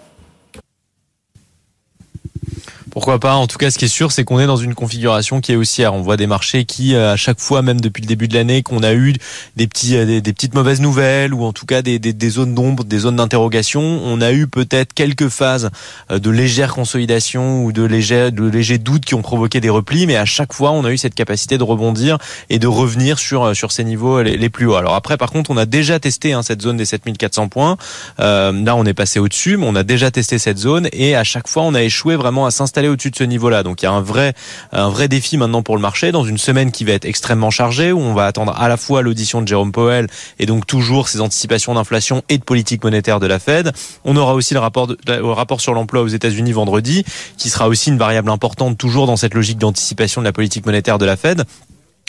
Pourquoi 2.91 3.21
pas 3.21 3.35
En 3.35 3.47
tout 3.47 3.59
cas, 3.59 3.71
ce 3.71 3.79
qui 3.79 3.85
est 3.85 3.89
sûr, 3.89 4.11
c'est 4.13 4.25
qu'on 4.25 4.41
est 4.41 4.47
dans 4.47 4.57
une 4.57 4.75
configuration 4.75 5.41
qui 5.41 5.53
est 5.53 5.57
haussière. 5.57 5.95
On 5.95 6.01
voit 6.01 6.17
des 6.17 6.27
marchés 6.27 6.65
qui, 6.65 6.95
euh, 6.95 7.13
à 7.13 7.17
chaque 7.17 7.39
fois, 7.39 7.63
même 7.63 7.81
depuis 7.81 8.03
le 8.03 8.07
début 8.07 8.27
de 8.27 8.35
l'année, 8.35 8.63
qu'on 8.63 8.83
a 8.83 8.93
eu 8.95 9.15
des 9.57 9.67
petits, 9.67 9.97
euh, 9.97 10.21
des, 10.21 10.33
petites 10.33 10.55
mauvaises 10.55 10.81
nouvelles 10.81 11.33
ou 11.33 11.45
en 11.45 11.53
tout 11.53 11.67
cas 11.67 11.83
des, 11.83 11.99
des, 11.99 12.31
zones 12.31 12.55
d'ombre, 12.55 12.85
des 12.85 12.99
zones 12.99 13.17
d'interrogation. 13.17 13.81
On 13.81 14.21
a 14.21 14.33
eu 14.33 14.47
peut-être 14.49 14.93
quelques 14.93 15.29
phases 15.29 15.71
euh, 16.11 16.19
de 16.19 16.31
légère 16.31 16.75
consolidation 16.75 17.65
ou 17.65 17.73
de 17.73 17.85
légers, 17.85 18.31
de 18.31 18.77
doutes 18.77 19.05
qui 19.05 19.15
ont 19.15 19.23
provoqué 19.23 19.61
des 19.61 19.71
replis, 19.71 20.07
mais 20.07 20.17
à 20.17 20.25
chaque 20.25 20.53
fois, 20.53 20.73
on 20.73 20.85
a 20.85 20.91
eu 20.91 20.99
cette 20.99 21.15
capacité 21.15 21.59
de 21.59 21.65
rebondir 21.65 22.19
et 22.49 22.59
de 22.59 22.67
revenir 22.67 23.19
sur 23.19 23.55
sur 23.55 23.73
ces 23.73 23.85
niveaux 23.85 24.23
les, 24.23 24.51
plus 24.51 24.67
hauts. 24.67 24.75
Alors 24.75 24.95
après, 24.95 25.17
par 25.17 25.31
contre, 25.31 25.51
on 25.51 25.57
a 25.57 25.67
déjà 25.67 26.01
testé 26.01 26.33
hein, 26.33 26.43
cette 26.43 26.63
zone 26.63 26.77
des 26.77 26.85
7400 26.85 27.49
points. 27.49 27.77
Là, 28.19 28.77
on 28.77 28.85
est 28.85 28.95
passé 28.95 29.21
au-dessus, 29.21 29.57
mais 29.57 29.67
on 29.69 29.75
a 29.75 29.83
déjà 29.83 30.11
testé 30.11 30.39
cette 30.39 30.59
zone 30.59 30.89
et 30.93 31.15
à 31.15 31.25
chaque 31.25 31.49
fois, 31.49 31.63
on 31.63 31.75
a 31.75 31.83
échoué 31.83 32.17
vraiment 32.17 32.47
à 32.47 32.51
s'installer 32.51 32.80
au-dessus 32.89 33.11
de 33.11 33.17
ce 33.17 33.25
niveau-là. 33.25 33.63
Donc 33.63 33.83
il 33.83 33.85
y 33.85 33.89
a 33.89 33.93
un 33.93 34.01
vrai, 34.01 34.35
un 34.73 34.89
vrai 34.89 35.09
défi 35.09 35.37
maintenant 35.37 35.63
pour 35.63 35.77
le 35.77 35.83
marché 35.83 36.13
dans 36.13 36.25
une 36.25 36.39
semaine 36.39 36.71
qui 36.71 36.85
va 36.85 36.93
être 36.93 37.05
extrêmement 37.05 37.51
chargée 37.51 37.93
où 37.93 38.01
on 38.01 38.15
va 38.15 38.27
attendre 38.27 38.55
à 38.57 38.69
la 38.69 38.77
fois 38.77 39.03
l'audition 39.03 39.43
de 39.43 39.49
Jérôme 39.49 39.73
Powell 39.73 40.07
et 40.39 40.47
donc 40.47 40.67
toujours 40.67 41.09
ces 41.09 41.21
anticipations 41.21 41.75
d'inflation 41.75 42.23
et 42.29 42.39
de 42.39 42.45
politique 42.45 42.83
monétaire 42.85 43.21
de 43.21 43.27
la 43.27 43.39
Fed. 43.39 43.73
On 44.05 44.17
aura 44.17 44.35
aussi 44.35 44.55
le 44.55 44.61
rapport, 44.61 44.89
le 45.07 45.33
rapport 45.33 45.61
sur 45.61 45.75
l'emploi 45.75 46.03
aux 46.03 46.09
États-Unis 46.09 46.53
vendredi 46.53 47.05
qui 47.37 47.51
sera 47.51 47.69
aussi 47.69 47.91
une 47.91 47.99
variable 47.99 48.31
importante 48.31 48.79
toujours 48.79 49.07
dans 49.07 49.17
cette 49.17 49.35
logique 49.35 49.59
d'anticipation 49.59 50.21
de 50.21 50.27
la 50.27 50.33
politique 50.33 50.67
monétaire 50.67 50.99
de 50.99 51.07
la 51.07 51.17
Fed. 51.17 51.45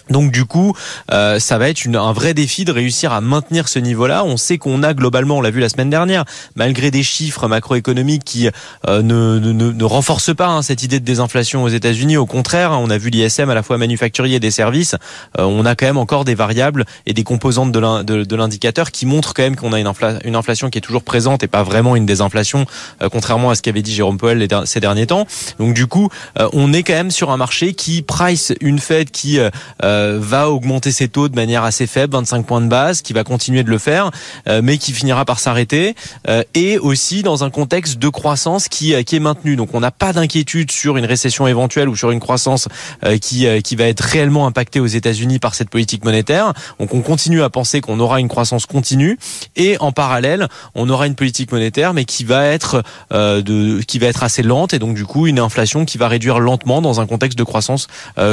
Donc 0.09 0.31
du 0.31 0.45
coup, 0.45 0.75
euh, 1.11 1.39
ça 1.39 1.57
va 1.57 1.69
être 1.69 1.85
une, 1.85 1.95
un 1.95 2.13
vrai 2.13 2.33
défi 2.33 2.65
de 2.65 2.71
réussir 2.71 3.13
à 3.13 3.21
maintenir 3.21 3.67
ce 3.67 3.79
niveau-là. 3.79 4.23
On 4.25 4.37
sait 4.37 4.57
qu'on 4.57 4.83
a 4.83 4.93
globalement, 4.93 5.37
on 5.37 5.41
l'a 5.41 5.51
vu 5.51 5.59
la 5.59 5.69
semaine 5.69 5.89
dernière, 5.89 6.25
malgré 6.55 6.91
des 6.91 7.03
chiffres 7.03 7.47
macroéconomiques 7.47 8.23
qui 8.23 8.49
euh, 8.87 9.01
ne, 9.01 9.39
ne, 9.39 9.71
ne, 9.71 9.83
renforcent 9.83 10.35
pas 10.35 10.47
hein, 10.47 10.61
cette 10.61 10.83
idée 10.83 10.99
de 10.99 11.05
désinflation 11.05 11.63
aux 11.63 11.69
États-Unis. 11.69 12.17
Au 12.17 12.25
contraire, 12.25 12.71
hein, 12.71 12.79
on 12.81 12.89
a 12.89 12.97
vu 12.97 13.09
l'ISM 13.09 13.49
à 13.49 13.53
la 13.53 13.63
fois 13.63 13.77
manufacturier 13.77 14.35
et 14.35 14.39
des 14.39 14.51
services. 14.51 14.95
Euh, 15.39 15.43
on 15.43 15.65
a 15.65 15.75
quand 15.75 15.85
même 15.85 15.97
encore 15.97 16.25
des 16.25 16.35
variables 16.35 16.85
et 17.05 17.13
des 17.13 17.23
composantes 17.23 17.71
de 17.71 18.35
l'indicateur 18.35 18.91
qui 18.91 19.05
montrent 19.05 19.33
quand 19.33 19.43
même 19.43 19.55
qu'on 19.55 19.73
a 19.73 19.79
une, 19.79 19.87
infla, 19.87 20.19
une, 20.23 20.35
inflation 20.35 20.69
qui 20.69 20.77
est 20.77 20.81
toujours 20.81 21.03
présente 21.03 21.43
et 21.43 21.47
pas 21.47 21.63
vraiment 21.63 21.95
une 21.95 22.05
désinflation, 22.05 22.65
euh, 23.01 23.09
contrairement 23.09 23.49
à 23.49 23.55
ce 23.55 23.61
qu'avait 23.61 23.81
dit 23.81 23.93
Jérôme 23.93 24.17
Powell 24.17 24.47
ces 24.65 24.79
derniers 24.79 25.07
temps. 25.07 25.25
Donc 25.59 25.73
du 25.73 25.87
coup, 25.87 26.09
euh, 26.39 26.49
on 26.53 26.73
est 26.73 26.83
quand 26.83 26.93
même 26.93 27.11
sur 27.11 27.31
un 27.31 27.37
marché 27.37 27.73
qui 27.73 28.01
price 28.01 28.53
une 28.61 28.79
Fed 28.79 29.11
qui 29.11 29.39
euh, 29.91 30.17
va 30.21 30.49
augmenter 30.49 30.91
ses 30.91 31.07
taux 31.07 31.27
de 31.27 31.35
manière 31.35 31.63
assez 31.63 31.85
faible, 31.85 32.13
25 32.13 32.45
points 32.45 32.61
de 32.61 32.67
base, 32.67 33.01
qui 33.01 33.13
va 33.13 33.23
continuer 33.23 33.63
de 33.63 33.69
le 33.69 33.77
faire, 33.77 34.11
euh, 34.47 34.61
mais 34.63 34.77
qui 34.77 34.93
finira 34.93 35.25
par 35.25 35.39
s'arrêter, 35.39 35.95
euh, 36.29 36.43
et 36.53 36.77
aussi 36.77 37.23
dans 37.23 37.43
un 37.43 37.49
contexte 37.49 37.99
de 37.99 38.09
croissance 38.09 38.67
qui, 38.67 39.03
qui 39.03 39.15
est 39.15 39.19
maintenu. 39.19 39.55
Donc 39.55 39.73
on 39.73 39.79
n'a 39.79 39.91
pas 39.91 40.13
d'inquiétude 40.13 40.71
sur 40.71 40.97
une 40.97 41.05
récession 41.05 41.47
éventuelle 41.47 41.89
ou 41.89 41.95
sur 41.95 42.11
une 42.11 42.19
croissance 42.19 42.67
qui, 43.21 43.45
qui 43.63 43.75
va 43.75 43.85
être 43.85 44.01
réellement 44.01 44.47
impactée 44.47 44.79
aux 44.79 44.87
États-Unis 44.87 45.39
par 45.39 45.55
cette 45.55 45.69
politique 45.69 46.05
monétaire. 46.05 46.53
Donc 46.79 46.93
on 46.93 47.01
continue 47.01 47.41
à 47.41 47.49
penser 47.49 47.81
qu'on 47.81 47.99
aura 47.99 48.19
une 48.19 48.27
croissance 48.27 48.65
continue, 48.65 49.17
et 49.55 49.77
en 49.79 49.91
parallèle, 49.91 50.47
on 50.75 50.89
aura 50.89 51.07
une 51.07 51.15
politique 51.15 51.51
monétaire, 51.51 51.93
mais 51.93 52.05
qui 52.05 52.23
va 52.23 52.45
être 52.45 52.83
de, 53.11 53.81
qui 53.81 53.99
va 53.99 54.07
être 54.07 54.23
assez 54.23 54.43
lente, 54.43 54.73
et 54.73 54.79
donc 54.79 54.95
du 54.95 55.05
coup 55.05 55.27
une 55.27 55.39
inflation 55.39 55.85
qui 55.85 55.97
va 55.97 56.07
réduire 56.07 56.39
lentement 56.39 56.81
dans 56.81 57.01
un 57.01 57.07
contexte 57.07 57.37
de 57.37 57.43
croissance 57.43 57.87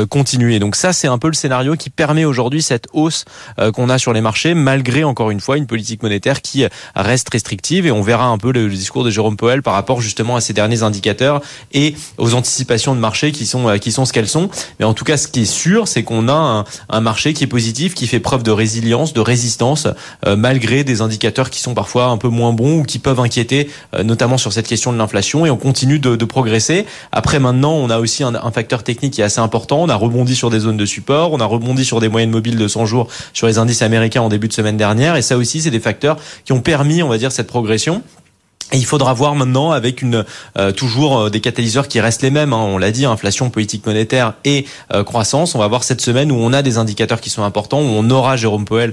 continue. 0.08 0.58
Donc 0.58 0.76
ça, 0.76 0.92
c'est 0.92 1.08
un 1.08 1.18
peu 1.18 1.28
le 1.28 1.34
qui 1.78 1.90
permet 1.90 2.24
aujourd'hui 2.24 2.62
cette 2.62 2.86
hausse 2.92 3.24
euh, 3.58 3.72
qu'on 3.72 3.88
a 3.88 3.98
sur 3.98 4.12
les 4.12 4.20
marchés, 4.20 4.54
malgré 4.54 5.04
encore 5.04 5.30
une 5.30 5.40
fois 5.40 5.56
une 5.56 5.66
politique 5.66 6.02
monétaire 6.02 6.42
qui 6.42 6.66
reste 6.94 7.28
restrictive. 7.30 7.86
Et 7.86 7.90
on 7.90 8.02
verra 8.02 8.26
un 8.26 8.38
peu 8.38 8.52
le, 8.52 8.68
discours 8.68 9.04
de 9.04 9.10
Jérôme 9.10 9.36
Powell 9.36 9.62
par 9.62 9.74
rapport 9.74 10.00
justement 10.00 10.36
à 10.36 10.40
ces 10.40 10.52
derniers 10.52 10.82
indicateurs 10.82 11.40
et 11.72 11.94
aux 12.16 12.34
anticipations 12.34 12.94
de 12.94 13.00
marché 13.00 13.32
qui 13.32 13.46
sont 13.46 13.68
euh, 13.68 13.78
qui 13.78 13.92
sont 13.92 14.04
ce 14.04 14.12
qu'elles 14.12 14.28
sont. 14.28 14.50
Mais 14.78 14.84
en 14.84 14.94
tout 14.94 15.04
cas, 15.04 15.16
ce 15.16 15.28
qui 15.28 15.42
est 15.42 15.44
sûr, 15.44 15.88
c'est 15.88 16.02
qu'on 16.02 16.28
a 16.28 16.32
un, 16.32 16.64
un, 16.88 17.00
marché 17.00 17.32
qui 17.32 17.44
est 17.44 17.48
positif, 17.48 17.94
qui 17.94 18.06
fait 18.06 18.20
preuve 18.20 18.42
de 18.42 18.50
résilience, 18.50 19.12
de 19.12 19.20
résistance, 19.20 19.88
euh, 20.26 20.36
malgré 20.36 20.84
des 20.84 21.00
indicateurs 21.00 21.50
qui 21.50 21.60
sont 21.60 21.74
parfois 21.74 22.06
un 22.06 22.18
peu 22.18 22.28
moins 22.28 22.52
bons 22.52 22.80
ou 22.80 22.82
qui 22.82 22.98
peuvent 22.98 23.20
inquiéter, 23.20 23.70
notamment 24.04 24.38
sur 24.38 24.52
cette 24.52 24.66
question 24.66 24.92
de 24.92 24.98
l'inflation. 24.98 25.46
Et 25.46 25.50
on 25.50 25.56
continue 25.56 25.98
de, 25.98 26.16
de, 26.16 26.24
progresser. 26.24 26.86
Après, 27.12 27.38
maintenant, 27.38 27.72
on 27.72 27.90
a 27.90 27.98
aussi 27.98 28.22
un, 28.22 28.34
un 28.34 28.50
facteur 28.50 28.82
technique 28.82 29.14
qui 29.14 29.20
est 29.20 29.24
assez 29.24 29.40
important. 29.40 29.82
On 29.82 29.88
a 29.88 29.94
rebondi 29.94 30.34
sur 30.34 30.50
des 30.50 30.60
zones 30.60 30.76
de 30.76 30.86
support. 30.86 31.37
On 31.38 31.40
a 31.40 31.46
rebondi 31.46 31.84
sur 31.84 32.00
des 32.00 32.08
moyennes 32.08 32.30
mobiles 32.30 32.56
de 32.56 32.66
100 32.66 32.86
jours 32.86 33.06
sur 33.32 33.46
les 33.46 33.58
indices 33.58 33.82
américains 33.82 34.22
en 34.22 34.28
début 34.28 34.48
de 34.48 34.52
semaine 34.52 34.76
dernière. 34.76 35.14
Et 35.14 35.22
ça 35.22 35.36
aussi, 35.36 35.60
c'est 35.60 35.70
des 35.70 35.78
facteurs 35.78 36.16
qui 36.44 36.52
ont 36.52 36.60
permis, 36.60 37.00
on 37.02 37.08
va 37.08 37.16
dire, 37.16 37.30
cette 37.30 37.46
progression. 37.46 38.02
Et 38.72 38.76
il 38.76 38.84
faudra 38.84 39.14
voir 39.14 39.34
maintenant 39.34 39.70
avec 39.70 40.02
une 40.02 40.26
euh, 40.58 40.72
toujours 40.72 41.18
euh, 41.18 41.30
des 41.30 41.40
catalyseurs 41.40 41.88
qui 41.88 42.00
restent 42.00 42.20
les 42.20 42.30
mêmes. 42.30 42.52
Hein, 42.52 42.58
on 42.58 42.76
l'a 42.76 42.90
dit, 42.90 43.06
inflation, 43.06 43.48
politique 43.48 43.86
monétaire 43.86 44.34
et 44.44 44.66
euh, 44.92 45.04
croissance. 45.04 45.54
On 45.54 45.58
va 45.58 45.68
voir 45.68 45.84
cette 45.84 46.02
semaine 46.02 46.30
où 46.30 46.34
on 46.34 46.52
a 46.52 46.60
des 46.60 46.76
indicateurs 46.76 47.22
qui 47.22 47.30
sont 47.30 47.42
importants, 47.42 47.80
où 47.80 47.86
on 47.86 48.10
aura 48.10 48.36
Jérôme 48.36 48.66
Powell 48.66 48.92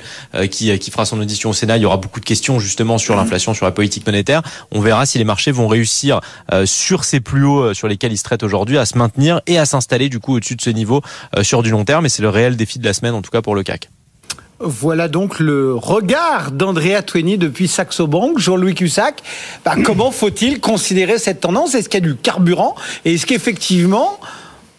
qui, 0.49 0.77
qui 0.79 0.91
fera 0.91 1.05
son 1.05 1.19
audition 1.19 1.49
au 1.49 1.53
Sénat. 1.53 1.77
Il 1.77 1.83
y 1.83 1.85
aura 1.85 1.97
beaucoup 1.97 2.21
de 2.21 2.25
questions 2.25 2.59
justement 2.59 2.97
sur 2.97 3.15
l'inflation, 3.15 3.53
sur 3.53 3.65
la 3.65 3.71
politique 3.71 4.05
monétaire. 4.05 4.43
On 4.71 4.79
verra 4.79 5.05
si 5.05 5.17
les 5.17 5.23
marchés 5.23 5.51
vont 5.51 5.67
réussir 5.67 6.21
sur 6.65 7.03
ces 7.03 7.19
plus 7.19 7.45
hauts 7.45 7.73
sur 7.73 7.87
lesquels 7.87 8.13
ils 8.13 8.17
se 8.17 8.23
traitent 8.23 8.43
aujourd'hui 8.43 8.77
à 8.77 8.85
se 8.85 8.97
maintenir 8.97 9.41
et 9.47 9.57
à 9.57 9.65
s'installer 9.65 10.09
du 10.09 10.19
coup 10.19 10.35
au-dessus 10.35 10.55
de 10.55 10.61
ce 10.61 10.69
niveau 10.69 11.01
sur 11.41 11.63
du 11.63 11.69
long 11.69 11.85
terme. 11.85 12.05
Et 12.05 12.09
c'est 12.09 12.21
le 12.21 12.29
réel 12.29 12.55
défi 12.55 12.79
de 12.79 12.85
la 12.85 12.93
semaine 12.93 13.13
en 13.13 13.21
tout 13.21 13.31
cas 13.31 13.41
pour 13.41 13.55
le 13.55 13.63
CAC. 13.63 13.89
Voilà 14.59 15.09
donc 15.09 15.39
le 15.39 15.75
regard 15.75 16.51
d'Andrea 16.51 17.01
Twenny 17.01 17.37
depuis 17.37 17.67
Saxo 17.67 18.07
Bank, 18.07 18.39
Jean-Louis 18.39 18.73
Cussac. 18.73 19.21
Bah, 19.65 19.75
comment 19.83 20.11
faut-il 20.11 20.61
considérer 20.61 21.19
cette 21.19 21.41
tendance? 21.41 21.75
Est-ce 21.75 21.89
qu'il 21.89 22.01
y 22.01 22.07
a 22.07 22.09
du 22.09 22.15
carburant? 22.15 22.75
Et 23.03 23.15
est-ce 23.15 23.25
qu'effectivement, 23.25 24.19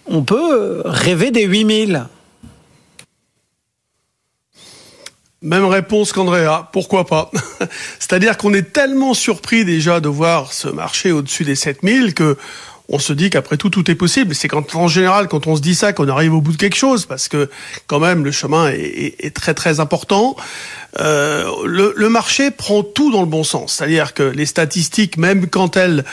on 0.06 0.22
peut 0.22 0.82
rêver 0.84 1.30
des 1.30 1.44
8000 1.44 2.06
Même 5.42 5.66
réponse 5.66 6.12
qu'Andrea, 6.12 6.70
pourquoi 6.72 7.06
pas? 7.06 7.30
C'est-à-dire 7.98 8.38
qu'on 8.38 8.54
est 8.54 8.72
tellement 8.72 9.12
surpris 9.12 9.66
déjà 9.66 10.00
de 10.00 10.08
voir 10.08 10.54
ce 10.54 10.68
marché 10.68 11.12
au-dessus 11.12 11.44
des 11.44 11.54
7000 11.54 12.14
que 12.14 12.38
on 12.88 12.98
se 12.98 13.12
dit 13.12 13.30
qu'après 13.30 13.56
tout, 13.56 13.70
tout 13.70 13.90
est 13.90 13.94
possible. 13.94 14.34
C'est 14.34 14.48
quand, 14.48 14.74
en 14.74 14.88
général, 14.88 15.28
quand 15.28 15.46
on 15.46 15.56
se 15.56 15.60
dit 15.60 15.74
ça, 15.74 15.92
qu'on 15.92 16.08
arrive 16.08 16.34
au 16.34 16.40
bout 16.40 16.52
de 16.52 16.56
quelque 16.56 16.76
chose, 16.76 17.06
parce 17.06 17.28
que 17.28 17.50
quand 17.86 17.98
même, 17.98 18.24
le 18.24 18.30
chemin 18.30 18.68
est, 18.70 19.34
très 19.34 19.54
très 19.54 19.80
important. 19.80 20.36
Euh, 21.00 21.50
le, 21.64 22.08
marché 22.08 22.50
prend 22.50 22.82
tout 22.82 23.10
dans 23.10 23.20
le 23.20 23.26
bon 23.26 23.44
sens, 23.44 23.74
c'est-à-dire 23.74 24.14
que 24.14 24.22
les 24.22 24.46
statistiques, 24.46 25.16
même 25.16 25.48
quand 25.48 25.76
elles 25.76 26.04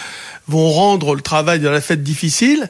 vont 0.47 0.69
rendre 0.69 1.15
le 1.15 1.21
travail 1.21 1.59
de 1.59 1.69
la 1.69 1.79
fête 1.79 2.03
difficile. 2.03 2.67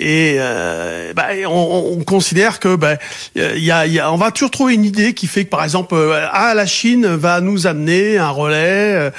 Et 0.00 0.36
euh, 0.38 1.12
bah, 1.14 1.28
on, 1.46 1.96
on, 1.98 2.02
considère 2.02 2.58
que 2.58 2.74
bah, 2.74 2.96
y 3.36 3.70
a, 3.70 3.86
y 3.86 4.00
a, 4.00 4.12
on 4.12 4.16
va 4.16 4.32
toujours 4.32 4.50
trouver 4.50 4.74
une 4.74 4.84
idée 4.84 5.14
qui 5.14 5.28
fait 5.28 5.44
que 5.44 5.50
par 5.50 5.62
exemple 5.62 5.94
euh, 5.94 6.26
ah 6.32 6.52
la 6.54 6.66
Chine 6.66 7.06
va 7.06 7.40
nous 7.40 7.68
amener 7.68 8.18
un 8.18 8.30
relais 8.30 8.56
euh, 8.94 9.10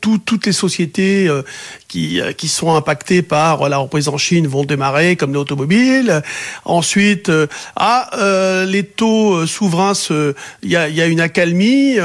tout, 0.00 0.16
toutes 0.16 0.46
les 0.46 0.52
sociétés 0.52 1.28
euh, 1.28 1.42
qui, 1.94 2.20
qui 2.36 2.48
sont 2.48 2.74
impactées 2.74 3.22
par 3.22 3.68
la 3.68 3.78
reprise 3.78 4.08
en 4.08 4.18
Chine 4.18 4.48
vont 4.48 4.64
démarrer 4.64 5.14
comme 5.14 5.32
l'automobile 5.32 6.22
ensuite 6.64 7.30
ah 7.76 8.10
les 8.66 8.82
taux 8.82 9.46
souverains 9.46 9.92
il 10.62 10.70
y 10.70 10.76
a, 10.76 10.88
y 10.88 11.00
a 11.00 11.06
une 11.06 11.20
accalmie 11.20 11.98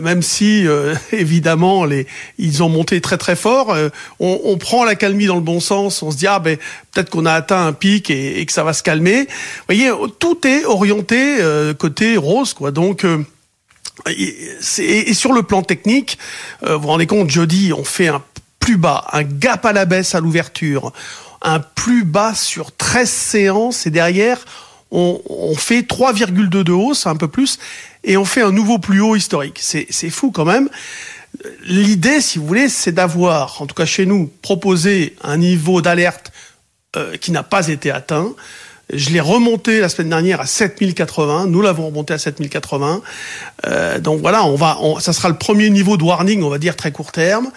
même 0.00 0.22
si 0.22 0.64
évidemment 1.12 1.84
les 1.84 2.06
ils 2.38 2.62
ont 2.62 2.68
monté 2.68 3.00
très 3.00 3.18
très 3.18 3.34
fort 3.34 3.76
on, 4.20 4.40
on 4.44 4.58
prend 4.58 4.84
l'accalmie 4.84 5.26
dans 5.26 5.34
le 5.34 5.40
bon 5.40 5.58
sens 5.58 6.04
on 6.04 6.12
se 6.12 6.18
dit 6.18 6.28
ah 6.28 6.38
ben 6.38 6.56
peut-être 6.96 7.10
qu'on 7.10 7.26
a 7.26 7.32
atteint 7.32 7.66
un 7.66 7.72
pic 7.72 8.10
et, 8.10 8.44
que 8.46 8.52
ça 8.52 8.64
va 8.64 8.72
se 8.72 8.82
calmer. 8.82 9.22
Vous 9.22 9.74
voyez, 9.74 9.90
tout 10.18 10.46
est 10.46 10.64
orienté 10.64 11.40
euh, 11.40 11.74
côté 11.74 12.16
rose, 12.16 12.54
quoi. 12.54 12.70
Donc 12.70 13.04
euh, 13.04 13.24
et, 14.08 15.14
sur 15.14 15.32
le 15.32 15.42
plan 15.42 15.62
technique, 15.62 16.18
euh, 16.62 16.76
vous 16.76 16.82
vous 16.82 16.88
rendez 16.88 17.06
compte, 17.06 17.30
jeudi, 17.30 17.72
on 17.72 17.84
fait 17.84 18.08
un 18.08 18.22
plus 18.60 18.76
bas, 18.76 19.06
un 19.12 19.22
gap 19.22 19.64
à 19.64 19.72
la 19.72 19.84
baisse 19.84 20.14
à 20.14 20.20
l'ouverture, 20.20 20.92
un 21.42 21.60
plus 21.60 22.04
bas 22.04 22.34
sur 22.34 22.74
13 22.76 23.08
séances 23.08 23.86
et 23.86 23.90
derrière, 23.90 24.44
on, 24.90 25.20
on 25.28 25.54
fait 25.54 25.82
3,2 25.82 26.48
de 26.48 26.72
hausse, 26.72 27.06
un 27.06 27.16
peu 27.16 27.28
plus, 27.28 27.58
et 28.04 28.16
on 28.16 28.24
fait 28.24 28.42
un 28.42 28.52
nouveau 28.52 28.78
plus 28.78 29.00
haut 29.00 29.16
historique. 29.16 29.58
C'est 29.60 30.10
fou 30.10 30.30
quand 30.30 30.44
même. 30.44 30.68
L'idée, 31.64 32.20
si 32.20 32.38
vous 32.38 32.46
voulez, 32.46 32.68
c'est 32.68 32.92
d'avoir, 32.92 33.60
en 33.60 33.66
tout 33.66 33.74
cas 33.74 33.84
chez 33.84 34.06
nous, 34.06 34.30
proposé 34.42 35.14
un 35.22 35.36
niveau 35.36 35.82
d'alerte 35.82 36.32
euh, 36.96 37.16
qui 37.16 37.30
n'a 37.30 37.42
pas 37.42 37.68
été 37.68 37.90
atteint. 37.90 38.34
Je 38.92 39.10
l'ai 39.10 39.20
remonté 39.20 39.80
la 39.80 39.88
semaine 39.88 40.10
dernière 40.10 40.40
à 40.40 40.46
7080. 40.46 41.46
Nous 41.48 41.60
l'avons 41.60 41.86
remonté 41.86 42.14
à 42.14 42.18
7080. 42.18 43.02
Euh, 43.66 43.98
donc 43.98 44.20
voilà, 44.20 44.44
on 44.44 44.54
va, 44.54 44.78
ça 45.00 45.12
sera 45.12 45.28
le 45.28 45.36
premier 45.36 45.70
niveau 45.70 45.96
de 45.96 46.04
warning, 46.04 46.42
on 46.44 46.48
va 46.48 46.58
dire 46.58 46.76
très 46.76 46.92
court 46.92 47.10
terme. 47.10 47.50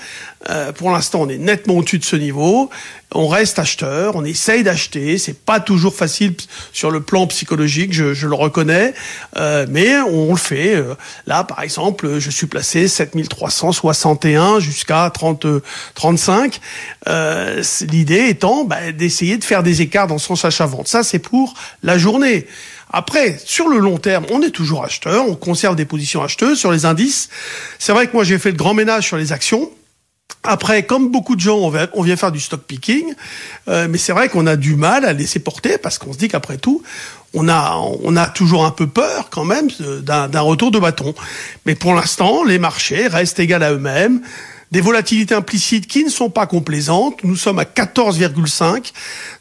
Euh, 0.49 0.71
pour 0.71 0.91
l'instant, 0.91 1.21
on 1.23 1.29
est 1.29 1.37
nettement 1.37 1.75
au-dessus 1.75 1.99
de 1.99 2.05
ce 2.05 2.15
niveau. 2.15 2.69
On 3.13 3.27
reste 3.27 3.57
acheteur, 3.57 4.15
on 4.15 4.23
essaye 4.23 4.63
d'acheter. 4.63 5.17
C'est 5.17 5.37
pas 5.37 5.59
toujours 5.59 5.95
facile 5.95 6.35
sur 6.71 6.91
le 6.91 7.01
plan 7.01 7.25
psychologique, 7.27 7.91
je, 7.91 8.13
je 8.13 8.27
le 8.27 8.35
reconnais, 8.35 8.93
euh, 9.35 9.65
mais 9.67 9.97
on 9.97 10.31
le 10.31 10.37
fait. 10.37 10.75
Euh, 10.75 10.93
là, 11.25 11.43
par 11.43 11.61
exemple, 11.61 12.19
je 12.19 12.29
suis 12.29 12.45
placé 12.45 12.87
7361 12.87 14.59
jusqu'à 14.59 15.09
30, 15.11 15.47
35. 15.95 16.59
Euh, 17.07 17.63
L'idée 17.81 18.27
étant 18.29 18.63
bah, 18.63 18.91
d'essayer 18.91 19.37
de 19.37 19.43
faire 19.43 19.63
des 19.63 19.81
écarts 19.81 20.07
dans 20.07 20.19
son 20.19 20.35
sens 20.35 20.45
achat-vente. 20.45 20.87
Ça, 20.87 21.03
c'est 21.03 21.19
pour 21.19 21.55
la 21.81 21.97
journée. 21.97 22.45
Après, 22.91 23.39
sur 23.43 23.67
le 23.67 23.79
long 23.79 23.97
terme, 23.97 24.25
on 24.31 24.41
est 24.41 24.51
toujours 24.51 24.83
acheteur, 24.83 25.27
on 25.27 25.35
conserve 25.35 25.75
des 25.75 25.85
positions 25.85 26.23
acheteuses 26.23 26.59
sur 26.59 26.71
les 26.71 26.85
indices. 26.85 27.29
C'est 27.77 27.91
vrai 27.91 28.07
que 28.07 28.13
moi, 28.13 28.23
j'ai 28.23 28.39
fait 28.39 28.51
le 28.51 28.57
grand 28.57 28.73
ménage 28.73 29.07
sur 29.07 29.17
les 29.17 29.31
actions. 29.31 29.71
Après, 30.43 30.83
comme 30.83 31.11
beaucoup 31.11 31.35
de 31.35 31.41
gens, 31.41 31.57
on 31.57 32.01
vient 32.01 32.15
faire 32.15 32.31
du 32.31 32.39
stock 32.39 32.61
picking, 32.61 33.13
euh, 33.67 33.87
mais 33.89 33.97
c'est 33.97 34.13
vrai 34.13 34.29
qu'on 34.29 34.47
a 34.47 34.55
du 34.55 34.75
mal 34.75 35.03
à 35.03 35.11
laisser 35.11 35.39
porter 35.39 35.77
parce 35.77 35.97
qu'on 35.97 36.13
se 36.13 36.17
dit 36.17 36.29
qu'après 36.29 36.57
tout, 36.57 36.81
on 37.33 37.49
a, 37.49 37.75
on 38.03 38.15
a 38.15 38.27
toujours 38.27 38.65
un 38.65 38.71
peu 38.71 38.87
peur 38.87 39.29
quand 39.29 39.43
même 39.43 39.67
d'un 40.01 40.39
retour 40.39 40.71
de 40.71 40.79
bâton. 40.79 41.13
Mais 41.65 41.75
pour 41.75 41.93
l'instant, 41.93 42.43
les 42.43 42.57
marchés 42.57 43.07
restent 43.07 43.39
égaux 43.39 43.61
à 43.61 43.71
eux-mêmes. 43.71 44.21
Des 44.71 44.81
volatilités 44.81 45.33
implicites 45.33 45.87
qui 45.87 46.03
ne 46.03 46.09
sont 46.09 46.29
pas 46.29 46.45
complaisantes. 46.45 47.23
Nous 47.23 47.35
sommes 47.35 47.59
à 47.59 47.63
14,5 47.63 48.91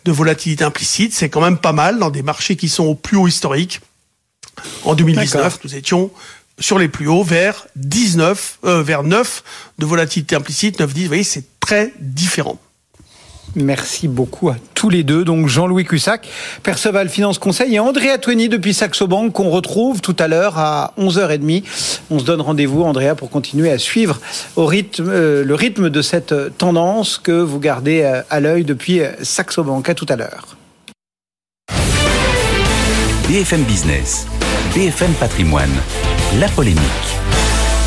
de 0.04 0.12
volatilité 0.12 0.64
implicite. 0.64 1.12
C'est 1.12 1.28
quand 1.28 1.42
même 1.42 1.58
pas 1.58 1.72
mal 1.72 1.98
dans 1.98 2.10
des 2.10 2.22
marchés 2.22 2.56
qui 2.56 2.68
sont 2.68 2.84
au 2.84 2.94
plus 2.94 3.18
haut 3.18 3.28
historique. 3.28 3.80
En 4.84 4.94
2019, 4.94 5.60
nous 5.64 5.76
étions 5.76 6.10
sur 6.60 6.78
les 6.78 6.88
plus 6.88 7.08
hauts 7.08 7.22
vers 7.22 7.66
19, 7.76 8.58
euh, 8.64 8.82
vers 8.82 9.02
9 9.02 9.42
de 9.78 9.86
volatilité 9.86 10.36
implicite, 10.36 10.80
9, 10.80 10.92
10. 10.92 11.02
Vous 11.02 11.08
voyez, 11.08 11.22
c'est 11.24 11.44
très 11.60 11.92
différent. 11.98 12.58
Merci 13.54 14.08
beaucoup 14.08 14.50
à 14.50 14.56
tous 14.74 14.90
les 14.90 15.02
deux. 15.02 15.24
Donc 15.24 15.48
Jean-Louis 15.48 15.84
Cussac, 15.84 16.28
Perceval 16.62 17.08
Finance 17.08 17.38
Conseil 17.38 17.74
et 17.74 17.80
Andrea 17.80 18.18
Tweni 18.18 18.48
depuis 18.48 18.74
Saxo 18.74 19.06
Bank 19.06 19.32
qu'on 19.32 19.50
retrouve 19.50 20.00
tout 20.00 20.16
à 20.18 20.28
l'heure 20.28 20.58
à 20.58 20.92
11h30. 20.98 21.62
On 22.10 22.18
se 22.18 22.24
donne 22.24 22.40
rendez-vous, 22.40 22.82
Andrea, 22.82 23.14
pour 23.16 23.30
continuer 23.30 23.70
à 23.70 23.78
suivre 23.78 24.20
au 24.56 24.66
rythme, 24.66 25.08
euh, 25.08 25.44
le 25.44 25.54
rythme 25.54 25.88
de 25.88 26.02
cette 26.02 26.34
tendance 26.58 27.18
que 27.18 27.32
vous 27.32 27.58
gardez 27.58 28.02
euh, 28.02 28.22
à 28.28 28.40
l'œil 28.40 28.64
depuis 28.64 29.00
Saxo 29.22 29.64
Bank. 29.64 29.88
À 29.88 29.94
tout 29.94 30.06
à 30.08 30.16
l'heure. 30.16 30.56
BFM 33.28 33.62
Business, 33.64 34.26
BFM 34.74 35.12
Patrimoine, 35.20 35.68
la 36.36 36.48
polémique. 36.48 36.82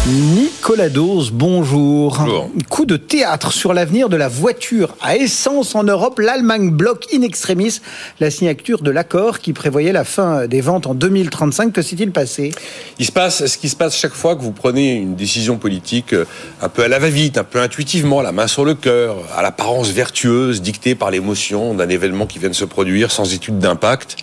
Nicolas 0.08 0.90
Dose, 0.90 1.30
bonjour. 1.32 2.18
bonjour. 2.18 2.50
Coup 2.70 2.86
de 2.88 2.98
théâtre 2.98 3.54
sur 3.54 3.72
l'avenir 3.72 4.10
de 4.10 4.18
la 4.18 4.30
voiture 4.30 4.96
à 5.00 5.16
essence 5.16 5.76
en 5.76 5.84
Europe. 5.84 6.18
L'Allemagne 6.20 6.72
bloque 6.72 7.06
in 7.14 7.22
extremis 7.22 7.80
la 8.20 8.32
signature 8.32 8.82
de 8.82 8.90
l'accord 8.90 9.40
qui 9.40 9.54
prévoyait 9.54 9.92
la 9.92 10.04
fin 10.04 10.48
des 10.48 10.60
ventes 10.60 10.88
en 10.88 10.96
2035. 10.96 11.72
Que 11.72 11.84
s'est-il 11.84 12.12
passé? 12.12 12.52
Il 12.98 13.06
se 13.06 13.12
passe 13.12 13.46
ce 13.46 13.58
qui 13.60 13.70
se 13.70 13.76
passe 13.76 13.96
chaque 13.96 14.16
fois 14.16 14.36
que 14.36 14.42
vous 14.42 14.54
prenez 14.54 14.96
une 14.96 15.16
décision 15.16 15.58
politique 15.58 16.14
euh, 16.14 16.26
un 16.64 16.70
peu 16.70 16.84
à 16.84 16.88
la 16.88 16.98
va-vite, 16.98 17.38
un 17.38 17.44
peu 17.44 17.62
intuitivement, 17.62 18.24
la 18.24 18.32
main 18.32 18.48
sur 18.48 18.66
le 18.66 18.74
cœur, 18.74 19.18
à 19.38 19.44
l'apparence 19.44 19.92
vertueuse, 19.92 20.64
dictée 20.64 20.96
par 20.96 21.12
l'émotion 21.12 21.76
d'un 21.76 21.90
événement 21.90 22.26
qui 22.26 22.40
vient 22.40 22.50
de 22.50 22.56
se 22.56 22.66
produire 22.66 23.12
sans 23.12 23.36
étude 23.36 23.60
d'impact, 23.60 24.18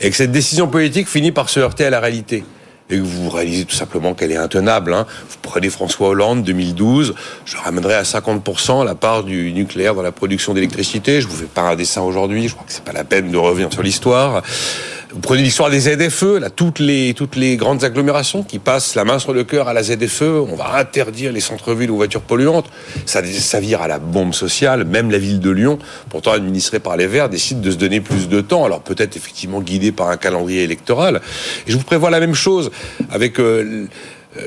et 0.00 0.10
que 0.10 0.16
cette 0.16 0.32
décision 0.32 0.66
politique 0.66 1.08
finit 1.08 1.30
par 1.30 1.48
se 1.48 1.60
heurter 1.60 1.84
à 1.84 1.90
la 1.90 2.00
réalité 2.00 2.42
et 2.90 2.96
que 2.96 3.02
vous 3.02 3.30
réalisez 3.30 3.64
tout 3.64 3.74
simplement 3.74 4.14
qu'elle 4.14 4.32
est 4.32 4.36
intenable. 4.36 4.92
Hein. 4.92 5.06
Vous 5.28 5.36
prenez 5.42 5.70
François 5.70 6.08
Hollande, 6.08 6.42
2012, 6.42 7.14
je 7.44 7.56
ramènerai 7.56 7.94
à 7.94 8.02
50% 8.02 8.84
la 8.84 8.94
part 8.94 9.24
du 9.24 9.52
nucléaire 9.52 9.94
dans 9.94 10.02
la 10.02 10.12
production 10.12 10.54
d'électricité. 10.54 11.20
Je 11.20 11.28
vous 11.28 11.36
fais 11.36 11.44
pas 11.44 11.62
un 11.62 11.76
dessin 11.76 12.02
aujourd'hui, 12.02 12.48
je 12.48 12.54
crois 12.54 12.66
que 12.66 12.72
c'est 12.72 12.84
pas 12.84 12.92
la 12.92 13.04
peine 13.04 13.30
de 13.30 13.36
revenir 13.36 13.72
sur 13.72 13.82
l'histoire. 13.82 14.42
Vous 15.12 15.18
prenez 15.18 15.42
l'histoire 15.42 15.70
des 15.70 15.80
ZFE, 15.80 16.38
là, 16.38 16.50
toutes 16.50 16.78
les, 16.78 17.14
toutes 17.14 17.34
les 17.34 17.56
grandes 17.56 17.82
agglomérations 17.82 18.44
qui 18.44 18.60
passent 18.60 18.94
la 18.94 19.04
main 19.04 19.18
sur 19.18 19.32
le 19.32 19.42
cœur 19.42 19.66
à 19.66 19.72
la 19.72 19.82
ZFE, 19.82 20.22
on 20.22 20.54
va 20.54 20.76
interdire 20.76 21.32
les 21.32 21.40
centres-villes 21.40 21.90
aux 21.90 21.96
voitures 21.96 22.20
polluantes. 22.20 22.70
Ça, 23.06 23.20
ça 23.24 23.58
vire 23.58 23.82
à 23.82 23.88
la 23.88 23.98
bombe 23.98 24.34
sociale. 24.34 24.84
Même 24.84 25.10
la 25.10 25.18
ville 25.18 25.40
de 25.40 25.50
Lyon, 25.50 25.80
pourtant 26.10 26.30
administrée 26.30 26.78
par 26.78 26.96
les 26.96 27.08
Verts, 27.08 27.28
décide 27.28 27.60
de 27.60 27.72
se 27.72 27.76
donner 27.76 28.00
plus 28.00 28.28
de 28.28 28.40
temps. 28.40 28.64
Alors 28.64 28.82
peut-être 28.82 29.16
effectivement 29.16 29.60
guidée 29.60 29.90
par 29.90 30.10
un 30.10 30.16
calendrier 30.16 30.62
électoral. 30.62 31.20
Et 31.66 31.72
je 31.72 31.76
vous 31.76 31.82
prévois 31.82 32.10
la 32.10 32.20
même 32.20 32.34
chose 32.34 32.70
avec 33.10 33.40
euh, 33.40 33.88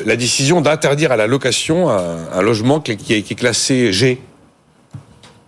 la 0.06 0.16
décision 0.16 0.62
d'interdire 0.62 1.12
à 1.12 1.18
la 1.18 1.28
location 1.28 1.90
un, 1.90 2.42
logement 2.42 2.80
qui, 2.80 2.96
qui 2.96 3.14
est 3.16 3.36
classé 3.36 3.92
G. 3.92 4.22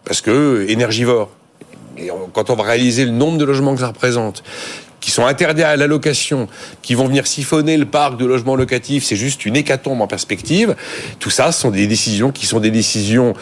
Parce 0.04 0.20
que 0.20 0.66
énergivore. 0.68 1.30
Et 1.98 2.10
quand 2.34 2.50
on 2.50 2.56
va 2.56 2.64
réaliser 2.64 3.06
le 3.06 3.12
nombre 3.12 3.38
de 3.38 3.46
logements 3.46 3.74
que 3.74 3.80
ça 3.80 3.88
représente, 3.88 4.44
qui 5.06 5.12
sont 5.12 5.28
interdits 5.28 5.62
à 5.62 5.76
la 5.76 5.86
location, 5.86 6.48
qui 6.82 6.96
vont 6.96 7.06
venir 7.06 7.28
siphonner 7.28 7.78
le 7.78 7.86
parc 7.86 8.18
de 8.18 8.26
logements 8.26 8.56
locatifs, 8.56 9.04
c'est 9.04 9.16
juste 9.16 9.46
une 9.46 9.56
hécatombe 9.56 10.02
en 10.02 10.08
perspective. 10.08 10.76
Tout 11.20 11.30
ça, 11.30 11.52
ce 11.52 11.62
sont 11.62 11.70
des 11.70 11.86
décisions 11.86 12.32
qui 12.32 12.48
sont 12.48 12.60
des 12.60 12.72
décisions 12.72 13.36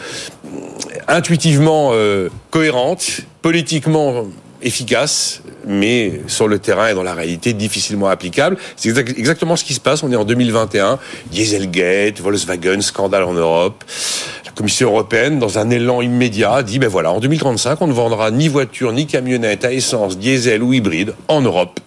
intuitivement 1.08 1.92
euh, 1.94 2.28
cohérentes, 2.50 3.22
politiquement 3.40 4.26
efficaces, 4.60 5.40
mais 5.66 6.20
sur 6.26 6.48
le 6.48 6.58
terrain 6.58 6.88
et 6.88 6.94
dans 6.94 7.02
la 7.02 7.14
réalité 7.14 7.54
difficilement 7.54 8.08
applicables. 8.08 8.58
C'est 8.76 8.94
exactement 8.98 9.56
ce 9.56 9.64
qui 9.64 9.72
se 9.72 9.80
passe. 9.80 10.02
On 10.02 10.12
est 10.12 10.16
en 10.16 10.24
2021. 10.26 10.98
Dieselgate, 11.30 12.20
Volkswagen, 12.20 12.82
scandale 12.82 13.24
en 13.24 13.32
Europe. 13.32 13.84
Commission 14.54 14.90
européenne, 14.90 15.38
dans 15.38 15.58
un 15.58 15.68
élan 15.70 16.00
immédiat, 16.00 16.62
dit 16.62 16.78
ben 16.78 16.88
voilà, 16.88 17.10
en 17.12 17.20
2035, 17.20 17.80
on 17.82 17.86
ne 17.88 17.92
vendra 17.92 18.30
ni 18.30 18.48
voiture 18.48 18.92
ni 18.92 19.06
camionnette 19.06 19.64
à 19.64 19.72
essence, 19.72 20.16
diesel 20.18 20.62
ou 20.62 20.72
hybride 20.72 21.14
en 21.28 21.40
Europe. 21.40 21.80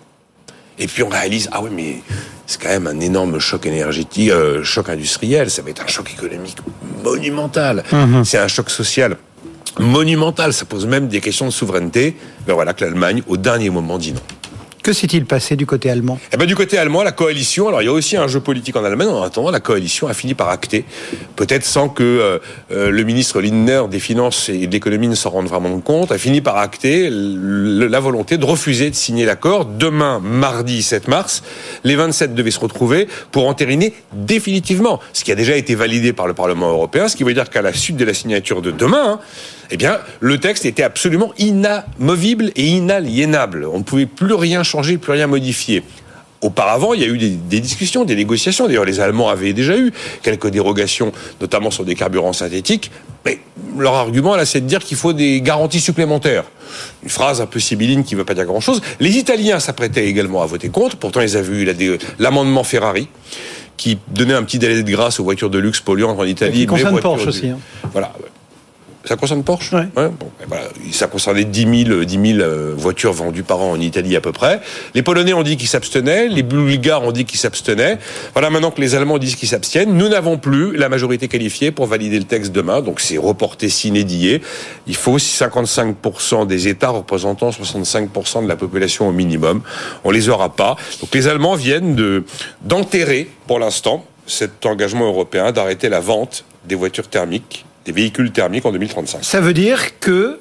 Et 0.79 0.87
puis 0.87 1.03
on 1.03 1.09
réalise 1.09 1.49
ah 1.51 1.61
oui 1.63 1.69
mais 1.73 2.01
c'est 2.45 2.61
quand 2.61 2.69
même 2.69 2.87
un 2.87 2.99
énorme 2.99 3.39
choc 3.39 3.65
énergétique, 3.65 4.29
euh, 4.29 4.63
choc 4.63 4.89
industriel. 4.89 5.49
Ça 5.49 5.61
va 5.61 5.69
être 5.69 5.83
un 5.83 5.87
choc 5.87 6.11
économique 6.11 6.57
monumental. 7.03 7.83
Mhm. 7.91 8.23
C'est 8.23 8.37
un 8.37 8.47
choc 8.47 8.69
social 8.69 9.17
monumental. 9.79 10.53
Ça 10.53 10.65
pose 10.65 10.85
même 10.85 11.07
des 11.07 11.19
questions 11.19 11.45
de 11.45 11.51
souveraineté. 11.51 12.15
Ben 12.45 12.53
voilà 12.53 12.73
que 12.73 12.85
l'Allemagne, 12.85 13.21
au 13.27 13.37
dernier 13.37 13.69
moment, 13.69 13.97
dit 13.97 14.13
non. 14.13 14.21
Que 14.87 14.93
s'est-il 14.93 15.25
passé 15.25 15.57
du 15.57 15.65
côté 15.65 15.89
allemand? 15.89 16.17
Eh 16.31 16.37
ben, 16.37 16.45
Du 16.45 16.55
côté 16.55 16.77
allemand, 16.77 17.03
la 17.03 17.11
coalition, 17.11 17.67
alors 17.67 17.81
il 17.81 17.87
y 17.87 17.89
a 17.89 17.91
aussi 17.91 18.15
un 18.15 18.29
jeu 18.29 18.39
politique 18.39 18.77
en 18.77 18.85
Allemagne, 18.85 19.09
en 19.09 19.21
attendant, 19.21 19.51
la 19.51 19.59
coalition 19.59 20.07
a 20.07 20.13
fini 20.13 20.33
par 20.33 20.47
acter, 20.47 20.85
peut-être 21.35 21.65
sans 21.65 21.89
que 21.89 22.03
euh, 22.03 22.39
euh, 22.71 22.89
le 22.89 23.03
ministre 23.03 23.41
Lindner 23.41 23.81
des 23.91 23.99
Finances 23.99 24.47
et 24.47 24.65
de 24.65 24.71
l'économie 24.71 25.09
ne 25.09 25.15
s'en 25.15 25.31
rende 25.31 25.47
vraiment 25.47 25.77
compte, 25.81 26.13
a 26.13 26.17
fini 26.17 26.39
par 26.39 26.55
acter 26.55 27.09
la 27.11 27.99
volonté 27.99 28.37
de 28.37 28.45
refuser 28.45 28.89
de 28.89 28.95
signer 28.95 29.25
l'accord. 29.25 29.65
Demain, 29.65 30.21
mardi 30.23 30.81
7 30.81 31.09
mars, 31.09 31.43
les 31.83 31.97
27 31.97 32.33
devaient 32.33 32.49
se 32.49 32.61
retrouver 32.61 33.09
pour 33.33 33.49
entériner 33.49 33.93
définitivement 34.13 35.01
ce 35.11 35.25
qui 35.25 35.33
a 35.33 35.35
déjà 35.35 35.57
été 35.57 35.75
validé 35.75 36.13
par 36.13 36.27
le 36.27 36.33
Parlement 36.33 36.69
européen, 36.69 37.09
ce 37.09 37.17
qui 37.17 37.25
veut 37.25 37.33
dire 37.33 37.49
qu'à 37.49 37.61
la 37.61 37.73
suite 37.73 37.97
de 37.97 38.05
la 38.05 38.13
signature 38.13 38.61
de 38.61 38.71
demain, 38.71 39.15
hein, 39.15 39.19
eh 39.71 39.77
bien, 39.77 39.99
le 40.19 40.37
texte 40.39 40.65
était 40.65 40.83
absolument 40.83 41.33
inamovible 41.37 42.51
et 42.55 42.65
inaliénable. 42.67 43.67
On 43.71 43.79
ne 43.79 43.83
pouvait 43.83 44.05
plus 44.05 44.33
rien 44.33 44.63
changer, 44.63 44.97
plus 44.97 45.11
rien 45.13 45.27
modifier. 45.27 45.83
Auparavant, 46.41 46.93
il 46.93 47.01
y 47.01 47.03
a 47.03 47.07
eu 47.07 47.17
des, 47.17 47.29
des 47.31 47.59
discussions, 47.59 48.05
des 48.05 48.15
négociations. 48.15 48.67
D'ailleurs, 48.67 48.85
les 48.85 48.99
Allemands 48.99 49.29
avaient 49.29 49.53
déjà 49.53 49.75
eu 49.75 49.91
quelques 50.21 50.49
dérogations, 50.49 51.11
notamment 51.41 51.71
sur 51.71 51.83
des 51.83 51.95
carburants 51.95 52.31
synthétiques. 52.33 52.91
Mais 53.25 53.39
leur 53.77 53.95
argument, 53.95 54.35
là, 54.35 54.45
c'est 54.45 54.61
de 54.61 54.67
dire 54.67 54.79
qu'il 54.83 54.97
faut 54.97 55.13
des 55.13 55.41
garanties 55.41 55.81
supplémentaires. 55.81 56.43
Une 57.01 57.09
phrase 57.09 57.41
un 57.41 57.47
peu 57.47 57.59
sibylline 57.59 58.03
qui 58.03 58.13
ne 58.13 58.19
veut 58.19 58.25
pas 58.25 58.35
dire 58.35 58.45
grand-chose. 58.45 58.81
Les 58.99 59.17
Italiens 59.17 59.59
s'apprêtaient 59.59 60.05
également 60.05 60.43
à 60.43 60.45
voter 60.45 60.69
contre. 60.69 60.95
Pourtant, 60.97 61.21
ils 61.21 61.35
avaient 61.35 61.55
eu 61.57 61.97
l'amendement 62.19 62.63
Ferrari 62.63 63.07
qui 63.75 63.97
donnait 64.07 64.33
un 64.35 64.43
petit 64.43 64.59
délai 64.59 64.83
de 64.83 64.91
grâce 64.91 65.19
aux 65.19 65.23
voitures 65.23 65.49
de 65.49 65.57
luxe 65.59 65.79
polluantes 65.79 66.19
en 66.19 66.23
Italie. 66.23 66.53
Qui 66.53 66.59
mais 66.61 66.65
concerne 66.67 66.99
Porsche 66.99 67.23
de- 67.23 67.29
aussi. 67.29 67.47
hein. 67.49 67.57
Voilà. 67.93 68.13
Ça 69.07 69.15
concerne 69.15 69.43
Porsche 69.43 69.71
Ouais. 69.73 69.87
bon, 69.95 70.27
et 70.41 70.45
voilà. 70.47 70.65
Ça 70.91 71.07
concernait 71.07 71.45
10 71.45 71.85
000, 71.85 71.99
euh, 72.01 72.05
10 72.05 72.33
000 72.33 72.39
euh, 72.41 72.73
voitures 72.75 73.13
vendues 73.13 73.43
par 73.43 73.61
an 73.61 73.71
en 73.71 73.79
Italie 73.79 74.17
à 74.17 74.21
peu 74.21 74.33
près. 74.33 74.59
Les 74.95 75.01
Polonais 75.01 75.33
ont 75.33 75.43
dit 75.43 75.55
qu'ils 75.55 75.69
s'abstenaient, 75.69 76.27
les 76.27 76.43
Bulgares 76.43 77.03
ont 77.03 77.13
dit 77.13 77.23
qu'ils 77.23 77.39
s'abstenaient. 77.39 77.99
Voilà, 78.33 78.49
maintenant 78.49 78.71
que 78.71 78.81
les 78.81 78.95
Allemands 78.95 79.17
disent 79.17 79.35
qu'ils 79.35 79.47
s'abstiennent, 79.47 79.93
nous 79.93 80.09
n'avons 80.09 80.37
plus 80.37 80.75
la 80.75 80.89
majorité 80.89 81.29
qualifiée 81.29 81.71
pour 81.71 81.85
valider 81.85 82.19
le 82.19 82.25
texte 82.25 82.51
demain, 82.51 82.81
donc 82.81 82.99
c'est 82.99 83.17
reporté 83.17 83.69
sine 83.69 84.03
die. 84.03 84.41
Il 84.87 84.95
faut 84.95 85.17
55% 85.17 86.45
des 86.45 86.67
États 86.67 86.89
représentant 86.89 87.49
65% 87.49 88.43
de 88.43 88.47
la 88.49 88.57
population 88.57 89.07
au 89.07 89.13
minimum. 89.13 89.61
On 90.03 90.11
les 90.11 90.27
aura 90.27 90.49
pas. 90.49 90.75
Donc 90.99 91.15
les 91.15 91.27
Allemands 91.29 91.55
viennent 91.55 91.95
de 91.95 92.25
d'enterrer, 92.61 93.29
pour 93.47 93.59
l'instant, 93.59 94.05
cet 94.25 94.65
engagement 94.65 95.07
européen 95.07 95.53
d'arrêter 95.53 95.87
la 95.87 96.01
vente 96.01 96.43
des 96.65 96.75
voitures 96.75 97.07
thermiques, 97.07 97.65
des 97.87 97.93
véhicules 97.93 98.31
thermiques 98.31 98.65
en 98.65 98.71
2035. 98.71 99.23
Ça 99.23 99.39
veut 99.39 99.53
dire 99.53 99.99
que 99.99 100.39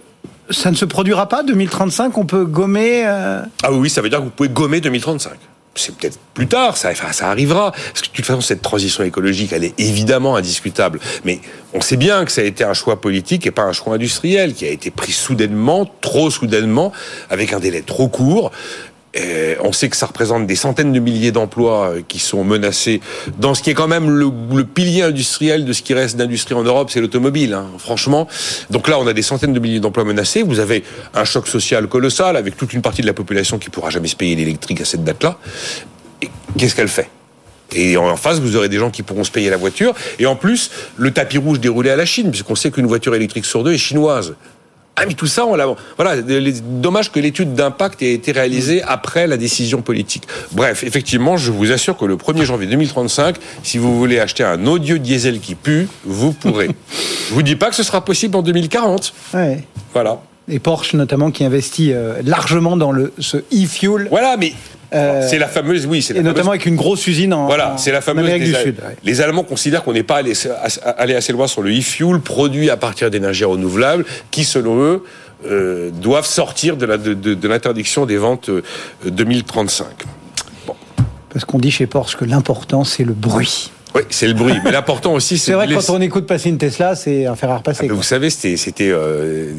ça 0.50 0.70
ne 0.70 0.76
se 0.76 0.84
produira 0.84 1.28
pas 1.28 1.42
2035. 1.44 2.18
On 2.18 2.26
peut 2.26 2.44
gommer. 2.44 3.04
euh, 3.06 3.40
Ah 3.62 3.72
oui, 3.72 3.88
ça 3.88 4.02
veut 4.02 4.10
dire 4.10 4.18
que 4.18 4.24
vous 4.24 4.30
pouvez 4.30 4.48
gommer 4.48 4.80
2035. 4.80 5.32
C'est 5.76 5.94
peut-être 5.94 6.18
plus 6.34 6.46
tard, 6.48 6.76
ça, 6.76 6.94
ça 6.94 7.28
arrivera. 7.28 7.70
Parce 7.70 8.00
que 8.02 8.06
de 8.08 8.12
toute 8.12 8.24
façon, 8.24 8.40
cette 8.40 8.62
transition 8.62 9.04
écologique, 9.04 9.52
elle 9.52 9.62
est 9.62 9.78
évidemment 9.78 10.34
indiscutable. 10.34 10.98
Mais 11.24 11.38
on 11.74 11.80
sait 11.80 11.98
bien 11.98 12.24
que 12.24 12.32
ça 12.32 12.40
a 12.40 12.44
été 12.44 12.64
un 12.64 12.72
choix 12.74 13.00
politique 13.00 13.46
et 13.46 13.50
pas 13.50 13.62
un 13.62 13.72
choix 13.72 13.94
industriel, 13.94 14.54
qui 14.54 14.66
a 14.66 14.70
été 14.70 14.90
pris 14.90 15.12
soudainement, 15.12 15.88
trop 16.00 16.30
soudainement, 16.30 16.92
avec 17.30 17.52
un 17.52 17.60
délai 17.60 17.82
trop 17.82 18.08
court. 18.08 18.50
Et 19.16 19.56
on 19.60 19.72
sait 19.72 19.88
que 19.88 19.96
ça 19.96 20.06
représente 20.06 20.46
des 20.46 20.56
centaines 20.56 20.92
de 20.92 21.00
milliers 21.00 21.32
d'emplois 21.32 21.88
euh, 21.88 22.02
qui 22.06 22.18
sont 22.18 22.44
menacés 22.44 23.00
dans 23.38 23.54
ce 23.54 23.62
qui 23.62 23.70
est 23.70 23.74
quand 23.74 23.88
même 23.88 24.10
le, 24.10 24.64
pilier 24.64 25.02
industriel 25.02 25.64
de 25.64 25.72
ce 25.72 25.82
qui 25.82 25.94
reste 25.94 26.16
d'industrie 26.16 26.54
en 26.54 26.62
Europe, 26.62 26.90
c'est 26.90 27.00
l'automobile, 27.00 27.54
hein, 27.54 27.66
franchement. 27.78 28.28
Donc 28.70 28.88
là, 28.88 28.98
on 28.98 29.06
a 29.06 29.14
des 29.14 29.22
centaines 29.22 29.54
de 29.54 29.60
milliers 29.60 29.80
d'emplois 29.80 30.04
menacés. 30.04 30.42
Vous 30.42 30.60
avez 30.60 30.84
un 31.14 31.24
choc 31.24 31.48
social 31.48 31.86
colossal 31.86 32.36
avec 32.36 32.56
toute 32.56 32.74
une 32.74 32.82
partie 32.82 33.00
de 33.00 33.06
la 33.06 33.14
population 33.14 33.58
qui 33.58 33.70
pourra 33.70 33.88
jamais 33.90 34.08
se 34.08 34.16
payer 34.16 34.36
l'électrique 34.36 34.82
à 34.82 34.84
cette 34.84 35.04
date-là. 35.04 35.38
Qu'est-ce 36.58 36.74
qu'elle 36.74 36.88
fait? 36.88 37.08
Et 37.74 37.96
en 37.96 38.16
face, 38.16 38.38
vous 38.38 38.56
aurez 38.56 38.68
des 38.68 38.78
gens 38.78 38.90
qui 38.90 39.02
pourront 39.02 39.24
se 39.24 39.30
payer 39.30 39.50
la 39.50 39.56
voiture. 39.56 39.94
Et 40.18 40.26
en 40.26 40.36
plus, 40.36 40.70
le 40.96 41.10
tapis 41.10 41.38
rouge 41.38 41.58
déroulé 41.58 41.90
à 41.90 41.96
la 41.96 42.06
Chine, 42.06 42.30
puisqu'on 42.30 42.54
sait 42.54 42.70
qu'une 42.70 42.86
voiture 42.86 43.14
électrique 43.14 43.44
sur 43.44 43.64
deux 43.64 43.72
est 43.72 43.78
chinoise. 43.78 44.34
Ah, 44.98 45.04
mais 45.06 45.12
tout 45.12 45.26
ça, 45.26 45.44
on 45.44 45.54
l'a. 45.54 45.66
Voilà, 45.96 46.22
dommage 46.22 47.12
que 47.12 47.20
l'étude 47.20 47.54
d'impact 47.54 48.02
ait 48.02 48.14
été 48.14 48.32
réalisée 48.32 48.82
après 48.82 49.26
la 49.26 49.36
décision 49.36 49.82
politique. 49.82 50.26
Bref, 50.52 50.84
effectivement, 50.84 51.36
je 51.36 51.52
vous 51.52 51.70
assure 51.70 51.98
que 51.98 52.06
le 52.06 52.16
1er 52.16 52.44
janvier 52.44 52.66
2035, 52.66 53.36
si 53.62 53.76
vous 53.76 53.98
voulez 53.98 54.18
acheter 54.18 54.42
un 54.42 54.66
odieux 54.66 54.98
diesel 54.98 55.40
qui 55.40 55.54
pue, 55.54 55.88
vous 56.04 56.32
pourrez. 56.32 56.70
je 57.28 57.34
vous 57.34 57.42
dis 57.42 57.56
pas 57.56 57.68
que 57.68 57.76
ce 57.76 57.82
sera 57.82 58.02
possible 58.04 58.36
en 58.36 58.42
2040. 58.42 59.12
ouais. 59.34 59.64
Voilà. 59.92 60.20
Et 60.48 60.60
Porsche 60.60 60.94
notamment 60.94 61.32
qui 61.32 61.44
investit 61.44 61.92
euh, 61.92 62.22
largement 62.24 62.76
dans 62.76 62.92
le 62.92 63.12
ce 63.18 63.38
e-fuel. 63.52 64.06
Voilà, 64.10 64.36
mais 64.36 64.52
Euh, 64.94 65.26
c'est 65.28 65.38
la 65.38 65.48
fameuse, 65.48 65.86
oui, 65.86 66.00
c'est 66.02 66.12
la 66.14 66.20
Et 66.20 66.22
fameuse 66.22 66.34
notamment 66.36 66.50
avec 66.52 66.66
une 66.66 66.76
grosse 66.76 67.06
usine 67.06 67.32
en, 67.34 67.46
Voilà, 67.46 67.74
c'est 67.78 67.90
la 67.92 68.00
fameuse. 68.00 68.24
Amérique 68.24 68.44
des 68.44 68.50
du 68.50 68.54
Sud. 68.54 68.76
ouais. 68.78 68.96
Les 69.04 69.20
Allemands 69.20 69.42
considèrent 69.44 69.82
qu'on 69.82 69.92
n'est 69.92 70.02
pas 70.04 70.16
allé, 70.16 70.32
allé 70.96 71.14
assez 71.14 71.32
loin 71.32 71.46
sur 71.48 71.62
le 71.62 71.70
e-fuel 71.76 72.20
produit 72.20 72.70
à 72.70 72.76
partir 72.76 73.10
d'énergies 73.10 73.44
renouvelables, 73.44 74.04
qui, 74.30 74.44
selon 74.44 74.80
eux, 74.80 75.02
euh, 75.50 75.90
doivent 75.90 76.26
sortir 76.26 76.76
de 76.76 76.86
la- 76.86 76.98
de- 76.98 77.14
de- 77.14 77.34
de 77.34 77.48
l'interdiction 77.48 78.06
des 78.06 78.16
ventes 78.16 78.48
euh, 78.48 78.62
2035. 79.04 79.86
Parce 81.32 81.44
qu'on 81.44 81.58
dit 81.58 81.70
chez 81.70 81.86
Porsche 81.86 82.16
que 82.16 82.24
l'important 82.24 82.84
c'est 82.84 83.04
le 83.04 83.12
bruit. 83.12 83.70
Oui, 83.96 84.02
c'est 84.10 84.28
le 84.28 84.34
bruit. 84.34 84.54
Mais 84.64 84.72
l'important 84.72 85.14
aussi, 85.14 85.38
c'est 85.38 85.46
C'est 85.46 85.52
vrai 85.52 85.66
que 85.66 85.74
quand 85.74 85.94
on 85.94 86.00
écoute 86.00 86.26
passer 86.26 86.50
une 86.50 86.58
Tesla, 86.58 86.94
c'est 86.94 87.26
un 87.26 87.34
fer 87.34 87.50
à 87.50 87.56
repasser. 87.58 87.84
Ah, 87.84 87.88
mais 87.88 87.94
vous 87.94 88.02
savez, 88.02 88.30
c'était, 88.30 88.56
c'était 88.56 88.90
euh, 88.90 89.52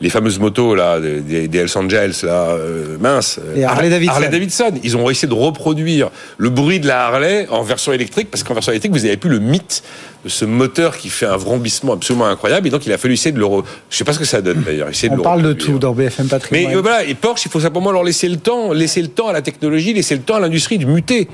les 0.00 0.10
fameuses 0.10 0.38
motos 0.38 0.74
là, 0.74 0.98
des, 0.98 1.48
des 1.48 1.58
Hells 1.58 1.76
Angels 1.76 2.14
là, 2.22 2.48
euh, 2.50 2.96
mince. 2.98 3.38
Et 3.54 3.64
Harley 3.64 3.90
Davidson. 3.90 4.14
Harley 4.14 4.28
Davidson. 4.28 4.72
Ils 4.82 4.96
ont 4.96 5.10
essayé 5.10 5.28
de 5.28 5.34
reproduire 5.34 6.10
le 6.38 6.50
bruit 6.50 6.80
de 6.80 6.86
la 6.86 7.06
Harley 7.06 7.46
en 7.50 7.62
version 7.62 7.92
électrique 7.92 8.30
parce 8.30 8.42
qu'en 8.42 8.54
version 8.54 8.72
électrique, 8.72 8.92
vous 8.92 9.00
n'avez 9.00 9.16
plus 9.16 9.30
le 9.30 9.38
mythe 9.38 9.82
de 10.24 10.28
ce 10.28 10.44
moteur 10.44 10.96
qui 10.96 11.10
fait 11.10 11.26
un 11.26 11.36
vrombissement 11.36 11.92
absolument 11.92 12.26
incroyable. 12.26 12.66
Et 12.66 12.70
donc, 12.70 12.86
il 12.86 12.92
a 12.92 12.98
fallu 12.98 13.14
essayer 13.14 13.32
de 13.32 13.38
le. 13.38 13.46
Re... 13.46 13.64
Je 13.90 13.96
sais 13.96 14.04
pas 14.04 14.12
ce 14.12 14.18
que 14.18 14.24
ça 14.24 14.40
donne 14.40 14.62
d'ailleurs. 14.62 14.88
De 14.88 15.08
On 15.10 15.16
le 15.16 15.22
parle 15.22 15.42
de 15.42 15.52
tout 15.52 15.78
dans 15.78 15.92
BFM 15.92 16.24
Mais 16.24 16.30
Patrimoine. 16.30 16.76
euh, 16.76 16.80
voilà, 16.80 17.04
et 17.04 17.14
Porsche, 17.14 17.46
il 17.46 17.50
faut 17.50 17.60
simplement 17.60 17.92
leur 17.92 18.02
laisser 18.02 18.28
le 18.28 18.36
temps, 18.36 18.72
laisser 18.72 19.02
le 19.02 19.08
temps 19.08 19.28
à 19.28 19.32
la 19.32 19.42
technologie, 19.42 19.92
laisser 19.92 20.16
le 20.16 20.22
temps 20.22 20.36
à 20.36 20.40
l'industrie 20.40 20.78
de 20.78 20.86
muter. 20.86 21.28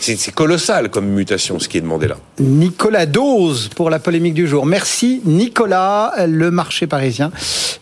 C'est, 0.00 0.32
colossal 0.32 0.90
comme 0.90 1.06
mutation, 1.06 1.58
ce 1.58 1.68
qui 1.68 1.78
est 1.78 1.80
demandé 1.80 2.08
là. 2.08 2.16
Nicolas 2.40 3.06
Dose 3.06 3.68
pour 3.68 3.90
la 3.90 3.98
polémique 3.98 4.34
du 4.34 4.46
jour. 4.46 4.66
Merci 4.66 5.20
Nicolas, 5.24 6.12
le 6.26 6.50
marché 6.50 6.86
parisien 6.86 7.30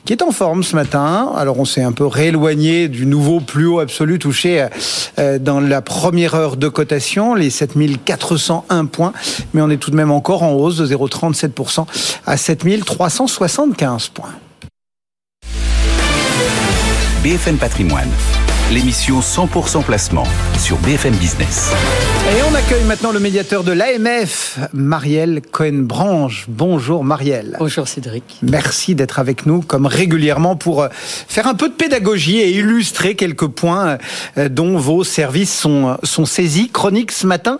qui 0.07 0.13
est 0.13 0.23
en 0.23 0.31
forme 0.31 0.63
ce 0.63 0.77
matin. 0.77 1.33
Alors 1.37 1.59
on 1.59 1.65
s'est 1.65 1.83
un 1.83 1.93
peu 1.93 2.07
rééloigné 2.07 2.89
du 2.89 3.05
nouveau 3.05 3.41
plus 3.41 3.67
haut 3.67 3.81
absolu 3.81 4.19
touché 4.19 4.67
euh, 5.19 5.39
dans 5.39 5.61
la 5.61 5.83
première 5.83 6.35
heure 6.35 6.57
de 6.57 6.69
cotation, 6.69 7.35
les 7.35 7.51
7401 7.51 8.87
points, 8.87 9.13
mais 9.53 9.61
on 9.61 9.69
est 9.69 9.77
tout 9.77 9.91
de 9.91 9.97
même 9.97 10.13
encore 10.13 10.43
en 10.43 10.53
hausse 10.53 10.77
de 10.77 10.87
0,37% 10.87 11.87
à 12.25 12.37
7375 12.37 14.09
points. 14.09 14.33
BFM 17.23 17.57
Patrimoine, 17.57 18.09
l'émission 18.73 19.21
100% 19.21 19.85
placement 19.85 20.25
sur 20.59 20.77
BFM 20.79 21.15
Business. 21.15 21.71
Et 22.37 22.43
on 22.51 22.55
accueille 22.55 22.83
maintenant 22.85 23.13
le 23.13 23.21
médiateur 23.21 23.63
de 23.63 23.71
l'AMF, 23.71 24.59
Marielle 24.73 25.41
Cohen-Branche. 25.53 26.47
Bonjour 26.49 27.05
Marielle. 27.05 27.57
Bonjour 27.61 27.87
Cédric. 27.87 28.25
Merci 28.43 28.97
d'être 28.97 29.21
avec 29.21 29.47
nous, 29.47 29.61
comme 29.61 29.87
régulièrement, 29.87 30.57
pour 30.57 30.83
euh, 30.83 30.89
faire 30.93 31.47
un 31.47 31.55
peu 31.55 31.69
de 31.69 31.75
pédagogie 31.75 32.39
et 32.39 32.51
illustrer 32.51 33.15
quelques 33.15 33.47
points 33.47 33.99
euh, 34.37 34.49
dont 34.49 34.77
vos 34.79 35.05
services 35.05 35.57
sont, 35.57 35.91
euh, 35.91 35.95
sont 36.03 36.27
saisis. 36.27 36.69
Chronique 36.69 37.13
ce 37.13 37.27
matin 37.27 37.59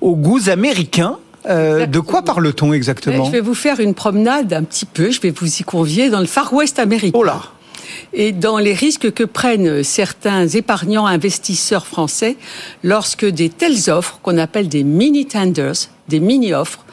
aux 0.00 0.16
goûts 0.16 0.48
américains. 0.48 1.18
Euh, 1.48 1.86
de 1.86 2.00
quoi 2.00 2.22
parle-t-on 2.22 2.72
exactement 2.72 3.26
Je 3.26 3.30
vais 3.30 3.40
vous 3.40 3.54
faire 3.54 3.78
une 3.80 3.94
promenade 3.94 4.52
un 4.52 4.62
petit 4.64 4.86
peu, 4.86 5.10
je 5.10 5.20
vais 5.20 5.30
vous 5.30 5.46
y 5.46 5.62
convier 5.62 6.10
dans 6.10 6.20
le 6.20 6.26
Far 6.26 6.52
West 6.52 6.78
américain. 6.78 7.16
Oh 7.18 7.22
là 7.22 7.42
Et 8.12 8.32
dans 8.32 8.58
les 8.58 8.74
risques 8.74 9.12
que 9.12 9.24
prennent 9.24 9.82
certains 9.82 10.46
épargnants 10.48 11.06
investisseurs 11.06 11.86
français 11.86 12.36
lorsque 12.82 13.26
des 13.26 13.48
telles 13.48 13.90
offres, 13.90 14.18
qu'on 14.22 14.38
appelle 14.38 14.68
des 14.68 14.84
mini-tenders, 14.84 15.88
des 16.08 16.20
mini-offres, 16.20 16.84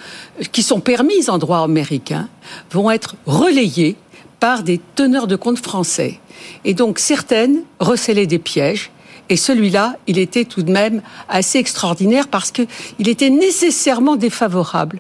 qui 0.52 0.64
sont 0.64 0.80
permises 0.80 1.30
en 1.30 1.38
droit 1.38 1.60
américain, 1.60 2.28
vont 2.72 2.90
être 2.92 3.16
relayées 3.26 3.96
par 4.40 4.64
des 4.64 4.82
teneurs 4.96 5.28
de 5.28 5.36
compte 5.36 5.60
français. 5.60 6.20
Et 6.66 6.74
donc 6.74 7.00
certaines 7.00 7.62
recelaient 7.80 8.28
des 8.28 8.40
pièges. 8.40 8.92
Et 9.30 9.38
celui-là, 9.38 9.96
il 10.06 10.18
était 10.18 10.44
tout 10.44 10.64
de 10.64 10.72
même 10.72 11.02
assez 11.30 11.58
extraordinaire 11.58 12.28
parce 12.28 12.52
que 12.52 12.64
il 13.00 13.08
était 13.08 13.30
nécessairement 13.30 14.18
défavorable 14.18 15.00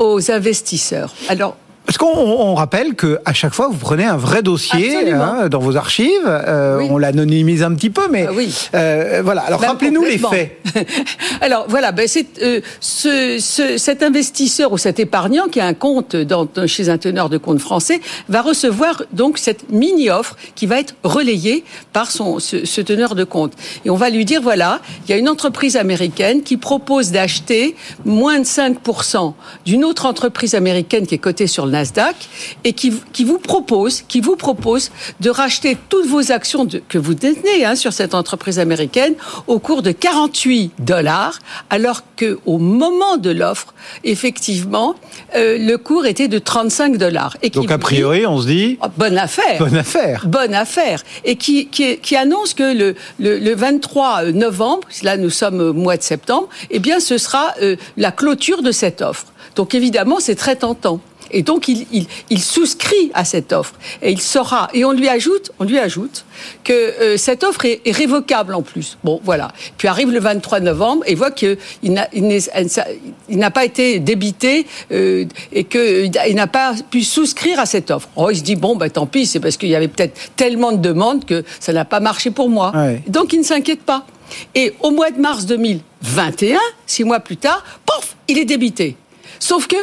aux 0.00 0.30
investisseurs. 0.30 1.14
Alors, 1.28 1.56
Parce 1.84 1.98
qu'on 1.98 2.06
on- 2.16 2.40
on 2.50 2.54
rappelle 2.54 2.94
que 2.94 3.18
à 3.24 3.32
chaque 3.32 3.52
fois 3.54 3.68
vous 3.68 3.76
prenez 3.76 4.04
un 4.04 4.16
vrai 4.16 4.42
dossier 4.42 5.10
hein, 5.12 5.48
dans 5.50 5.58
vos 5.58 5.76
archives, 5.76 6.08
euh, 6.26 6.78
Oui. 6.78 6.86
on 6.90 6.96
l'anonymise 6.98 7.62
un 7.62 7.74
petit 7.74 7.90
peu, 7.90 8.02
mais 8.10 8.26
Ah 8.28 8.32
oui. 8.34 8.54
euh, 8.74 9.20
voilà. 9.24 9.42
Alors 9.42 9.60
rappelez-nous 9.60 10.04
les 10.04 10.18
faits. 10.18 10.58
Alors 11.40 11.66
voilà, 11.68 11.92
ben 11.92 12.06
c'est 12.08 12.40
euh, 12.42 12.60
ce, 12.80 13.38
ce- 13.40 13.78
cet 13.78 14.02
investisseur 14.02 14.72
ou 14.72 14.78
cet 14.78 15.00
épargnant 15.00 15.46
qui 15.48 15.60
a 15.60 15.66
un 15.66 15.74
compte 15.74 16.14
dans, 16.16 16.46
chez 16.66 16.88
un 16.88 16.98
teneur 16.98 17.28
de 17.28 17.36
compte 17.38 17.58
français 17.58 18.00
va 18.28 18.42
recevoir 18.42 19.02
donc 19.12 19.36
cette 19.38 19.70
mini 19.70 20.08
offre 20.08 20.36
qui 20.54 20.66
va 20.66 20.78
être 20.78 20.94
relayée 21.02 21.64
par 21.92 22.10
son 22.10 22.38
ce, 22.38 22.64
ce 22.64 22.80
teneur 22.80 23.14
de 23.14 23.24
compte. 23.24 23.52
Et 23.84 23.90
on 23.90 23.96
va 23.96 24.08
lui 24.08 24.24
dire 24.24 24.40
voilà, 24.40 24.80
il 25.06 25.10
y 25.10 25.14
a 25.14 25.16
une 25.16 25.28
entreprise 25.28 25.76
américaine 25.76 26.42
qui 26.42 26.56
propose 26.56 27.10
d'acheter 27.10 27.74
moins 28.04 28.38
de 28.38 28.44
5% 28.44 29.34
d'une 29.66 29.84
autre 29.84 30.06
entreprise 30.06 30.54
américaine 30.54 31.06
qui 31.06 31.16
est 31.16 31.18
cotée 31.18 31.46
sur 31.48 31.66
le 31.66 31.71
Nasdaq 31.72 32.16
et 32.64 32.72
qui, 32.72 32.92
qui 33.12 33.24
vous 33.24 33.38
propose, 33.38 34.02
qui 34.02 34.20
vous 34.20 34.36
propose 34.36 34.90
de 35.20 35.30
racheter 35.30 35.76
toutes 35.88 36.06
vos 36.06 36.30
actions 36.30 36.64
de, 36.64 36.82
que 36.88 36.98
vous 36.98 37.14
détenez 37.14 37.64
hein, 37.64 37.74
sur 37.74 37.92
cette 37.92 38.14
entreprise 38.14 38.58
américaine 38.58 39.14
au 39.46 39.58
cours 39.58 39.82
de 39.82 39.90
48 39.90 40.72
dollars, 40.78 41.38
alors 41.70 42.02
que 42.16 42.38
au 42.46 42.58
moment 42.58 43.16
de 43.16 43.30
l'offre, 43.30 43.74
effectivement, 44.04 44.94
euh, 45.34 45.58
le 45.58 45.76
cours 45.76 46.06
était 46.06 46.28
de 46.28 46.38
35 46.38 46.96
dollars. 46.96 47.36
Donc 47.54 47.70
a 47.70 47.78
priori, 47.78 48.26
on 48.26 48.40
se 48.40 48.46
dit 48.46 48.78
oh, 48.82 48.86
bonne 48.96 49.18
affaire, 49.18 49.58
bonne 49.58 49.76
affaire, 49.76 50.26
bonne 50.26 50.54
affaire, 50.54 51.02
et 51.24 51.36
qui, 51.36 51.66
qui, 51.66 51.98
qui 51.98 52.16
annonce 52.16 52.54
que 52.54 52.76
le, 52.76 52.94
le, 53.18 53.38
le 53.38 53.54
23 53.54 54.24
novembre, 54.32 54.86
là 55.02 55.16
nous 55.16 55.30
sommes 55.30 55.60
au 55.60 55.72
mois 55.72 55.96
de 55.96 56.02
septembre, 56.02 56.48
eh 56.70 56.78
bien 56.78 57.00
ce 57.00 57.18
sera 57.18 57.54
euh, 57.62 57.76
la 57.96 58.12
clôture 58.12 58.62
de 58.62 58.72
cette 58.72 59.02
offre. 59.02 59.26
Donc 59.56 59.74
évidemment, 59.74 60.18
c'est 60.20 60.34
très 60.34 60.56
tentant. 60.56 61.00
Et 61.32 61.42
donc 61.42 61.68
il, 61.68 61.86
il, 61.92 62.06
il, 62.30 62.40
souscrit 62.40 63.10
à 63.14 63.24
cette 63.24 63.52
offre 63.52 63.74
et 64.02 64.10
il 64.10 64.20
saura 64.20 64.68
et 64.74 64.84
on 64.84 64.92
lui 64.92 65.08
ajoute, 65.08 65.52
on 65.58 65.64
lui 65.64 65.78
ajoute 65.78 66.24
que 66.64 66.72
euh, 66.72 67.16
cette 67.16 67.44
offre 67.44 67.64
est, 67.64 67.80
est, 67.84 67.92
révocable 67.92 68.54
en 68.54 68.62
plus. 68.62 68.98
Bon, 69.04 69.20
voilà. 69.24 69.52
Puis 69.78 69.88
arrive 69.88 70.10
le 70.10 70.20
23 70.20 70.60
novembre 70.60 71.04
et 71.06 71.14
voit 71.14 71.30
qu'il 71.30 71.58
n'a 71.84 72.08
il 72.12 73.38
n'a 73.38 73.50
pas 73.50 73.64
été 73.64 73.98
débité 73.98 74.66
euh, 74.90 75.24
et 75.52 75.64
qu'il 75.64 76.12
il 76.28 76.34
n'a 76.34 76.46
pas 76.46 76.74
pu 76.90 77.02
souscrire 77.02 77.58
à 77.58 77.66
cette 77.66 77.90
offre. 77.90 78.08
Oh, 78.16 78.30
il 78.30 78.36
se 78.36 78.42
dit 78.42 78.56
bon, 78.56 78.76
bah 78.76 78.90
tant 78.90 79.06
pis, 79.06 79.26
c'est 79.26 79.40
parce 79.40 79.56
qu'il 79.56 79.68
y 79.68 79.76
avait 79.76 79.88
peut-être 79.88 80.18
tellement 80.36 80.72
de 80.72 80.78
demandes 80.78 81.24
que 81.24 81.44
ça 81.60 81.72
n'a 81.72 81.84
pas 81.84 82.00
marché 82.00 82.30
pour 82.30 82.48
moi. 82.48 82.72
Ouais. 82.74 83.02
Donc 83.08 83.32
il 83.32 83.40
ne 83.40 83.44
s'inquiète 83.44 83.82
pas. 83.82 84.06
Et 84.54 84.74
au 84.80 84.90
mois 84.90 85.10
de 85.10 85.20
mars 85.20 85.46
2021, 85.46 86.58
six 86.86 87.04
mois 87.04 87.20
plus 87.20 87.36
tard, 87.36 87.64
pof, 87.86 88.16
il 88.28 88.38
est 88.38 88.44
débité. 88.44 88.96
Sauf 89.38 89.66
que, 89.66 89.76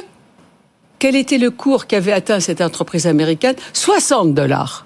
quel 0.99 1.15
était 1.15 1.37
le 1.37 1.49
cours 1.49 1.87
qu'avait 1.87 2.11
atteint 2.11 2.39
cette 2.39 2.61
entreprise 2.61 3.07
américaine? 3.07 3.55
60 3.73 4.33
dollars. 4.33 4.85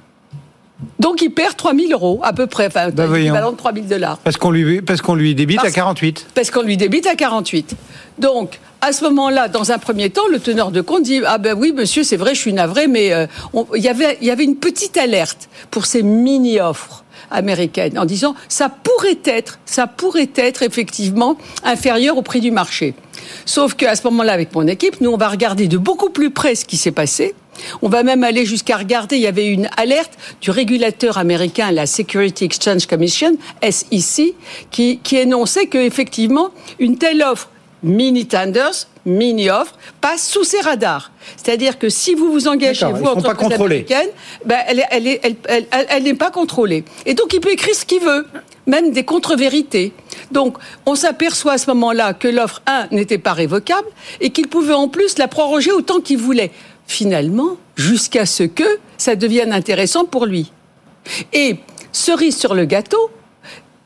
Donc 1.00 1.22
il 1.22 1.30
perd 1.30 1.56
3 1.56 1.74
000 1.76 1.92
euros 1.92 2.20
à 2.24 2.34
peu 2.34 2.48
près, 2.48 2.68
enfin 2.68 2.90
bah 2.90 3.08
l'équivalent 3.08 3.52
de 3.52 3.58
3 3.58 3.74
000 3.74 3.86
dollars. 3.88 4.18
Parce 4.18 4.38
qu'on 4.38 4.52
lui, 4.52 4.82
parce 4.82 5.02
qu'on 5.02 5.16
lui 5.16 5.34
débite 5.34 5.58
parce, 5.58 5.70
à 5.70 5.72
48. 5.72 6.28
Parce 6.36 6.52
qu'on 6.52 6.62
lui 6.62 6.78
débite 6.78 7.08
à 7.08 7.16
48. 7.16 7.76
Donc 8.20 8.60
à 8.82 8.92
ce 8.92 9.04
moment-là, 9.06 9.48
dans 9.48 9.72
un 9.72 9.78
premier 9.78 10.10
temps, 10.10 10.28
le 10.30 10.40
teneur 10.40 10.72
de 10.72 10.82
compte 10.82 11.04
dit 11.04 11.22
ah 11.26 11.38
ben 11.38 11.56
oui 11.58 11.72
monsieur 11.74 12.04
c'est 12.04 12.18
vrai 12.18 12.36
je 12.36 12.40
suis 12.40 12.54
navré 12.54 12.88
mais 12.88 13.14
euh, 13.14 13.28
y 13.76 13.88
avait 13.88 14.18
il 14.22 14.28
y 14.28 14.32
avait 14.32 14.44
une 14.44 14.58
petite 14.58 14.98
alerte 14.98 15.50
pour 15.72 15.86
ces 15.86 16.04
mini 16.04 16.60
offres 16.60 17.03
américaines 17.34 18.00
en 18.00 18.06
disant 18.06 18.36
ça 18.48 18.70
pourrait 18.70 19.20
être 19.26 19.60
ça 19.66 19.88
pourrait 19.88 20.30
être 20.36 20.64
effectivement 20.64 21.38
inférieur 21.64 22.18
au 22.18 22.22
prix 22.22 22.40
du 22.40 22.52
marché. 22.52 22.94
Sauf 23.46 23.74
qu'à 23.74 23.96
ce 23.96 24.04
moment-là, 24.06 24.34
avec 24.34 24.54
mon 24.54 24.68
équipe, 24.68 25.02
nous, 25.02 25.12
on 25.12 25.18
va 25.18 25.30
regarder 25.30 25.68
de 25.68 25.78
beaucoup 25.78 26.10
plus 26.10 26.32
près 26.32 26.56
ce 26.56 26.66
qui 26.66 26.78
s'est 26.78 26.92
passé. 26.92 27.36
On 27.82 27.90
va 27.90 28.04
même 28.04 28.24
aller 28.24 28.46
jusqu'à 28.46 28.78
regarder, 28.78 29.16
il 29.18 29.22
y 29.22 29.28
avait 29.28 29.48
une 29.48 29.70
alerte 29.78 30.14
du 30.42 30.50
régulateur 30.50 31.18
américain, 31.18 31.72
la 31.72 31.86
Security 31.86 32.46
Exchange 32.46 32.88
Commission, 32.88 33.38
SEC, 33.62 34.34
qui, 34.72 35.00
qui 35.00 35.18
énonçait 35.18 35.68
qu'effectivement, 35.68 36.50
une 36.80 36.98
telle 36.98 37.22
offre 37.22 37.50
mini 37.84 38.26
tenders, 38.26 38.88
mini 39.06 39.50
offre, 39.50 39.76
passe 40.02 40.28
sous 40.28 40.44
ses 40.44 40.62
radars. 40.62 41.12
C'est-à-dire 41.38 41.78
que 41.78 41.90
si 41.90 42.16
vous 42.16 42.32
vous 42.32 42.48
engagez, 42.48 42.86
vous, 42.86 43.06
en 43.06 43.22
tant 43.22 43.50
américaine, 43.50 44.08
ben, 44.46 44.60
elle 44.68 44.78
n'est 44.78 44.88
elle, 44.92 45.38
elle, 45.48 45.66
elle, 45.72 45.88
elle, 45.90 46.18
pas 46.18 46.32
contrôlée. 46.32 46.86
Et 47.06 47.14
donc, 47.14 47.34
il 47.34 47.40
peut 47.40 47.52
écrire 47.52 47.76
ce 47.76 47.86
qu'il 47.86 48.02
veut, 48.02 48.26
même 48.66 48.92
des 48.92 49.04
contre-vérités. 49.04 49.94
Donc, 50.32 50.58
on 50.86 50.96
s'aperçoit 50.96 51.54
à 51.54 51.58
ce 51.58 51.70
moment-là 51.72 52.14
que 52.14 52.28
l'offre 52.28 52.62
1 52.66 52.88
n'était 52.92 53.18
pas 53.18 53.34
révocable 53.34 53.88
et 54.22 54.30
qu'il 54.30 54.48
pouvait 54.48 54.74
en 54.74 54.88
plus 54.88 55.18
la 55.18 55.28
proroger 55.28 55.72
autant 55.72 56.00
qu'il 56.00 56.18
voulait. 56.18 56.52
Finalement, 56.88 57.58
jusqu'à 57.76 58.26
ce 58.26 58.44
que 58.44 58.64
ça 58.98 59.16
devienne 59.16 59.54
intéressant 59.54 60.06
pour 60.06 60.26
lui. 60.26 60.52
Et 61.34 61.58
cerise 61.92 62.38
sur 62.38 62.56
le 62.56 62.66
gâteau, 62.66 63.10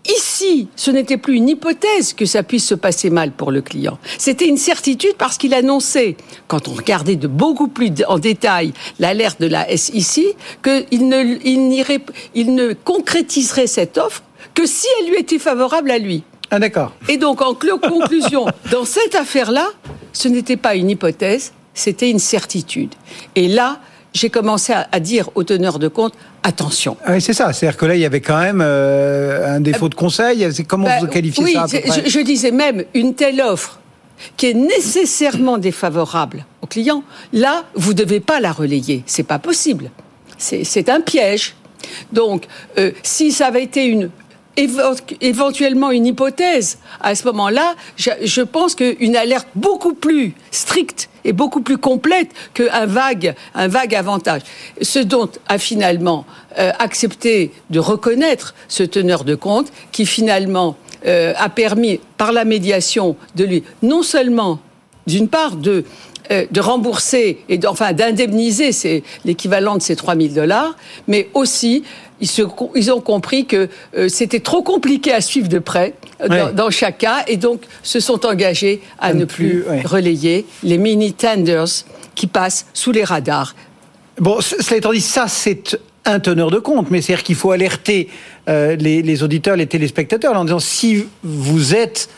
Ici, 0.07 0.69
ce 0.75 0.89
n'était 0.89 1.17
plus 1.17 1.35
une 1.35 1.49
hypothèse 1.49 2.13
que 2.13 2.25
ça 2.25 2.43
puisse 2.43 2.65
se 2.65 2.75
passer 2.75 3.09
mal 3.09 3.31
pour 3.31 3.51
le 3.51 3.61
client. 3.61 3.97
C'était 4.17 4.47
une 4.47 4.57
certitude 4.57 5.15
parce 5.17 5.37
qu'il 5.37 5.53
annonçait, 5.53 6.15
quand 6.47 6.69
on 6.69 6.73
regardait 6.73 7.17
de 7.17 7.27
beaucoup 7.27 7.67
plus 7.67 7.91
en 8.07 8.17
détail 8.17 8.73
l'alerte 8.99 9.41
de 9.41 9.47
la 9.47 9.67
SEC, 9.75 10.35
qu'il 10.63 11.09
ne, 11.09 11.37
il 11.43 12.07
il 12.35 12.55
ne 12.55 12.73
concrétiserait 12.73 13.67
cette 13.67 13.97
offre 13.97 14.23
que 14.53 14.65
si 14.65 14.87
elle 14.99 15.09
lui 15.09 15.17
était 15.19 15.39
favorable 15.39 15.91
à 15.91 15.97
lui. 15.97 16.23
Ah 16.49 16.59
d'accord. 16.59 16.93
Et 17.09 17.17
donc 17.17 17.41
en 17.41 17.53
conclusion, 17.53 18.45
dans 18.71 18.85
cette 18.85 19.15
affaire-là, 19.15 19.67
ce 20.13 20.29
n'était 20.29 20.57
pas 20.57 20.75
une 20.75 20.89
hypothèse, 20.89 21.51
c'était 21.73 22.09
une 22.09 22.19
certitude. 22.19 22.95
Et 23.35 23.49
là, 23.49 23.79
j'ai 24.13 24.29
commencé 24.29 24.71
à, 24.71 24.87
à, 24.91 24.99
dire 24.99 25.29
aux 25.35 25.43
teneurs 25.43 25.79
de 25.79 25.89
compte 25.89 26.13
attention. 26.47 26.97
Ah 27.05 27.11
oui, 27.13 27.21
c'est 27.21 27.33
ça. 27.33 27.51
C'est-à-dire 27.53 27.77
que 27.77 27.85
là, 27.85 27.95
il 27.95 28.01
y 28.01 28.05
avait 28.05 28.21
quand 28.21 28.39
même 28.39 28.61
euh, 28.63 29.55
un 29.55 29.59
défaut 29.59 29.89
de 29.89 29.95
conseil. 29.95 30.47
Comment 30.67 30.87
bah, 30.87 30.97
vous 30.99 31.07
qualifiez 31.07 31.43
oui, 31.43 31.53
ça 31.53 31.63
à 31.63 31.67
peu 31.67 31.79
près 31.81 32.03
je, 32.05 32.09
je 32.09 32.19
disais 32.21 32.51
même 32.51 32.85
une 32.93 33.13
telle 33.13 33.41
offre 33.41 33.79
qui 34.35 34.47
est 34.47 34.53
nécessairement 34.53 35.57
défavorable 35.57 36.45
au 36.61 36.67
client. 36.67 37.03
Là, 37.33 37.65
vous 37.75 37.91
ne 37.91 37.97
devez 37.97 38.19
pas 38.19 38.39
la 38.39 38.51
relayer. 38.51 39.03
C'est 39.05 39.23
pas 39.23 39.39
possible. 39.39 39.91
C'est 40.37 40.89
un 40.89 41.01
piège. 41.01 41.55
Donc, 42.11 42.45
euh, 42.77 42.91
si 43.03 43.31
ça 43.31 43.47
avait 43.47 43.63
été 43.63 43.85
une 43.85 44.09
éventuellement 44.57 45.91
une 45.91 46.05
hypothèse. 46.05 46.79
À 46.99 47.15
ce 47.15 47.25
moment-là, 47.25 47.75
je, 47.95 48.41
pense 48.41 48.75
qu'une 48.75 49.15
alerte 49.15 49.47
beaucoup 49.55 49.93
plus 49.93 50.33
stricte 50.51 51.09
et 51.23 51.33
beaucoup 51.33 51.61
plus 51.61 51.77
complète 51.77 52.29
qu'un 52.53 52.85
vague, 52.85 53.35
un 53.53 53.67
vague 53.67 53.95
avantage. 53.95 54.41
Ce 54.81 54.99
dont 54.99 55.29
a 55.47 55.57
finalement 55.57 56.25
euh, 56.57 56.71
accepté 56.79 57.51
de 57.69 57.79
reconnaître 57.79 58.55
ce 58.67 58.83
teneur 58.83 59.23
de 59.23 59.35
compte, 59.35 59.71
qui 59.91 60.05
finalement 60.05 60.75
euh, 61.05 61.33
a 61.37 61.49
permis, 61.49 61.99
par 62.17 62.31
la 62.31 62.45
médiation, 62.45 63.15
de 63.35 63.43
lui 63.43 63.63
non 63.83 64.01
seulement, 64.01 64.59
d'une 65.05 65.27
part, 65.27 65.55
de 65.55 65.85
de 66.29 66.59
rembourser 66.59 67.39
et 67.47 67.57
enfin 67.67 67.93
d'indemniser 67.93 68.71
l'équivalent 69.23 69.77
de 69.77 69.81
ces 69.81 69.95
3000 69.95 70.33
dollars, 70.33 70.75
mais 71.07 71.29
aussi 71.33 71.83
ils, 72.19 72.27
se, 72.27 72.41
ils 72.75 72.91
ont 72.91 73.01
compris 73.01 73.45
que 73.45 73.69
euh, 73.97 74.09
c'était 74.09 74.39
trop 74.39 74.61
compliqué 74.63 75.13
à 75.13 75.21
suivre 75.21 75.47
de 75.47 75.59
près 75.59 75.93
dans, 76.19 76.33
Ouais. 76.47 76.53
dans 76.53 76.69
chaque 76.69 76.97
cas 76.99 77.23
et 77.27 77.37
donc 77.37 77.61
se 77.83 77.99
sont 77.99 78.25
engagés 78.25 78.81
à 78.99 79.13
ne 79.13 79.25
plus 79.25 79.61
plus, 79.61 79.69
ouais. 79.69 79.81
relayer 79.83 80.45
les 80.63 80.77
mini 80.77 81.13
tenders 81.13 81.65
qui 82.15 82.27
passent 82.27 82.65
sous 82.73 82.91
les 82.91 83.03
radars. 83.03 83.55
Bon, 84.19 84.41
cela 84.41 84.77
étant 84.77 84.91
dit, 84.93 85.01
ça, 85.01 85.27
c'est 85.27 85.79
un 86.05 86.19
teneur 86.19 86.49
de 86.49 86.57
compte, 86.57 86.89
mais 86.89 87.01
c'est-à-dire 87.01 87.23
qu'il 87.23 87.35
faut 87.35 87.51
alerter 87.51 88.09
euh, 88.49 88.75
les, 88.75 89.01
les 89.03 89.23
auditeurs, 89.23 89.55
les 89.55 89.67
téléspectateurs, 89.67 90.35
en 90.35 90.45
disant 90.45 90.59
si 90.59 91.05
vous 91.21 91.75
êtes 91.75 92.09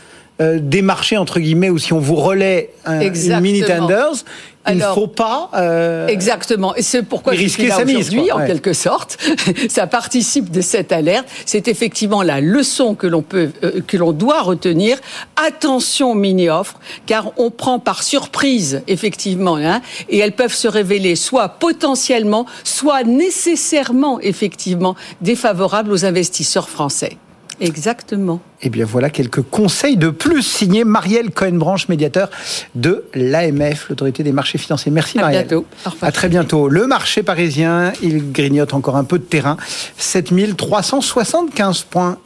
euh, 0.41 0.59
démarché, 0.61 1.17
entre 1.17 1.39
guillemets, 1.41 1.69
ou 1.69 1.77
si 1.77 1.91
on 1.91 1.99
vous 1.99 2.15
relaie 2.15 2.69
un, 2.85 3.01
une 3.01 3.07
Exactement. 3.07 3.41
mini 3.41 3.61
tenders, 3.63 4.23
il 4.71 4.77
ne 4.77 4.83
faut 4.83 5.07
pas. 5.07 5.49
euh, 5.55 6.07
Exactement. 6.07 6.75
Et 6.75 6.81
c'est 6.81 7.03
pourquoi 7.03 7.33
je 7.33 7.45
suis 7.47 7.67
là 7.67 7.77
aujourd'hui, 7.83 8.31
en 8.31 8.39
Ouais. 8.39 8.47
quelque 8.47 8.73
sorte. 8.73 9.17
Ça 9.69 9.87
participe 9.87 10.51
de 10.51 10.61
cette 10.61 10.91
alerte. 10.91 11.27
C'est 11.45 11.67
effectivement 11.67 12.21
la 12.23 12.41
leçon 12.41 12.95
que 12.95 13.07
l'on 13.07 13.21
peut, 13.21 13.51
euh, 13.63 13.81
que 13.85 13.97
l'on 13.97 14.11
doit 14.11 14.41
retenir. 14.41 14.97
Attention 15.35 16.15
mini-offres, 16.15 16.79
car 17.05 17.31
on 17.37 17.51
prend 17.51 17.79
par 17.79 18.03
surprise, 18.03 18.81
effectivement, 18.87 19.55
hein, 19.57 19.81
et 20.09 20.17
elles 20.19 20.33
peuvent 20.33 20.53
se 20.53 20.67
révéler 20.67 21.15
soit 21.15 21.49
potentiellement, 21.49 22.45
soit 22.63 23.03
nécessairement, 23.03 24.19
effectivement, 24.21 24.95
défavorables 25.21 25.91
aux 25.91 26.05
investisseurs 26.05 26.69
français. 26.69 27.17
Exactement. 27.61 28.39
Eh 28.61 28.69
bien 28.69 28.85
voilà 28.85 29.09
quelques 29.09 29.41
conseils 29.41 29.97
de 29.97 30.09
plus 30.09 30.43
signés 30.43 30.83
Marielle 30.83 31.31
Cohen-Branche, 31.31 31.87
médiateur 31.89 32.29
de 32.75 33.05
l'AMF, 33.13 33.87
l'autorité 33.89 34.23
des 34.23 34.31
marchés 34.31 34.57
financiers. 34.57 34.91
Merci 34.91 35.17
À 35.17 35.21
Marielle. 35.21 35.47
bientôt. 35.47 35.65
Au 35.85 35.89
revoir. 35.89 36.09
À 36.09 36.11
très 36.11 36.29
bientôt. 36.29 36.67
Le 36.69 36.87
marché 36.87 37.23
parisien, 37.23 37.93
il 38.01 38.31
grignote 38.31 38.73
encore 38.73 38.95
un 38.97 39.03
peu 39.03 39.17
de 39.19 39.23
terrain. 39.23 39.57
7375 39.97 41.81
points. 41.83 42.17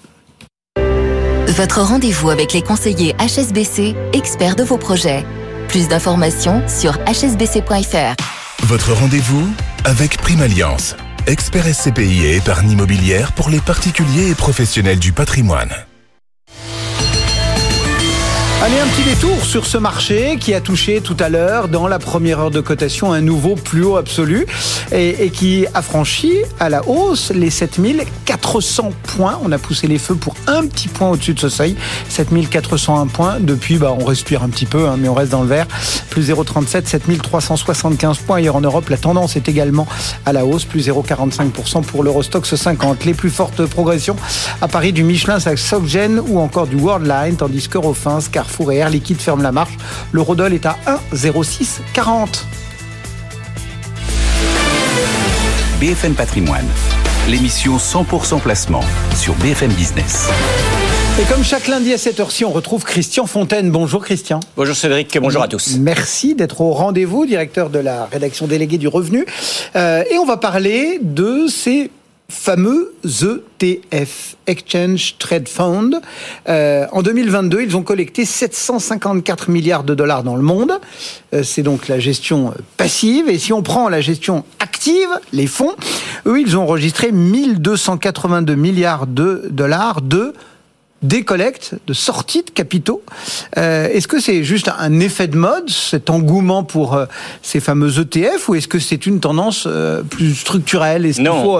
Votre 1.47 1.81
rendez-vous 1.81 2.29
avec 2.31 2.53
les 2.53 2.61
conseillers 2.61 3.13
HSBC, 3.19 3.95
experts 4.13 4.55
de 4.55 4.63
vos 4.63 4.77
projets. 4.77 5.23
Plus 5.67 5.87
d'informations 5.87 6.61
sur 6.67 6.93
hsbc.fr. 7.07 8.15
Votre 8.63 8.93
rendez-vous 8.93 9.47
avec 9.85 10.17
Prime 10.17 10.41
Alliance, 10.41 10.95
expert 11.27 11.65
SCPI 11.65 12.25
et 12.25 12.35
épargne 12.37 12.71
immobilière 12.71 13.31
pour 13.31 13.49
les 13.49 13.59
particuliers 13.59 14.29
et 14.29 14.35
professionnels 14.35 14.99
du 14.99 15.13
patrimoine. 15.13 15.73
Allez, 18.65 18.79
un 18.79 18.87
petit 18.87 19.03
détour 19.03 19.43
sur 19.43 19.65
ce 19.65 19.77
marché 19.77 20.37
qui 20.39 20.53
a 20.53 20.61
touché 20.61 21.01
tout 21.01 21.17
à 21.19 21.27
l'heure, 21.27 21.67
dans 21.67 21.85
la 21.85 21.99
première 21.99 22.39
heure 22.39 22.49
de 22.49 22.61
cotation, 22.61 23.11
un 23.11 23.19
nouveau 23.19 23.55
plus 23.55 23.83
haut 23.83 23.97
absolu 23.97 24.47
et, 24.93 25.31
qui 25.31 25.65
a 25.73 25.81
franchi 25.81 26.37
à 26.61 26.69
la 26.69 26.87
hausse 26.87 27.31
les 27.31 27.49
7400 27.49 28.91
points. 29.03 29.37
On 29.43 29.51
a 29.51 29.57
poussé 29.57 29.87
les 29.87 29.97
feux 29.97 30.15
pour 30.15 30.35
un 30.47 30.65
petit 30.65 30.87
point 30.87 31.09
au-dessus 31.09 31.33
de 31.33 31.41
ce 31.41 31.49
seuil, 31.49 31.75
7401 32.07 33.07
points. 33.07 33.35
Depuis, 33.41 33.75
bah, 33.75 33.93
on 33.99 34.05
respire 34.05 34.43
un 34.43 34.49
petit 34.49 34.65
peu, 34.65 34.87
hein, 34.87 34.95
mais 34.97 35.09
on 35.09 35.13
reste 35.13 35.33
dans 35.33 35.41
le 35.41 35.49
vert. 35.49 35.67
Plus 36.09 36.29
0,37, 36.29 36.87
7375 36.87 38.19
points. 38.19 38.39
Hier 38.39 38.55
en 38.55 38.61
Europe, 38.61 38.87
la 38.87 38.97
tendance 38.97 39.35
est 39.35 39.49
également 39.49 39.87
à 40.25 40.31
la 40.31 40.45
hausse, 40.45 40.63
plus 40.63 40.87
0,45% 40.87 41.83
pour 41.83 42.01
l'Eurostox 42.01 42.55
50. 42.55 43.03
Les 43.03 43.13
plus 43.13 43.29
fortes 43.29 43.65
progressions 43.65 44.15
à 44.61 44.69
Paris 44.69 44.93
du 44.93 45.03
Michelin, 45.03 45.39
Soxgen 45.41 46.21
ou 46.25 46.39
encore 46.39 46.67
du 46.67 46.77
Worldline, 46.77 47.35
tandis 47.35 47.67
que 47.67 47.77
Rofins, 47.77 48.19
Carrefour 48.31 48.52
et 48.71 48.77
Air 48.77 48.89
Liquide 48.89 49.19
ferment 49.19 49.43
la 49.43 49.51
marche. 49.51 49.77
Le 50.11 50.21
Rodol 50.21 50.53
est 50.53 50.65
à 50.65 50.77
1,0640. 51.13 52.43
BFM 55.79 56.13
Patrimoine, 56.13 56.67
l'émission 57.27 57.77
100% 57.77 58.39
placement 58.39 58.83
sur 59.15 59.33
BFM 59.35 59.71
Business. 59.73 60.29
Et 61.19 61.25
comme 61.25 61.43
chaque 61.43 61.67
lundi 61.67 61.93
à 61.93 61.97
cette 61.97 62.19
heure-ci, 62.19 62.43
on 62.43 62.51
retrouve 62.51 62.83
Christian 62.83 63.27
Fontaine. 63.27 63.69
Bonjour 63.69 64.03
Christian. 64.03 64.39
Bonjour 64.55 64.75
Cédric, 64.75 65.15
bonjour 65.21 65.43
à 65.43 65.47
tous. 65.47 65.77
Merci 65.77 66.33
d'être 66.33 66.61
au 66.61 66.71
rendez-vous, 66.71 67.25
directeur 67.25 67.69
de 67.69 67.79
la 67.79 68.05
rédaction 68.05 68.47
déléguée 68.47 68.77
du 68.79 68.87
revenu. 68.87 69.25
Euh, 69.75 70.03
et 70.09 70.17
on 70.17 70.25
va 70.25 70.37
parler 70.37 70.99
de 71.01 71.45
ces 71.47 71.91
fameux 72.29 72.93
ETF, 73.61 74.35
Exchange 74.47 75.15
Trade 75.19 75.47
Fund. 75.47 76.01
Euh, 76.49 76.85
en 76.91 77.01
2022, 77.01 77.61
ils 77.61 77.77
ont 77.77 77.83
collecté 77.83 78.25
754 78.25 79.49
milliards 79.49 79.83
de 79.83 79.93
dollars 79.93 80.23
dans 80.23 80.35
le 80.35 80.41
monde. 80.41 80.73
Euh, 81.33 81.43
c'est 81.43 81.63
donc 81.63 81.87
la 81.87 81.99
gestion 81.99 82.53
passive. 82.77 83.29
Et 83.29 83.37
si 83.37 83.53
on 83.53 83.61
prend 83.61 83.89
la 83.89 84.01
gestion 84.01 84.43
active, 84.59 85.09
les 85.31 85.47
fonds, 85.47 85.75
eux, 86.25 86.39
ils 86.39 86.57
ont 86.57 86.63
enregistré 86.63 87.11
1282 87.11 88.55
milliards 88.55 89.07
de 89.07 89.47
dollars 89.51 90.01
de 90.01 90.33
décollecte, 91.03 91.75
de 91.85 91.93
sortie 91.93 92.43
de 92.43 92.49
capitaux. 92.49 93.03
Euh, 93.57 93.89
est-ce 93.89 94.07
que 94.07 94.19
c'est 94.19 94.43
juste 94.43 94.71
un 94.77 94.99
effet 94.99 95.27
de 95.27 95.37
mode, 95.37 95.69
cet 95.69 96.09
engouement 96.09 96.63
pour 96.63 96.95
euh, 96.95 97.05
ces 97.41 97.59
fameux 97.59 97.99
ETF, 97.99 98.49
ou 98.49 98.55
est-ce 98.55 98.67
que 98.67 98.79
c'est 98.79 99.05
une 99.05 99.19
tendance 99.19 99.65
euh, 99.67 100.01
plus 100.01 100.33
structurelle? 100.33 101.05
Est-ce 101.05 101.19
qu'il 101.19 101.27
faut 101.27 101.59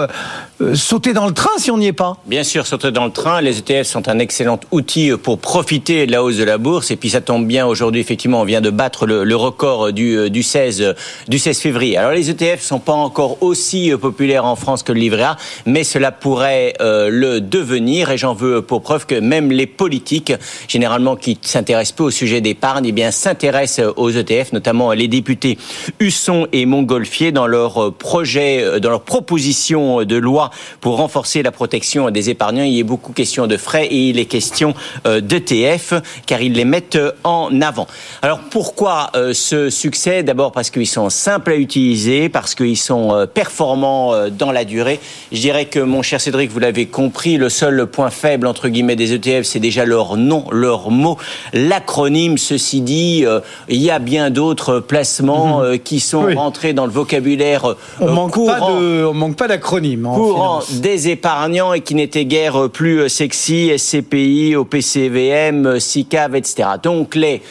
sauter 0.76 1.12
dans 1.14 1.28
le 1.28 1.34
train 1.34 1.50
si 1.58 1.72
on 1.72 1.78
n'y 1.78 1.88
est 1.88 1.94
pas? 1.94 2.18
Bien 2.26 2.44
sûr, 2.44 2.66
sauter 2.66 2.92
dans 2.92 3.06
le 3.06 3.12
train. 3.12 3.42
Les 3.42 3.60
ETF 3.60 3.86
sont 3.86 4.08
un 4.08 4.20
excellent 4.20 4.60
outil 4.72 5.12
pour 5.22 5.38
profiter 5.40 6.08
de 6.08 6.12
la 6.12 6.24
hausse 6.24 6.38
de 6.38 6.44
la 6.44 6.58
bourse. 6.58 6.90
Et 6.92 6.96
puis 6.96 7.10
ça 7.10 7.20
tombe 7.20 7.46
bien, 7.46 7.68
aujourd'hui, 7.68 8.00
effectivement, 8.00 8.42
on 8.42 8.46
vient 8.46 8.62
de 8.62 8.70
battre 8.70 9.06
le, 9.06 9.26
le 9.26 9.36
record 9.36 9.92
du, 9.92 10.30
du, 10.30 10.42
16, 10.42 10.96
du 11.28 11.38
16 11.38 11.60
février. 11.60 11.98
Alors 11.98 12.12
les 12.12 12.30
ETF 12.30 12.62
sont 12.62 12.80
pas 12.80 12.94
encore 12.94 13.44
aussi 13.44 13.92
populaires 14.00 14.46
en 14.46 14.56
France 14.56 14.84
que 14.84 14.94
le 14.94 15.00
livret 15.00 15.24
A, 15.24 15.38
mais 15.66 15.84
cela 15.84 16.12
pourrait 16.12 16.74
le 16.80 17.40
devenir. 17.40 18.10
Et 18.12 18.18
j'en 18.18 18.34
veux 18.34 18.62
pour 18.62 18.82
preuve 18.82 19.06
que 19.06 19.16
même 19.16 19.33
les 19.42 19.68
politiques, 19.68 20.34
généralement 20.68 21.16
qui 21.16 21.38
s'intéressent 21.42 21.96
peu 21.96 22.04
au 22.04 22.12
sujet 22.12 22.42
d'épargne, 22.42 22.86
eh 22.88 22.92
bien 22.92 23.12
s'intéressent 23.12 23.94
aux 23.96 24.10
ETF, 24.10 24.54
notamment 24.54 24.92
les 24.94 25.08
députés 25.08 25.58
Husson 26.00 26.48
et 26.52 26.66
Montgolfier 26.66 27.32
dans 27.32 27.48
leur 27.48 27.94
projet, 27.94 28.80
dans 28.80 28.90
leur 28.90 29.02
proposition 29.02 30.04
de 30.04 30.16
loi 30.16 30.52
pour 30.82 30.98
renforcer 30.98 31.44
la 31.44 31.52
protection 31.52 32.10
des 32.10 32.30
épargnants. 32.30 32.64
Il 32.64 32.80
a 32.80 32.84
beaucoup 32.84 33.14
question 33.14 33.48
de 33.48 33.58
frais 33.58 33.88
et 33.88 34.10
il 34.10 34.20
est 34.20 34.26
question 34.26 34.74
d'ETF 35.06 35.94
car 36.26 36.42
ils 36.42 36.54
les 36.54 36.66
mettent 36.66 37.00
en 37.24 37.62
avant. 37.62 37.88
Alors 38.22 38.40
pourquoi 38.50 39.12
ce 39.34 39.70
succès? 39.70 40.24
D'abord 40.24 40.52
parce 40.52 40.70
qu'ils 40.70 40.88
sont 40.88 41.10
simples 41.10 41.52
à 41.52 41.56
utiliser, 41.56 42.30
parce 42.30 42.56
qu'ils 42.56 42.78
sont 42.78 43.28
performants 43.34 44.30
dans 44.30 44.52
la 44.52 44.66
durée. 44.66 45.00
Je 45.32 45.40
dirais 45.40 45.66
que 45.66 45.80
mon 45.80 46.02
cher 46.02 46.22
Cédric, 46.22 46.52
vous 46.52 46.60
l'avez 46.60 46.86
compris, 46.86 47.38
le 47.38 47.50
seul 47.50 47.88
point 47.88 48.10
faible 48.10 48.48
entre 48.48 48.70
guillemets 48.70 48.96
des 48.96 49.14
ETF 49.24 49.44
c'est 49.46 49.60
déjà 49.60 49.86
leur 49.86 50.18
nom, 50.18 50.46
leur 50.52 50.92
mot, 50.92 51.18
l'acronyme. 51.54 52.38
Ceci 52.38 52.82
dit, 52.82 53.24
euh, 53.26 53.40
il 53.70 53.82
y 53.82 53.90
a 53.90 54.00
bien 54.00 54.30
d'autres 54.30 54.80
placements 54.80 55.62
euh, 55.62 55.78
qui 55.78 56.00
sont 56.00 56.26
oui. 56.26 56.36
rentrés 56.36 56.74
dans 56.74 56.86
le 56.86 56.92
vocabulaire 56.92 57.66
euh, 57.66 57.78
on 58.00 58.12
manque 58.12 58.34
courant. 58.34 58.60
Pas 58.60 58.82
de, 58.82 59.06
on 59.06 59.14
manque 59.14 59.36
pas 59.36 59.48
d'acronyme. 59.48 60.10
Courant 60.14 60.62
des 60.72 61.10
épargnants 61.10 61.74
et 61.74 61.82
qui 61.82 61.96
n'étaient 61.96 62.26
guère 62.26 62.70
plus 62.70 63.10
sexy, 63.10 63.72
SCPI, 63.78 64.56
OPCVM, 64.56 65.80
SICAV, 65.80 66.36
etc. 66.36 66.70
Donc 66.82 67.16
les 67.16 67.42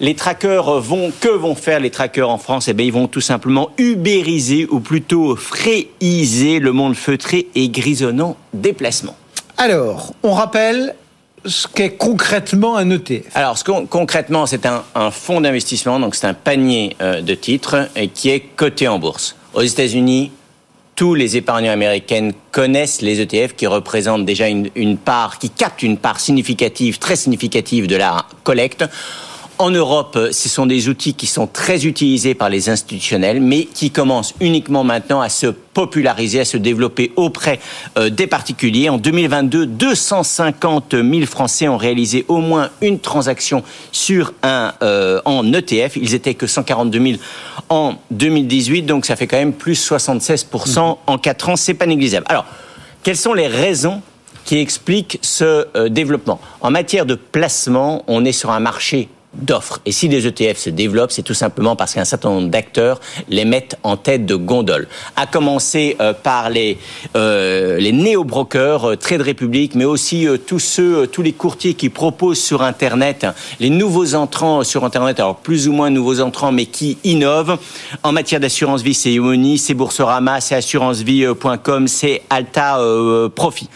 les 0.00 0.16
trackers 0.16 0.80
vont 0.80 1.12
que 1.20 1.28
vont 1.28 1.54
faire 1.54 1.78
les 1.78 1.90
trackers 1.90 2.28
en 2.28 2.38
France? 2.38 2.66
Eh 2.66 2.74
bien, 2.74 2.84
ils 2.84 2.92
vont 2.92 3.06
tout 3.06 3.20
simplement 3.20 3.70
ubériser 3.78 4.66
ou 4.68 4.80
plutôt 4.80 5.36
fréiser 5.36 6.58
le 6.58 6.72
monde 6.72 6.96
feutré 6.96 7.46
et 7.54 7.68
grisonnant 7.68 8.36
des 8.52 8.72
placements. 8.72 9.14
Alors, 9.56 10.12
on 10.24 10.32
rappelle 10.32 10.96
ce 11.44 11.66
qu'est 11.66 11.96
concrètement 11.96 12.76
un 12.76 12.90
ETF 12.90 13.34
Alors, 13.34 13.58
ce 13.58 13.64
concrètement, 13.64 14.46
c'est 14.46 14.66
un, 14.66 15.10
fonds 15.10 15.40
d'investissement, 15.40 15.98
donc 15.98 16.14
c'est 16.14 16.26
un 16.26 16.34
panier 16.34 16.96
euh, 17.00 17.20
de 17.20 17.34
titres 17.34 17.88
qui 18.14 18.30
est 18.30 18.40
coté 18.40 18.88
en 18.88 18.98
bourse. 18.98 19.36
Aux 19.54 19.62
États-Unis, 19.62 20.30
tous 20.94 21.14
les 21.14 21.36
épargnants 21.36 21.72
américains 21.72 22.30
connaissent 22.50 23.02
les 23.02 23.20
ETF 23.20 23.54
qui 23.56 23.66
représentent 23.66 24.24
déjà 24.24 24.48
une, 24.48 24.70
une 24.74 24.98
part, 24.98 25.38
qui 25.38 25.50
captent 25.50 25.82
une 25.82 25.98
part 25.98 26.20
significative, 26.20 26.98
très 26.98 27.16
significative 27.16 27.86
de 27.86 27.96
la 27.96 28.24
collecte. 28.44 28.84
En 29.62 29.70
Europe, 29.70 30.18
ce 30.32 30.48
sont 30.48 30.66
des 30.66 30.88
outils 30.88 31.14
qui 31.14 31.28
sont 31.28 31.46
très 31.46 31.86
utilisés 31.86 32.34
par 32.34 32.48
les 32.48 32.68
institutionnels, 32.68 33.40
mais 33.40 33.66
qui 33.66 33.92
commencent 33.92 34.34
uniquement 34.40 34.82
maintenant 34.82 35.20
à 35.20 35.28
se 35.28 35.46
populariser, 35.46 36.40
à 36.40 36.44
se 36.44 36.56
développer 36.56 37.12
auprès 37.14 37.60
euh, 37.96 38.10
des 38.10 38.26
particuliers. 38.26 38.88
En 38.88 38.98
2022, 38.98 39.66
250 39.66 40.96
000 41.00 41.26
Français 41.26 41.68
ont 41.68 41.76
réalisé 41.76 42.24
au 42.26 42.38
moins 42.38 42.70
une 42.80 42.98
transaction 42.98 43.62
sur 43.92 44.34
un 44.42 44.72
euh, 44.82 45.20
en 45.26 45.52
ETF. 45.52 45.94
Ils 45.94 46.14
étaient 46.14 46.34
que 46.34 46.48
142 46.48 47.00
000 47.00 47.20
en 47.68 47.94
2018, 48.10 48.82
donc 48.82 49.06
ça 49.06 49.14
fait 49.14 49.28
quand 49.28 49.38
même 49.38 49.52
plus 49.52 49.76
76 49.76 50.44
mmh. 50.52 50.80
en 51.06 51.18
4 51.18 51.50
ans. 51.50 51.54
C'est 51.54 51.74
pas 51.74 51.86
négligeable. 51.86 52.26
Alors, 52.28 52.46
quelles 53.04 53.16
sont 53.16 53.32
les 53.32 53.46
raisons 53.46 54.02
qui 54.44 54.58
expliquent 54.58 55.20
ce 55.22 55.68
euh, 55.76 55.88
développement? 55.88 56.40
En 56.62 56.72
matière 56.72 57.06
de 57.06 57.14
placement, 57.14 58.02
on 58.08 58.24
est 58.24 58.32
sur 58.32 58.50
un 58.50 58.58
marché 58.58 59.08
d'offres. 59.34 59.80
Et 59.86 59.92
si 59.92 60.08
les 60.08 60.26
ETF 60.26 60.58
se 60.58 60.70
développent, 60.70 61.12
c'est 61.12 61.22
tout 61.22 61.34
simplement 61.34 61.76
parce 61.76 61.94
qu'un 61.94 62.04
certain 62.04 62.30
nombre 62.30 62.48
d'acteurs 62.48 63.00
les 63.28 63.44
mettent 63.44 63.78
en 63.82 63.96
tête 63.96 64.26
de 64.26 64.34
gondole. 64.34 64.88
À 65.16 65.26
commencer 65.26 65.96
euh, 66.00 66.12
par 66.12 66.50
les 66.50 66.78
euh, 67.16 67.78
les 67.78 67.92
néo-brokers, 67.92 68.84
euh, 68.84 68.96
Trade 68.96 69.22
Republic, 69.22 69.74
mais 69.74 69.84
aussi 69.84 70.26
euh, 70.26 70.36
tous 70.36 70.58
ceux, 70.58 71.06
tous 71.06 71.22
les 71.22 71.32
courtiers 71.32 71.74
qui 71.74 71.88
proposent 71.88 72.40
sur 72.40 72.62
Internet, 72.62 73.26
les 73.60 73.70
nouveaux 73.70 74.14
entrants 74.14 74.64
sur 74.64 74.84
Internet, 74.84 75.20
alors 75.20 75.36
plus 75.36 75.68
ou 75.68 75.72
moins 75.72 75.90
nouveaux 75.90 76.20
entrants, 76.20 76.52
mais 76.52 76.66
qui 76.66 76.98
innovent. 77.04 77.58
En 78.02 78.12
matière 78.12 78.40
d'assurance 78.40 78.82
vie, 78.82 78.94
c'est 78.94 79.12
Ioni, 79.12 79.58
c'est 79.58 79.74
Boursorama, 79.74 80.40
c'est 80.40 80.54
assurancevie.com, 80.54 81.88
c'est 81.88 82.22
Alta 82.30 82.78
Profit. 83.34 83.68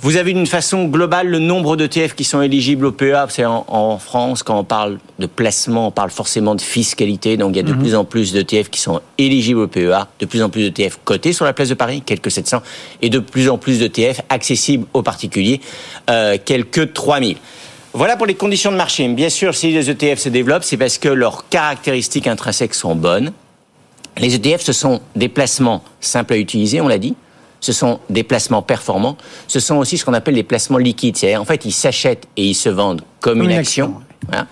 Vous 0.00 0.16
avez 0.16 0.32
d'une 0.32 0.46
façon 0.46 0.84
globale 0.84 1.26
le 1.26 1.40
nombre 1.40 1.76
d'ETF 1.76 2.14
qui 2.14 2.22
sont 2.22 2.40
éligibles 2.40 2.86
au 2.86 2.92
PEA. 2.92 3.26
C'est 3.30 3.44
en, 3.44 3.64
en, 3.66 3.98
France, 3.98 4.44
quand 4.44 4.56
on 4.56 4.62
parle 4.62 4.98
de 5.18 5.26
placement, 5.26 5.88
on 5.88 5.90
parle 5.90 6.10
forcément 6.10 6.54
de 6.54 6.60
fiscalité. 6.60 7.36
Donc 7.36 7.54
il 7.54 7.56
y 7.56 7.60
a 7.60 7.64
de 7.64 7.72
mmh. 7.72 7.78
plus 7.78 7.94
en 7.96 8.04
plus 8.04 8.32
d'ETF 8.32 8.70
qui 8.70 8.80
sont 8.80 9.00
éligibles 9.18 9.58
au 9.58 9.66
PEA, 9.66 10.06
de 10.20 10.26
plus 10.26 10.40
en 10.40 10.50
plus 10.50 10.70
d'ETF 10.70 11.00
cotés 11.04 11.32
sur 11.32 11.44
la 11.44 11.52
place 11.52 11.68
de 11.68 11.74
Paris, 11.74 12.02
quelques 12.06 12.30
700, 12.30 12.62
et 13.02 13.10
de 13.10 13.18
plus 13.18 13.48
en 13.48 13.58
plus 13.58 13.80
d'ETF 13.80 14.20
accessibles 14.28 14.86
aux 14.94 15.02
particuliers, 15.02 15.60
euh, 16.10 16.38
quelques 16.44 16.92
3000. 16.92 17.36
Voilà 17.92 18.16
pour 18.16 18.26
les 18.26 18.34
conditions 18.34 18.70
de 18.70 18.76
marché. 18.76 19.08
Bien 19.08 19.30
sûr, 19.30 19.56
si 19.56 19.72
les 19.72 19.90
ETF 19.90 20.20
se 20.20 20.28
développent, 20.28 20.62
c'est 20.62 20.76
parce 20.76 20.98
que 20.98 21.08
leurs 21.08 21.48
caractéristiques 21.48 22.28
intrinsèques 22.28 22.74
sont 22.74 22.94
bonnes. 22.94 23.32
Les 24.16 24.36
ETF, 24.36 24.60
ce 24.60 24.72
sont 24.72 25.00
des 25.16 25.28
placements 25.28 25.82
simples 26.00 26.34
à 26.34 26.36
utiliser, 26.36 26.80
on 26.80 26.86
l'a 26.86 26.98
dit 26.98 27.16
ce 27.60 27.72
sont 27.72 28.00
des 28.10 28.22
placements 28.22 28.62
performants, 28.62 29.16
ce 29.46 29.60
sont 29.60 29.76
aussi 29.76 29.98
ce 29.98 30.04
qu'on 30.04 30.14
appelle 30.14 30.34
des 30.34 30.42
placements 30.42 30.78
liquides. 30.78 31.16
C'est-à-dire, 31.16 31.40
en 31.40 31.44
fait, 31.44 31.64
ils 31.64 31.72
s'achètent 31.72 32.26
et 32.36 32.44
ils 32.44 32.54
se 32.54 32.68
vendent 32.68 33.02
comme 33.20 33.42
une, 33.42 33.50
une 33.50 33.58
action, 33.58 33.94
à 34.32 34.46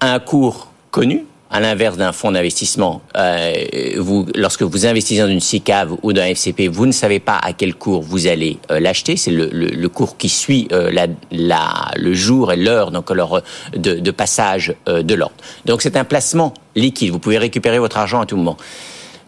un 0.00 0.18
cours 0.18 0.72
connu, 0.90 1.24
à 1.50 1.58
l'inverse 1.58 1.96
d'un 1.96 2.12
fonds 2.12 2.30
d'investissement. 2.30 3.02
Euh, 3.16 3.52
vous, 3.98 4.26
lorsque 4.36 4.62
vous 4.62 4.86
investissez 4.86 5.20
dans 5.20 5.28
une 5.28 5.40
SICAV 5.40 5.96
ou 6.02 6.12
dans 6.12 6.22
un 6.22 6.26
FCP, 6.26 6.68
vous 6.68 6.86
ne 6.86 6.92
savez 6.92 7.18
pas 7.18 7.38
à 7.42 7.52
quel 7.52 7.74
cours 7.74 8.02
vous 8.02 8.28
allez 8.28 8.58
euh, 8.70 8.78
l'acheter. 8.78 9.16
C'est 9.16 9.32
le, 9.32 9.48
le, 9.52 9.66
le, 9.66 9.88
cours 9.88 10.16
qui 10.16 10.28
suit 10.28 10.68
euh, 10.70 10.92
la, 10.92 11.08
la, 11.32 11.90
le 11.96 12.14
jour 12.14 12.52
et 12.52 12.56
l'heure, 12.56 12.92
donc 12.92 13.10
l'heure 13.10 13.42
de, 13.74 13.94
de 13.94 14.10
passage 14.12 14.74
de 14.86 15.14
l'ordre. 15.14 15.34
Donc 15.64 15.82
c'est 15.82 15.96
un 15.96 16.04
placement 16.04 16.54
liquide. 16.76 17.10
Vous 17.10 17.18
pouvez 17.18 17.38
récupérer 17.38 17.80
votre 17.80 17.98
argent 17.98 18.20
à 18.20 18.26
tout 18.26 18.36
moment. 18.36 18.56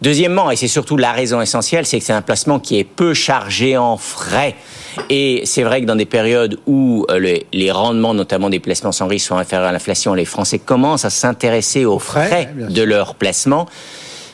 Deuxièmement, 0.03 0.51
et 0.51 0.57
c'est 0.57 0.67
surtout 0.67 0.97
la 0.97 1.13
raison 1.13 1.39
essentielle, 1.39 1.85
c'est 1.85 1.97
que 1.97 2.03
c'est 2.03 2.11
un 2.11 2.21
placement 2.21 2.59
qui 2.59 2.77
est 2.77 2.83
peu 2.83 3.13
chargé 3.13 3.77
en 3.77 3.95
frais. 3.95 4.53
Et 5.09 5.43
c'est 5.45 5.63
vrai 5.63 5.79
que 5.79 5.85
dans 5.85 5.95
des 5.95 6.05
périodes 6.05 6.59
où 6.67 7.05
euh, 7.09 7.19
les, 7.19 7.47
les, 7.53 7.71
rendements, 7.71 8.13
notamment 8.13 8.49
des 8.49 8.59
placements 8.59 8.91
sans 8.91 9.07
risque, 9.07 9.27
sont 9.27 9.37
inférieurs 9.37 9.69
à 9.69 9.71
l'inflation, 9.71 10.13
les 10.13 10.25
Français 10.25 10.59
commencent 10.59 11.05
à 11.05 11.09
s'intéresser 11.09 11.85
aux 11.85 11.99
frais, 11.99 12.53
de 12.53 12.83
leur 12.83 13.15
placement. 13.15 13.65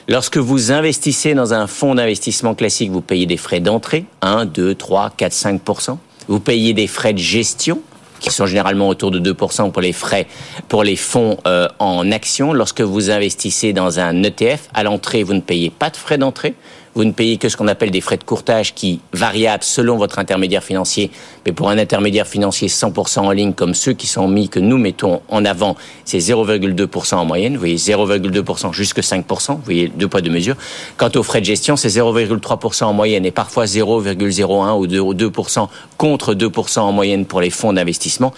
Lorsque 0.08 0.38
vous 0.38 0.72
investissez 0.72 1.36
dans 1.36 1.54
un 1.54 1.68
fonds 1.68 1.94
d'investissement 1.94 2.56
classique, 2.56 2.90
vous 2.90 3.02
payez 3.02 3.28
des 3.28 3.38
frais 3.38 3.60
d'entrée, 3.60 4.06
1, 4.24 4.46
2, 4.46 4.74
3, 4.74 5.12
4, 5.16 5.32
5% 5.32 5.98
Vous 6.28 6.40
payez 6.40 6.74
des 6.74 6.88
frais 6.88 7.14
de 7.14 7.20
gestion, 7.20 7.80
qui 8.20 8.30
sont 8.30 8.46
généralement 8.46 8.90
autour 8.90 9.12
de 9.12 9.20
2% 9.20 9.72
pour 9.72 9.82
les 9.82 9.94
frais, 9.94 10.28
pour 10.68 10.84
les 10.84 10.96
fonds 10.96 11.38
euh, 11.48 11.68
en 11.80 12.12
action. 12.12 12.54
Lorsque 12.54 12.82
vous 12.82 13.10
investissez 13.12 13.74
dans 13.74 14.00
un 14.00 14.24
ETF, 14.24 14.70
à 14.74 14.84
l'entrée, 14.84 15.24
vous 15.24 15.34
ne 15.34 15.42
payez 15.42 15.70
pas 15.70 15.90
de 15.90 15.98
frais 15.98 16.18
d'entrée 16.18 16.56
vous 16.96 17.04
ne 17.04 17.12
payez 17.12 17.38
que 17.38 17.50
ce 17.50 17.58
qu'on 17.58 17.68
appelle 17.68 17.92
des 17.92 18.02
frais 18.02 18.18
de 18.18 18.24
courtage 18.24 18.74
qui 18.74 19.00
variables 19.14 19.64
selon 19.64 19.98
votre 19.98 20.20
intermédiaire 20.20 20.64
financier. 20.64 21.12
Mais 21.46 21.52
pour 21.52 21.70
un 21.70 21.78
intermédiaire 21.78 22.28
financier 22.28 22.68
100% 22.68 23.20
en 23.20 23.32
ligne 23.32 23.54
comme 23.54 23.74
ceux 23.74 23.94
qui 23.94 24.08
sont 24.08 24.28
mis, 24.28 24.50
que 24.50 24.60
nous 24.60 24.78
mettons 24.78 25.22
en 25.30 25.46
avant, 25.46 25.76
c'est 26.06 26.18
0,2% 26.18 27.16
en 27.16 27.26
moyenne. 27.26 27.54
Vous 27.54 27.60
voyez, 27.60 27.78
0,2% 27.78 28.74
jusque 28.74 29.00
5%. 29.00 29.54
Vous 29.54 29.60
voyez, 29.64 29.88
deux 29.88 30.08
poids, 30.08 30.22
deux 30.22 30.32
mesures. 30.32 30.56
Quant 30.98 31.12
aux 31.16 31.24
frais 31.24 31.42
de 31.42 31.46
gestion, 31.46 31.76
c'est 31.76 31.90
0,3% 31.90 32.84
en 32.86 32.94
moyenne 32.94 33.26
et 33.26 33.32
parfois 33.32 33.66
0,01 33.66 34.78
ou 34.78 35.14
2% 35.14 35.68
contre 35.98 36.34
2% 36.34 36.80
en 36.80 36.92
moyenne 36.92 37.26
pour 37.26 37.42
les 37.42 37.50
fonds 37.50 37.74
d'investissement. 37.74 38.34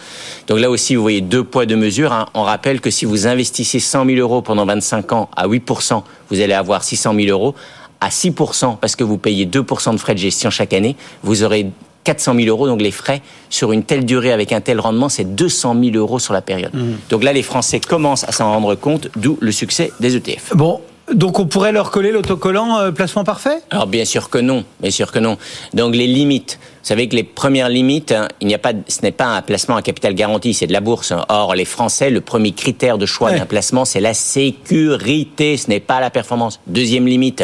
Donc 0.47 0.59
là 0.59 0.69
aussi, 0.69 0.95
vous 0.95 1.01
voyez 1.01 1.21
deux 1.21 1.43
poids, 1.43 1.65
deux 1.65 1.75
mesures. 1.75 2.11
Hein. 2.11 2.27
On 2.33 2.43
rappelle 2.43 2.81
que 2.81 2.89
si 2.91 3.05
vous 3.05 3.27
investissez 3.27 3.79
100 3.79 4.05
000 4.05 4.17
euros 4.17 4.41
pendant 4.41 4.65
25 4.65 5.11
ans 5.13 5.29
à 5.35 5.47
8%, 5.47 6.03
vous 6.29 6.39
allez 6.39 6.53
avoir 6.53 6.83
600 6.83 7.13
000 7.15 7.27
euros 7.27 7.55
à 8.01 8.09
6% 8.09 8.77
parce 8.79 8.95
que 8.95 9.03
vous 9.03 9.17
payez 9.17 9.45
2% 9.45 9.93
de 9.93 9.97
frais 9.97 10.13
de 10.13 10.19
gestion 10.19 10.49
chaque 10.49 10.73
année, 10.73 10.95
vous 11.23 11.43
aurez 11.43 11.67
400 12.03 12.35
000 12.35 12.47
euros. 12.47 12.67
Donc 12.67 12.81
les 12.81 12.91
frais 12.91 13.21
sur 13.49 13.71
une 13.71 13.83
telle 13.83 14.05
durée 14.05 14.31
avec 14.31 14.51
un 14.51 14.61
tel 14.61 14.79
rendement, 14.79 15.09
c'est 15.09 15.35
200 15.35 15.75
000 15.81 15.95
euros 15.95 16.19
sur 16.19 16.33
la 16.33 16.41
période. 16.41 16.73
Mmh. 16.73 16.93
Donc 17.09 17.23
là, 17.23 17.31
les 17.33 17.43
Français 17.43 17.79
commencent 17.79 18.23
à 18.23 18.31
s'en 18.31 18.51
rendre 18.51 18.75
compte, 18.75 19.09
d'où 19.15 19.37
le 19.39 19.51
succès 19.51 19.91
des 19.99 20.15
ETF. 20.15 20.55
Bon. 20.55 20.81
Donc 21.13 21.39
on 21.39 21.45
pourrait 21.45 21.73
leur 21.73 21.91
coller 21.91 22.11
l'autocollant 22.11 22.79
euh, 22.79 22.91
placement 22.91 23.25
parfait? 23.25 23.57
Alors 23.69 23.87
bien 23.87 24.05
sûr 24.05 24.29
que 24.29 24.37
non, 24.37 24.63
bien 24.79 24.91
sûr 24.91 25.11
que 25.11 25.19
non. 25.19 25.37
Donc 25.73 25.93
les 25.93 26.07
limites, 26.07 26.57
vous 26.61 26.87
savez 26.87 27.09
que 27.09 27.15
les 27.15 27.23
premières 27.23 27.67
limites, 27.67 28.13
hein, 28.13 28.29
il 28.39 28.47
n'y 28.47 28.53
a 28.53 28.59
pas, 28.59 28.71
ce 28.87 29.01
n'est 29.01 29.11
pas 29.11 29.25
un 29.25 29.41
placement 29.41 29.75
à 29.75 29.81
capital 29.81 30.13
garanti, 30.13 30.53
c'est 30.53 30.67
de 30.67 30.73
la 30.73 30.79
bourse. 30.79 31.11
Or 31.27 31.53
les 31.53 31.65
Français, 31.65 32.11
le 32.11 32.21
premier 32.21 32.53
critère 32.53 32.97
de 32.97 33.05
choix 33.05 33.31
d'un 33.33 33.45
placement, 33.45 33.83
c'est 33.83 33.99
la 33.99 34.13
sécurité, 34.13 35.57
ce 35.57 35.69
n'est 35.69 35.81
pas 35.81 35.99
la 35.99 36.11
performance. 36.11 36.61
Deuxième 36.67 37.07
limite, 37.07 37.43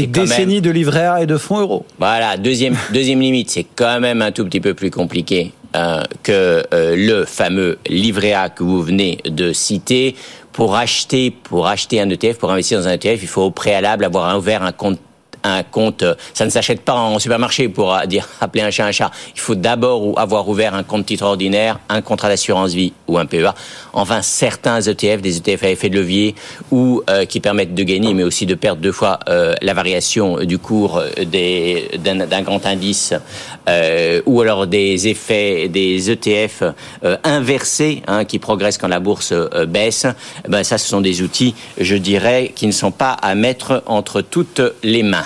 des 0.00 0.06
décennies 0.06 0.60
de 0.60 0.70
livret 0.70 1.06
A 1.06 1.22
et 1.22 1.26
de 1.26 1.36
fonds 1.36 1.60
euros. 1.60 1.86
Voilà, 1.98 2.36
deuxième, 2.36 2.76
deuxième 2.92 3.20
limite, 3.20 3.50
c'est 3.50 3.66
quand 3.74 4.00
même 4.00 4.22
un 4.22 4.32
tout 4.32 4.44
petit 4.44 4.60
peu 4.60 4.74
plus 4.74 4.90
compliqué 4.90 5.52
euh, 5.74 6.02
que 6.22 6.62
euh, 6.72 6.96
le 6.96 7.24
fameux 7.24 7.78
livret 7.88 8.32
A 8.32 8.48
que 8.48 8.62
vous 8.62 8.82
venez 8.82 9.18
de 9.24 9.52
citer. 9.52 10.14
Pour 10.52 10.74
acheter, 10.74 11.30
pour 11.30 11.66
acheter 11.66 12.00
un 12.00 12.08
ETF, 12.08 12.38
pour 12.38 12.50
investir 12.50 12.78
dans 12.80 12.88
un 12.88 12.92
ETF, 12.92 13.18
il 13.20 13.28
faut 13.28 13.42
au 13.42 13.50
préalable 13.50 14.04
avoir 14.06 14.38
ouvert 14.38 14.62
un 14.62 14.72
compte 14.72 14.98
un 15.46 15.62
compte, 15.62 16.04
ça 16.34 16.44
ne 16.44 16.50
s'achète 16.50 16.80
pas 16.80 16.94
en 16.94 17.18
supermarché 17.18 17.68
pour 17.68 17.94
euh, 17.94 18.06
dire 18.06 18.28
appeler 18.40 18.62
un 18.62 18.70
chat 18.70 18.86
un 18.86 18.92
chat. 18.92 19.10
Il 19.34 19.40
faut 19.40 19.54
d'abord 19.54 20.18
avoir 20.18 20.48
ouvert 20.48 20.74
un 20.74 20.82
compte 20.82 21.06
titre 21.06 21.24
ordinaire, 21.24 21.78
un 21.88 22.02
contrat 22.02 22.28
d'assurance 22.28 22.72
vie 22.72 22.92
ou 23.08 23.18
un 23.18 23.26
PEA. 23.26 23.54
Enfin, 23.92 24.22
certains 24.22 24.80
ETF, 24.80 25.20
des 25.20 25.36
ETF 25.38 25.64
à 25.64 25.70
effet 25.70 25.88
de 25.88 25.96
levier 25.96 26.34
ou 26.70 27.02
euh, 27.08 27.24
qui 27.24 27.40
permettent 27.40 27.74
de 27.74 27.82
gagner, 27.82 28.14
mais 28.14 28.22
aussi 28.22 28.46
de 28.46 28.54
perdre 28.54 28.80
deux 28.80 28.92
fois 28.92 29.18
euh, 29.28 29.54
la 29.62 29.74
variation 29.74 30.38
du 30.44 30.58
cours 30.58 31.02
d'un 31.16 32.42
grand 32.42 32.64
indice, 32.66 33.14
ou 34.26 34.40
alors 34.40 34.66
des 34.66 35.08
effets 35.08 35.68
des 35.68 36.10
ETF 36.10 36.62
inversés 37.24 38.02
hein, 38.06 38.24
qui 38.24 38.38
progressent 38.38 38.78
quand 38.78 38.88
la 38.88 39.00
bourse 39.00 39.32
baisse. 39.68 40.06
Ben 40.48 40.64
ça, 40.64 40.78
ce 40.78 40.88
sont 40.88 41.00
des 41.00 41.22
outils, 41.22 41.54
je 41.78 41.96
dirais, 41.96 42.52
qui 42.54 42.66
ne 42.66 42.72
sont 42.72 42.92
pas 42.92 43.12
à 43.12 43.34
mettre 43.34 43.82
entre 43.86 44.20
toutes 44.20 44.62
les 44.82 45.02
mains. 45.02 45.24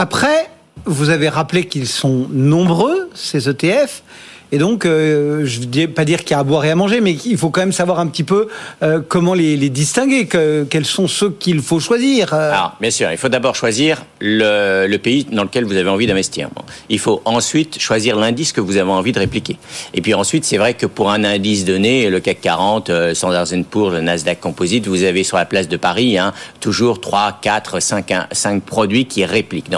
Après, 0.00 0.48
vous 0.84 1.10
avez 1.10 1.28
rappelé 1.28 1.66
qu'ils 1.66 1.88
sont 1.88 2.28
nombreux, 2.30 3.10
ces 3.14 3.48
ETF. 3.48 4.04
Et 4.50 4.58
donc, 4.58 4.86
euh, 4.86 5.44
je 5.44 5.60
ne 5.60 5.66
vais 5.72 5.88
pas 5.88 6.04
dire 6.04 6.20
qu'il 6.20 6.30
y 6.30 6.34
a 6.34 6.38
à 6.38 6.44
boire 6.44 6.64
et 6.64 6.70
à 6.70 6.74
manger, 6.74 7.00
mais 7.00 7.12
il 7.12 7.36
faut 7.36 7.50
quand 7.50 7.60
même 7.60 7.72
savoir 7.72 8.00
un 8.00 8.06
petit 8.06 8.24
peu 8.24 8.48
euh, 8.82 9.00
comment 9.06 9.34
les, 9.34 9.56
distinguer, 9.68 10.26
quels 10.26 10.86
sont 10.86 11.06
ceux 11.06 11.30
qu'il 11.30 11.60
faut 11.60 11.80
choisir. 11.80 12.32
Euh. 12.32 12.52
Alors, 12.52 12.76
bien 12.80 12.90
sûr, 12.90 13.10
il 13.10 13.18
faut 13.18 13.28
d'abord 13.28 13.54
choisir 13.54 14.04
le, 14.20 14.96
pays 14.96 15.26
dans 15.30 15.44
lequel 15.44 15.64
vous 15.64 15.76
avez 15.76 15.90
envie 15.90 16.06
d'investir. 16.06 16.48
Il 16.88 16.98
faut 16.98 17.22
ensuite 17.24 17.78
choisir 17.78 18.16
l'indice 18.16 18.52
que 18.52 18.60
vous 18.60 18.76
avez 18.76 18.90
envie 18.90 19.12
de 19.12 19.18
répliquer. 19.18 19.56
Et 19.94 20.00
puis 20.00 20.14
ensuite, 20.14 20.44
c'est 20.44 20.56
vrai 20.56 20.74
que 20.74 20.86
pour 20.86 21.10
un 21.10 21.24
indice 21.24 21.64
donné, 21.64 22.08
le 22.08 22.20
CAC 22.20 22.40
40, 22.40 22.90
Standard 23.14 23.46
Poor's, 23.70 23.92
le 23.92 24.00
Nasdaq 24.00 24.40
Composite, 24.40 24.86
vous 24.86 25.02
avez 25.02 25.24
sur 25.24 25.36
la 25.36 25.44
place 25.44 25.68
de 25.68 25.76
Paris 25.76 26.18
hein, 26.18 26.32
toujours 26.60 27.00
3, 27.00 27.38
4, 27.40 27.80
5, 27.80 28.12
5 28.32 28.62
produits 28.62 29.04
qui 29.04 29.24
répliquent. 29.24 29.70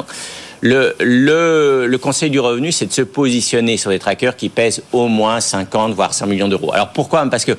Le, 0.62 1.96
Conseil 2.00 2.30
du 2.30 2.40
revenu, 2.40 2.72
c'est 2.72 2.86
de 2.86 2.92
se 2.92 3.02
positionner 3.02 3.76
sur 3.76 3.90
des 3.90 3.98
trackers 3.98 4.36
qui 4.36 4.48
pèsent 4.48 4.82
au 4.92 5.08
moins 5.08 5.40
50 5.40 5.92
voire 5.94 6.14
100 6.14 6.26
millions 6.26 6.48
d'euros. 6.48 6.72
Alors 6.72 6.88
pourquoi? 6.88 7.24
Parce 7.30 7.44
que 7.44 7.52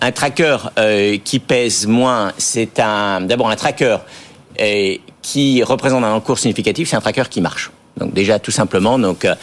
un 0.00 0.12
tracker 0.12 0.56
euh, 0.78 1.18
qui 1.22 1.38
pèse 1.38 1.86
moins, 1.86 2.32
c'est 2.36 2.80
un 2.80 3.20
d'abord 3.20 3.48
un 3.48 3.56
tracker 3.56 3.98
euh, 4.60 4.96
qui 5.22 5.62
représente 5.62 6.04
un 6.04 6.12
encours 6.12 6.38
significatif, 6.38 6.88
c'est 6.90 6.96
un 6.96 7.00
tracker 7.00 7.28
qui 7.30 7.40
marche. 7.40 7.70
Donc 7.96 8.12
déjà 8.12 8.38
tout 8.38 8.50
simplement, 8.50 8.98
donc 8.98 9.24
euh, 9.24 9.34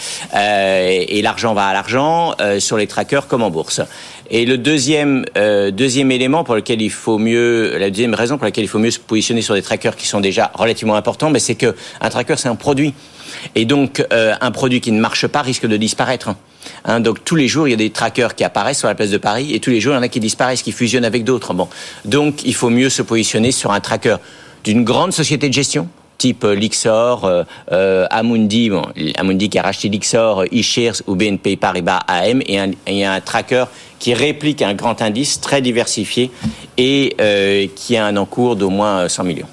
et 1.08 1.22
l'argent 1.24 1.56
va 1.56 1.66
à 1.66 1.74
l'argent 1.74 2.36
euh, 2.40 2.60
sur 2.60 2.78
les 2.78 2.86
trackers 2.86 3.28
comme 3.28 3.42
en 3.42 3.50
bourse. 3.50 3.82
Et 4.30 4.46
le 4.46 4.60
deuxième 4.60 5.26
euh, 5.38 5.72
deuxième 5.72 6.12
élément 6.12 6.44
pour 6.44 6.54
lequel 6.54 6.80
il 6.80 6.92
faut 6.92 7.18
mieux, 7.18 7.76
la 7.80 7.90
deuxième 7.90 8.14
raison 8.14 8.38
pour 8.38 8.46
laquelle 8.46 8.64
il 8.64 8.68
faut 8.68 8.78
mieux 8.78 8.92
se 8.92 9.00
positionner 9.00 9.42
sur 9.42 9.56
des 9.56 9.64
trackers 9.64 9.96
qui 9.96 10.06
sont 10.06 10.20
déjà 10.20 10.52
relativement 10.54 10.96
importants, 10.96 11.32
mais 11.32 11.40
c'est 11.40 11.56
que 11.56 11.76
un 12.00 12.10
tracker 12.10 12.36
c'est 12.38 12.48
un 12.48 12.56
produit. 12.56 12.94
Et 13.56 13.66
donc 13.66 14.06
un 14.12 14.52
produit 14.52 14.80
qui 14.82 14.92
ne 14.92 15.02
marche 15.02 15.26
pas 15.26 15.42
risque 15.42 15.66
de 15.66 15.76
disparaître. 15.76 16.36
Hein, 16.86 17.00
donc 17.00 17.26
tous 17.26 17.36
les 17.36 17.48
jours, 17.48 17.68
il 17.68 17.72
y 17.72 17.74
a 17.74 17.78
des 17.78 17.90
trackers 17.90 18.36
qui 18.36 18.44
apparaissent 18.44 18.78
sur 18.80 18.88
la 18.88 18.96
place 18.96 19.10
de 19.10 19.18
Paris 19.18 19.54
et 19.54 19.60
tous 19.60 19.72
les 19.72 19.82
jours, 19.82 19.94
il 19.94 19.96
y 19.96 20.00
en 20.00 20.04
a 20.04 20.08
qui 20.08 20.20
disparaissent, 20.20 20.62
qui 20.62 20.72
fusionnent 20.72 21.06
avec 21.06 21.24
d'autres. 21.24 21.56
Bon, 21.56 21.68
donc 22.06 22.46
il 22.46 22.54
faut 22.54 22.70
mieux 22.70 22.90
se 22.90 23.02
positionner 23.02 23.52
sur 23.52 23.72
un 23.72 23.80
tracker 23.80 24.18
d'une 24.64 24.84
grande 24.84 25.12
société 25.12 25.50
de 25.50 25.54
gestion 25.54 25.90
type 26.24 26.46
euh, 26.46 26.56
Lixor, 26.56 27.26
euh, 27.26 27.44
euh, 27.74 28.08
Amundi, 28.10 28.72
Amundi 29.18 29.50
qui 29.50 29.60
a 29.60 29.62
racheté 29.62 29.90
Lixor, 29.90 30.46
eShares 30.54 31.02
ou 31.06 31.16
BNP 31.16 31.58
Paribas 31.58 32.00
AM, 32.08 32.42
et, 32.46 32.58
un, 32.58 32.72
et 32.88 33.04
un 33.04 33.20
tracker 33.20 33.66
qui 34.00 34.14
réplique 34.14 34.62
un 34.62 34.74
grand 34.74 35.02
indice 35.02 35.42
très 35.42 35.62
diversifié 35.62 36.32
et 36.78 37.70
qui 37.76 37.96
a 37.98 38.06
un 38.06 38.18
encours 38.18 38.56
d'au 38.56 38.70
moins 38.70 39.08
100 39.08 39.24
millions. 39.24 39.48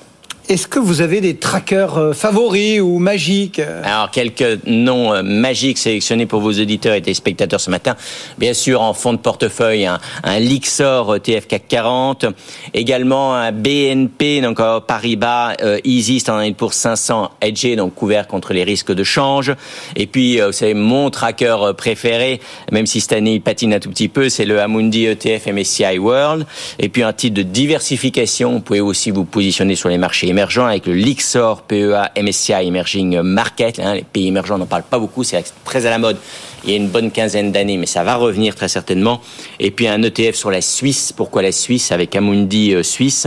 Est-ce 0.50 0.66
que 0.66 0.80
vous 0.80 1.00
avez 1.00 1.20
des 1.20 1.36
trackers 1.36 1.96
euh, 1.96 2.12
favoris 2.12 2.80
ou 2.80 2.98
magiques 2.98 3.60
Alors, 3.84 4.10
quelques 4.10 4.58
noms 4.66 5.14
euh, 5.14 5.22
magiques 5.22 5.78
sélectionnés 5.78 6.26
pour 6.26 6.40
vos 6.40 6.50
auditeurs 6.50 6.96
et 6.96 7.14
spectateurs 7.14 7.60
ce 7.60 7.70
matin. 7.70 7.94
Bien 8.36 8.52
sûr, 8.52 8.82
en 8.82 8.92
fond 8.92 9.12
de 9.12 9.18
portefeuille, 9.18 9.86
un, 9.86 10.00
un 10.24 10.40
Lixor 10.40 11.18
CAC 11.22 11.66
40. 11.68 12.26
Également, 12.74 13.36
un 13.36 13.52
BNP, 13.52 14.40
donc 14.40 14.58
euh, 14.58 14.80
Paribas 14.80 15.54
Easy 15.84 16.18
Standard 16.18 16.52
pour 16.54 16.74
500 16.74 17.30
Edge, 17.40 17.76
donc 17.76 17.94
couvert 17.94 18.26
contre 18.26 18.52
les 18.52 18.64
risques 18.64 18.92
de 18.92 19.04
change. 19.04 19.54
Et 19.94 20.08
puis, 20.08 20.40
vous 20.40 20.50
savez, 20.50 20.74
mon 20.74 21.10
tracker 21.10 21.58
préféré, 21.76 22.40
même 22.72 22.86
si 22.86 23.00
cette 23.00 23.12
année 23.12 23.34
il 23.34 23.40
patine 23.40 23.72
un 23.72 23.78
tout 23.78 23.90
petit 23.90 24.08
peu, 24.08 24.28
c'est 24.28 24.46
le 24.46 24.60
Amundi 24.60 25.04
ETF 25.04 25.46
MSCI 25.46 25.98
World. 25.98 26.44
Et 26.80 26.88
puis, 26.88 27.04
un 27.04 27.12
titre 27.12 27.36
de 27.36 27.42
diversification, 27.42 28.54
vous 28.54 28.60
pouvez 28.60 28.80
aussi 28.80 29.12
vous 29.12 29.24
positionner 29.24 29.76
sur 29.76 29.88
les 29.88 29.98
marchés 29.98 30.39
avec 30.40 30.86
le 30.86 30.94
Lixor 30.94 31.62
PEA 31.62 32.10
MSCI 32.20 32.66
Emerging 32.66 33.20
Market. 33.20 33.78
Hein, 33.78 33.94
les 33.94 34.04
pays 34.04 34.28
émergents 34.28 34.58
n'en 34.58 34.66
parlent 34.66 34.82
pas 34.82 34.98
beaucoup, 34.98 35.22
c'est 35.22 35.42
très 35.64 35.86
à 35.86 35.90
la 35.90 35.98
mode 35.98 36.16
il 36.64 36.70
y 36.70 36.72
a 36.74 36.76
une 36.76 36.88
bonne 36.88 37.10
quinzaine 37.10 37.52
d'années, 37.52 37.76
mais 37.76 37.86
ça 37.86 38.04
va 38.04 38.16
revenir 38.16 38.54
très 38.54 38.68
certainement. 38.68 39.20
Et 39.58 39.70
puis 39.70 39.88
un 39.88 40.02
ETF 40.02 40.34
sur 40.34 40.50
la 40.50 40.60
Suisse. 40.60 41.12
Pourquoi 41.12 41.42
la 41.42 41.52
Suisse 41.52 41.92
avec 41.92 42.14
Amundi 42.16 42.74
euh, 42.74 42.82
Suisse? 42.82 43.26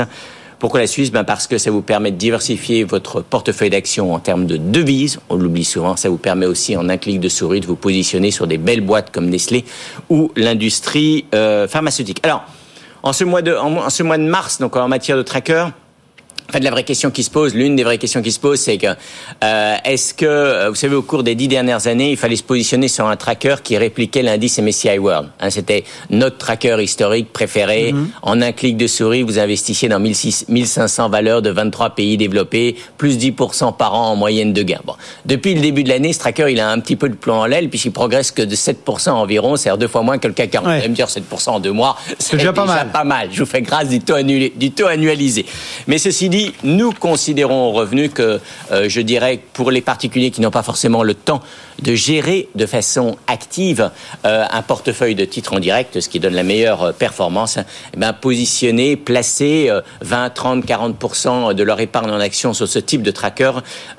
Pourquoi 0.59 0.79
la 0.79 0.87
Suisse? 0.87 1.11
Ben 1.11 1.23
Parce 1.23 1.47
que 1.47 1.57
ça 1.57 1.71
vous 1.71 1.81
permet 1.81 2.11
de 2.11 2.17
diversifier 2.17 2.83
votre 2.83 3.21
portefeuille 3.21 3.69
d'actions 3.69 4.13
en 4.13 4.19
termes 4.19 4.45
de 4.45 4.57
devises. 4.57 5.19
On 5.29 5.35
l'oublie 5.35 5.65
souvent. 5.65 5.95
Ça 5.97 6.09
vous 6.09 6.17
permet 6.17 6.45
aussi, 6.45 6.77
en 6.77 6.89
un 6.89 6.97
clic 6.97 7.19
de 7.19 7.29
souris, 7.29 7.59
de 7.59 7.65
vous 7.65 7.75
positionner 7.75 8.31
sur 8.31 8.47
des 8.47 8.57
belles 8.57 8.81
boîtes 8.81 9.11
comme 9.11 9.29
Nestlé 9.29 9.65
ou 10.09 10.31
l'industrie 10.35 11.25
euh, 11.33 11.67
pharmaceutique. 11.67 12.19
Alors, 12.23 12.45
en 13.01 13.11
ce 13.11 13.25
mois 13.25 13.41
de, 13.41 13.53
en 13.53 13.89
ce 13.89 14.03
mois 14.03 14.17
de 14.17 14.23
mars, 14.23 14.59
donc 14.59 14.77
en 14.77 14.87
matière 14.87 15.17
de 15.17 15.23
tracker, 15.23 15.67
fait, 16.51 16.59
la 16.59 16.71
vraie 16.71 16.83
question 16.83 17.09
qui 17.11 17.23
se 17.23 17.29
pose, 17.29 17.53
l'une 17.55 17.75
des 17.75 17.83
vraies 17.83 17.97
questions 17.97 18.21
qui 18.21 18.31
se 18.31 18.39
pose, 18.39 18.59
c'est 18.59 18.77
que 18.77 18.87
euh, 19.43 19.75
est-ce 19.85 20.13
que, 20.13 20.25
euh, 20.25 20.69
vous 20.69 20.75
savez, 20.75 20.95
au 20.95 21.01
cours 21.01 21.23
des 21.23 21.35
dix 21.35 21.47
dernières 21.47 21.87
années, 21.87 22.11
il 22.11 22.17
fallait 22.17 22.35
se 22.35 22.43
positionner 22.43 22.87
sur 22.87 23.07
un 23.07 23.15
tracker 23.15 23.55
qui 23.63 23.77
répliquait 23.77 24.21
l'indice 24.21 24.59
MSCI 24.59 24.97
World. 24.97 25.29
Hein, 25.39 25.49
C'était 25.49 25.83
notre 26.09 26.37
tracker 26.37 26.77
historique 26.81 27.31
préféré. 27.31 27.93
Mhm. 27.93 28.09
En 28.21 28.41
un 28.41 28.51
clic 28.51 28.77
de 28.77 28.87
souris, 28.87 29.21
vous 29.23 29.39
investissiez 29.39 29.87
dans 29.89 29.99
1600 29.99 30.45
1500 30.49 31.09
valeurs 31.09 31.41
de 31.41 31.49
23 31.49 31.91
pays 31.91 32.17
développés, 32.17 32.75
plus 32.97 33.17
10% 33.17 33.71
par 33.75 33.93
an 33.95 34.11
en 34.11 34.15
moyenne 34.15 34.53
de 34.53 34.61
gains. 34.63 34.81
Bon, 34.85 34.93
depuis 35.25 35.53
le 35.55 35.61
début 35.61 35.83
de 35.83 35.89
l'année, 35.89 36.13
ce 36.13 36.19
tracker, 36.19 36.47
il 36.51 36.59
a 36.59 36.69
un 36.69 36.79
petit 36.79 36.95
peu 36.95 37.09
de 37.09 37.15
plomb 37.15 37.35
en 37.39 37.45
l'aile, 37.45 37.69
puisqu'il 37.69 37.91
progresse 37.91 38.31
que 38.31 38.41
de 38.41 38.55
7% 38.55 39.09
environ, 39.11 39.55
c'est-à-dire 39.55 39.77
deux 39.77 39.87
fois 39.87 40.01
moins 40.01 40.17
que 40.17 40.27
le 40.27 40.33
CAC 40.33 40.51
40. 40.51 40.67
Vous 40.67 40.73
allez 40.79 40.89
me 40.89 40.95
dire 40.95 41.07
7% 41.07 41.49
en 41.49 41.59
deux 41.59 41.71
mois, 41.71 41.97
c'est 42.19 42.37
déjà 42.37 42.53
pas 42.53 42.65
mal. 42.65 42.91
pas 42.91 43.03
mal. 43.03 43.29
Je 43.31 43.39
vous 43.39 43.45
fais 43.49 43.61
grâce 43.61 43.87
du 43.89 43.99
taux, 43.99 44.15
annulé- 44.15 44.53
du 44.55 44.71
taux 44.71 44.87
annualisé. 44.87 45.45
Mais 45.87 45.97
ceci 45.97 46.29
nous 46.63 46.91
considérons 46.91 47.69
au 47.69 47.71
revenu 47.71 48.09
que, 48.09 48.39
euh, 48.71 48.89
je 48.89 49.01
dirais, 49.01 49.39
pour 49.53 49.71
les 49.71 49.81
particuliers 49.81 50.31
qui 50.31 50.41
n'ont 50.41 50.51
pas 50.51 50.63
forcément 50.63 51.03
le 51.03 51.13
temps 51.13 51.41
de 51.81 51.95
gérer 51.95 52.49
de 52.55 52.65
façon 52.65 53.17
active 53.27 53.91
euh, 54.25 54.45
un 54.49 54.61
portefeuille 54.61 55.15
de 55.15 55.25
titres 55.25 55.53
en 55.53 55.59
direct, 55.59 55.99
ce 55.99 56.09
qui 56.09 56.19
donne 56.19 56.33
la 56.33 56.43
meilleure 56.43 56.83
euh, 56.83 56.91
performance, 56.91 57.57
eh 57.93 57.97
ben, 57.97 58.13
positionner, 58.13 58.95
placer 58.95 59.67
euh, 59.69 59.81
20, 60.01 60.29
30, 60.29 60.65
40% 60.65 61.53
de 61.53 61.63
leur 61.63 61.79
épargne 61.79 62.11
en 62.11 62.19
action 62.19 62.53
sur 62.53 62.67
ce 62.67 62.79
type 62.79 63.01
de 63.01 63.11
tracker, 63.11 63.51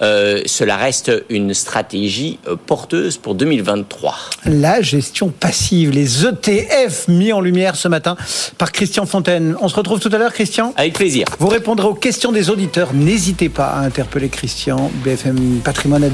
euh, 0.02 0.42
cela 0.46 0.76
reste 0.76 1.12
une 1.28 1.54
stratégie 1.54 2.38
porteuse 2.66 3.16
pour 3.16 3.34
2023. 3.34 4.14
La 4.46 4.82
gestion 4.82 5.28
passive, 5.28 5.90
les 5.90 6.26
ETF 6.26 7.08
mis 7.08 7.32
en 7.32 7.40
lumière 7.40 7.76
ce 7.76 7.88
matin 7.88 8.16
par 8.58 8.72
Christian 8.72 9.06
Fontaine. 9.06 9.56
On 9.60 9.68
se 9.68 9.76
retrouve 9.76 10.00
tout 10.00 10.10
à 10.12 10.18
l'heure, 10.18 10.32
Christian? 10.32 10.72
Avec 10.76 10.94
plaisir. 10.94 11.26
Vous 11.38 11.48
répondrez 11.48 11.86
aux 11.86 11.94
questions 11.94 12.32
des 12.32 12.50
auditeurs. 12.50 12.92
N'hésitez 12.92 13.48
pas 13.48 13.66
à 13.66 13.80
interpeller 13.80 14.28
Christian, 14.28 14.90
BFM 15.04 15.60
Patrimoine 15.64 16.04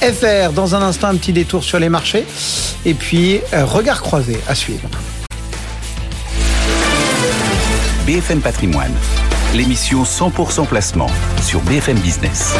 bfmbusiness.fr. 0.00 0.52
Dans 0.52 0.74
un 0.74 0.82
instant, 0.82 1.08
un 1.08 1.16
petit 1.16 1.32
détour 1.32 1.64
sur 1.64 1.78
les 1.78 1.88
marchés. 1.88 2.26
Et 2.84 2.94
puis, 2.94 3.40
euh, 3.52 3.64
regard 3.64 4.02
croisé 4.02 4.38
à 4.48 4.54
suivre. 4.54 4.88
BFM 8.06 8.40
Patrimoine, 8.40 8.92
l'émission 9.54 10.02
100% 10.04 10.66
placement 10.66 11.08
sur 11.40 11.60
BFM 11.62 11.98
Business. 11.98 12.54